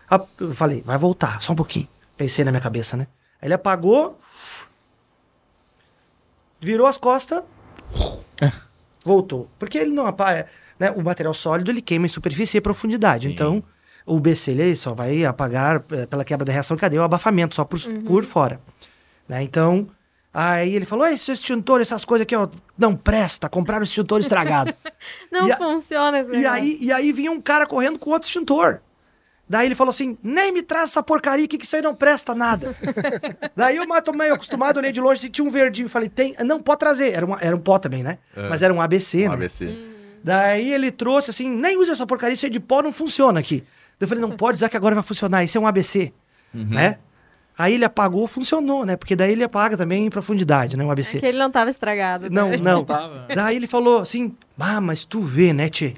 [0.09, 1.89] Ah, Eu falei, vai voltar, só um pouquinho.
[2.15, 3.05] Pensei na minha cabeça, né?
[3.41, 4.17] Aí ele apagou,
[6.61, 7.43] virou as costas,
[9.03, 9.49] voltou.
[9.59, 10.47] Porque ele não apaga,
[10.79, 10.89] né?
[10.91, 13.27] O material sólido ele queima em superfície e profundidade.
[13.27, 13.33] Sim.
[13.33, 13.61] Então,
[14.09, 17.55] o BC ele só vai apagar eh, pela quebra da reação de cadeia o abafamento,
[17.55, 18.59] só por, por fora.
[19.27, 19.43] Né?
[19.43, 19.87] Então,
[20.33, 22.47] aí ele falou: esse extintor, essas coisas aqui, ó,
[22.77, 24.73] não presta, compraram o extintor estragado.
[25.31, 28.27] Não E a- funciona esse E aí, e aí vinha um cara correndo com outro
[28.27, 28.81] extintor.
[29.47, 32.35] Daí ele falou assim: nem me traz essa porcaria aqui que isso aí não presta
[32.35, 32.75] nada.
[33.55, 35.89] Daí eu mato meio acostumado, olhei de longe, senti um verdinho.
[35.89, 36.35] Falei: tem.
[36.45, 37.13] Não, pode trazer.
[37.13, 38.19] Era, uma, era um pó também, né?
[38.35, 39.33] Mas era um ABC, Um né?
[39.35, 39.77] ABC.
[40.23, 43.63] Daí ele trouxe assim: nem use essa porcaria, isso aí de pó não funciona aqui.
[43.99, 45.43] Eu falei: não pode usar que agora vai funcionar.
[45.43, 46.13] Isso é um ABC,
[46.53, 46.97] né?
[47.57, 48.95] Aí ele apagou, funcionou, né?
[48.95, 50.83] Porque daí ele apaga também em profundidade, né?
[50.85, 51.17] Um ABC.
[51.17, 52.29] É que ele não tava estragado.
[52.29, 52.57] Não, né?
[52.57, 52.85] não.
[52.85, 53.27] tava.
[53.35, 55.93] Daí ele falou assim: Ah, mas tu vê, né, Tchê?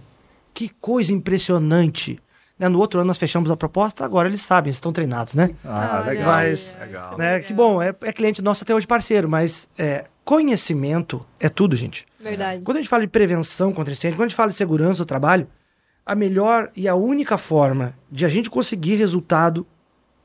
[0.55, 2.19] Que coisa impressionante.
[2.57, 5.51] Né, No outro ano nós fechamos a proposta, agora eles sabem, estão treinados, né?
[5.63, 6.25] Ah, Olha legal.
[6.31, 7.17] Mas, Legal.
[7.17, 11.75] né, que bom, é, é cliente nosso até hoje parceiro, mas é, conhecimento é tudo,
[11.75, 12.05] gente.
[12.19, 12.63] Verdade.
[12.63, 15.05] Quando a gente fala de prevenção contra incêndio, quando a gente fala de segurança do
[15.05, 15.47] trabalho,
[16.05, 19.65] a melhor e a única forma de a gente conseguir resultado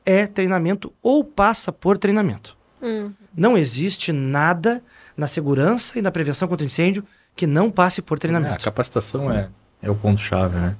[0.05, 2.57] é treinamento ou passa por treinamento.
[2.83, 3.12] Hum.
[3.37, 4.83] Não existe nada
[5.16, 7.05] na segurança e na prevenção contra incêndio
[7.35, 8.64] que não passe por É, a treinamento.
[8.64, 9.49] capacitação é,
[9.83, 10.77] é o ponto-chave, né?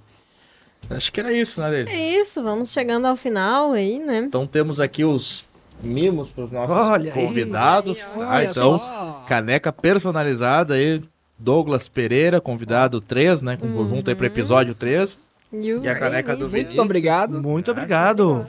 [0.89, 1.91] Acho que era isso, né, David?
[1.91, 4.19] É isso, vamos chegando ao final aí, né?
[4.19, 5.45] Então temos aqui os
[5.83, 7.27] mimos para os nossos Olha aí.
[7.27, 7.99] convidados.
[8.15, 9.25] Olha Ah, então, só.
[9.27, 11.03] caneca personalizada aí.
[11.39, 13.57] Douglas Pereira, convidado 3, né?
[13.57, 15.19] Com conjunto aí para episódio 3.
[15.53, 16.75] E, o E a caneca do Vinícius.
[16.75, 17.43] Muito obrigado.
[17.43, 18.47] Muito obrigado.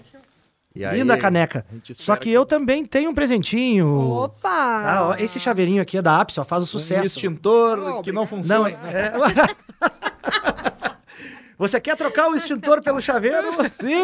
[0.75, 1.65] E aí, Linda caneca.
[1.83, 3.87] Só espera que eu também tenho um presentinho.
[4.11, 4.49] Opa!
[4.49, 7.05] Ah, ó, esse chaveirinho aqui é da Apps, ó, faz o Um sucesso.
[7.05, 8.69] extintor Oh, que não Não, funciona.
[8.69, 9.11] é...
[11.57, 13.47] Você quer trocar o extintor pelo chaveiro?
[13.73, 14.03] Sim!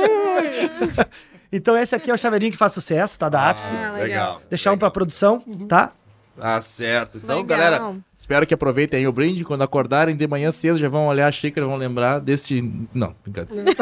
[1.52, 3.30] Então esse aqui é o chaveirinho que faz sucesso, tá?
[3.30, 3.70] Da Apps.
[3.72, 4.42] Ah, legal.
[4.50, 5.92] Deixar um pra produção, tá?
[6.40, 7.20] Tá certo.
[7.20, 7.58] Então, Legal.
[7.58, 9.44] galera, espero que aproveitem aí o brinde.
[9.44, 12.62] Quando acordarem de manhã cedo, já vão olhar a xícara, vão lembrar deste.
[12.94, 13.76] Não, brincadeira.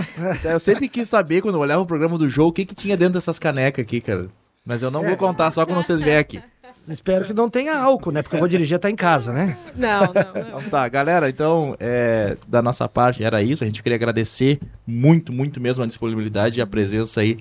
[0.44, 2.98] eu sempre quis saber, quando eu olhava o programa do jogo, o que, que tinha
[2.98, 4.28] dentro dessas canecas aqui, cara.
[4.66, 6.42] Mas eu não vou contar só quando vocês vierem aqui.
[6.88, 8.22] Espero que não tenha álcool, né?
[8.22, 9.58] Porque eu vou dirigir até em casa, né?
[9.76, 10.60] Não, não, não.
[10.60, 13.64] Então tá, galera, então, é, da nossa parte era isso.
[13.64, 17.40] A gente queria agradecer muito, muito mesmo a disponibilidade e a presença aí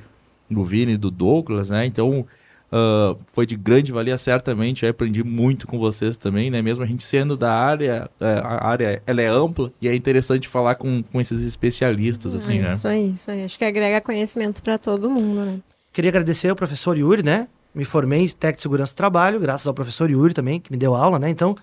[0.48, 1.86] do Vini e do Douglas, né?
[1.86, 2.26] Então,
[2.72, 4.84] ah, foi de grande valia, certamente.
[4.84, 6.62] Eu aprendi muito com vocês também, né?
[6.62, 10.48] Mesmo a gente sendo da área, é, a área ela é ampla e é interessante
[10.48, 12.74] falar com, com esses especialistas, assim, é né?
[12.74, 13.44] Isso aí, isso aí.
[13.44, 15.58] Acho que agrega conhecimento para todo mundo, né?
[15.92, 17.48] Queria agradecer ao professor Yuri, né?
[17.74, 20.78] Me formei em técnico de segurança do trabalho, graças ao professor Yuri também, que me
[20.78, 21.30] deu aula, né?
[21.30, 21.56] Então,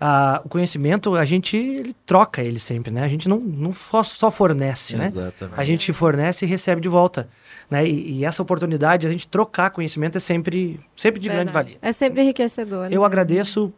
[0.00, 3.02] a- o conhecimento, a gente ele troca ele sempre, né?
[3.02, 5.08] A gente não, não só fornece, né?
[5.08, 5.60] Exatamente.
[5.60, 7.28] A gente fornece e recebe de volta,
[7.70, 7.86] né?
[7.86, 11.64] E, e essa oportunidade, a gente trocar conhecimento é sempre, sempre de grande Verdade.
[11.72, 11.78] valia.
[11.80, 12.88] É sempre enriquecedor.
[12.90, 13.06] Eu né?
[13.06, 13.72] agradeço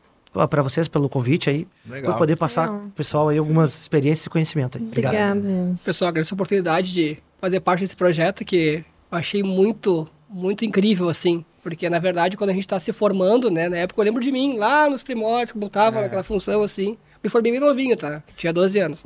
[0.50, 2.12] para vocês pelo convite aí, Legal.
[2.12, 2.78] por poder passar Legal.
[2.80, 4.76] pro pessoal aí algumas experiências e conhecimento.
[4.78, 4.84] Aí.
[4.84, 5.14] Obrigado.
[5.14, 5.78] Obrigada, gente.
[5.82, 11.08] Pessoal, agradeço a oportunidade de fazer parte desse projeto que eu achei muito, muito incrível,
[11.08, 11.44] assim.
[11.66, 13.68] Porque, na verdade, quando a gente está se formando, né?
[13.68, 16.96] Na época eu lembro de mim, lá nos primórdios, como tava naquela função, assim.
[17.24, 18.22] Me formei bem novinho, tá?
[18.36, 19.02] Tinha 12 anos.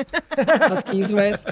[0.68, 1.42] Faz 15, mas...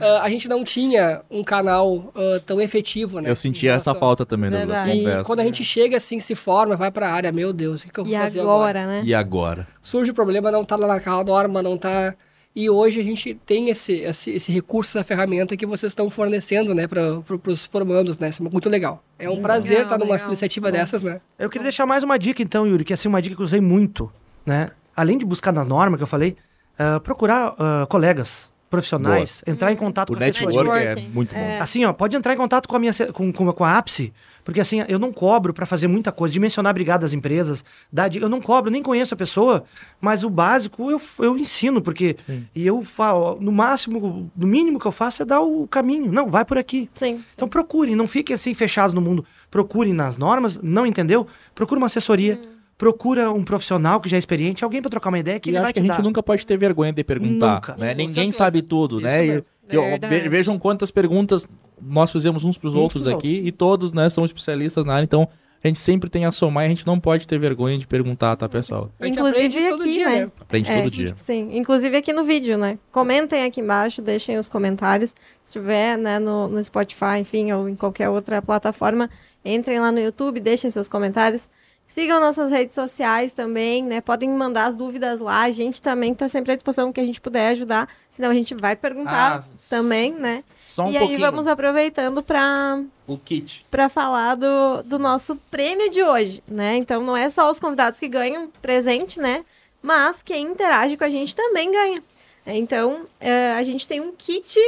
[0.00, 3.28] ah, a gente não tinha um canal ah, tão efetivo, né?
[3.28, 4.98] Eu em senti essa falta também, Douglas, Verdade.
[4.98, 5.24] E confesso.
[5.24, 8.00] quando a gente chega assim, se forma, vai pra área, meu Deus, o que, que
[8.00, 8.86] eu vou E fazer agora, agora?
[8.86, 9.00] né?
[9.04, 9.68] E agora?
[9.80, 12.12] Surge o problema, não tá lá naquela norma, não tá.
[12.56, 16.74] E hoje a gente tem esse, esse, esse recurso, essa ferramenta que vocês estão fornecendo,
[16.74, 18.30] né, para pro, os formandos, né?
[18.30, 19.04] Isso é muito legal.
[19.18, 20.28] É um prazer estar numa legal.
[20.28, 21.20] iniciativa dessas, né?
[21.38, 23.44] Eu queria deixar mais uma dica, então, Yuri, que é assim, uma dica que eu
[23.44, 24.10] usei muito,
[24.46, 24.70] né?
[24.96, 26.34] Além de buscar na norma que eu falei,
[26.78, 30.62] ah, procurar ah, colegas profissionais, entrar em contato O com a assessoria.
[30.62, 31.40] network é muito bom.
[31.40, 31.60] É.
[31.60, 34.12] Assim, ó, pode entrar em contato com a minha com, com, com a APSE,
[34.44, 38.14] porque assim, eu não cobro pra fazer muita coisa, dimensionar a brigada das empresas, dar
[38.14, 39.64] eu não cobro, nem conheço a pessoa,
[40.00, 42.16] mas o básico eu, eu ensino, porque
[42.54, 46.10] e eu falo, no máximo, no mínimo que eu faço é dar o caminho.
[46.12, 46.90] Não, vai por aqui.
[46.94, 47.24] Sim.
[47.34, 49.24] Então procurem, não fiquem assim fechados no mundo.
[49.50, 51.26] Procurem nas normas, não entendeu?
[51.54, 52.40] Procura uma assessoria,
[52.78, 55.58] procura um profissional que já é experiente, alguém pra trocar uma ideia que E ele
[55.58, 56.02] acho vai que a te gente dar.
[56.02, 57.76] nunca pode ter vergonha de perguntar, Nunca.
[57.76, 57.92] né?
[57.92, 58.38] Com Ninguém certeza.
[58.38, 59.24] sabe tudo, Isso né?
[59.24, 59.44] E, mesmo.
[59.72, 60.18] e, ó, Verdade.
[60.22, 61.48] ve- vejam quantas perguntas
[61.80, 65.04] nós fizemos uns pros Uns outros pros aqui e todos, né, são especialistas na área,
[65.04, 65.28] então
[65.64, 68.36] a gente sempre tem a somar e a gente não pode ter vergonha de perguntar,
[68.36, 68.90] tá, pessoal?
[69.00, 70.20] A gente Inclusive aprende todo aqui, dia, né?
[70.26, 70.30] né?
[70.40, 71.12] Aprende É, todo dia.
[71.16, 72.78] Sim, inclusive aqui no vídeo, né?
[72.92, 75.14] Comentem aqui embaixo, deixem os comentários.
[75.42, 79.10] Se tiver, né, no, no Spotify, enfim, ou em qualquer outra plataforma,
[79.44, 81.48] entrem lá no YouTube, deixem seus comentários.
[81.88, 84.00] Sigam nossas redes sociais também, né?
[84.02, 85.42] Podem mandar as dúvidas lá.
[85.42, 87.88] A gente também está sempre à disposição que a gente puder ajudar.
[88.10, 90.44] Senão a gente vai perguntar Ah, também, né?
[90.54, 91.20] Só um e aí pouquinho.
[91.20, 93.64] vamos aproveitando para O kit.
[93.70, 96.76] para falar do, do nosso prêmio de hoje, né?
[96.76, 99.42] Então não é só os convidados que ganham presente, né?
[99.80, 102.02] Mas quem interage com a gente também ganha.
[102.46, 104.58] Então eh, a gente tem um kit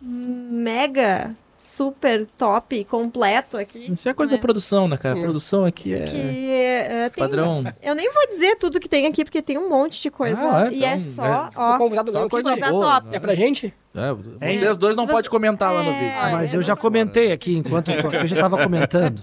[0.00, 1.34] mega,
[1.80, 3.90] super top, completo aqui.
[3.90, 4.36] Isso é coisa né?
[4.36, 5.14] da produção, né, cara?
[5.14, 5.22] A Sim.
[5.24, 7.64] produção aqui é Que eh, tem, padrão.
[7.82, 10.38] Eu nem vou dizer tudo que tem aqui, porque tem um monte de coisa.
[10.40, 11.50] Ah, é, e é então, só, é.
[11.56, 13.06] ó, o convidado Só ganhou coisa coisa boa, top.
[13.08, 13.16] né?
[13.16, 13.72] É pra gente?
[13.92, 14.12] É,
[14.52, 15.98] vocês dois não Você- podem comentar lá no É.
[15.98, 16.14] vídeo.
[16.20, 19.20] Ah, Mas é, eu já comentei aqui enquanto eu já estava comentando.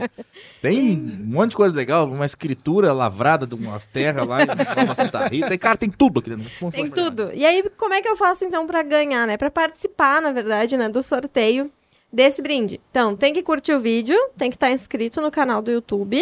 [0.62, 5.26] Tem um monte de coisa legal, uma escritura lavrada de umas terras lá em Santa
[5.28, 5.54] Rita.
[5.54, 6.72] E, cara, tem tudo aqui dentro.
[6.72, 7.30] Tem tudo.
[7.34, 9.38] E aí, como é que eu faço então pra ganhar, né?
[9.38, 11.72] Pra participar, na verdade, né, do sorteio
[12.18, 12.82] desse brinde.
[12.90, 16.20] Então, tem que curtir o vídeo, tem que estar inscrito no canal do YouTube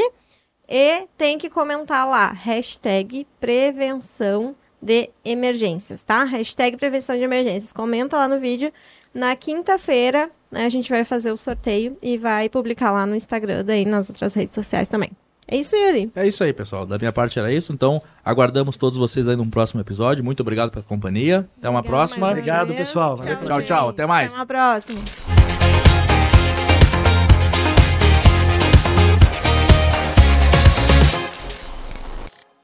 [0.68, 6.26] e tem que comentar lá hashtag prevenção de emergências, tá?
[6.26, 7.72] Hashtag prevenção de emergências.
[7.72, 8.74] Comenta lá no vídeo.
[9.14, 13.64] Na quinta-feira, né, a gente vai fazer o sorteio e vai publicar lá no Instagram,
[13.64, 15.12] daí nas outras redes sociais também.
[15.48, 16.12] É isso, Yuri.
[16.14, 16.86] É isso aí, pessoal.
[16.86, 17.72] Da minha parte era isso.
[17.72, 20.26] Então, aguardamos todos vocês aí num próximo episódio.
[20.26, 21.48] Muito obrigado pela companhia.
[21.58, 22.30] Até uma Obrigada próxima.
[22.32, 23.18] Obrigado, pessoal.
[23.18, 23.68] Tchau, gente.
[23.68, 23.90] tchau.
[23.90, 24.34] Até mais.
[24.34, 25.55] Até uma próxima.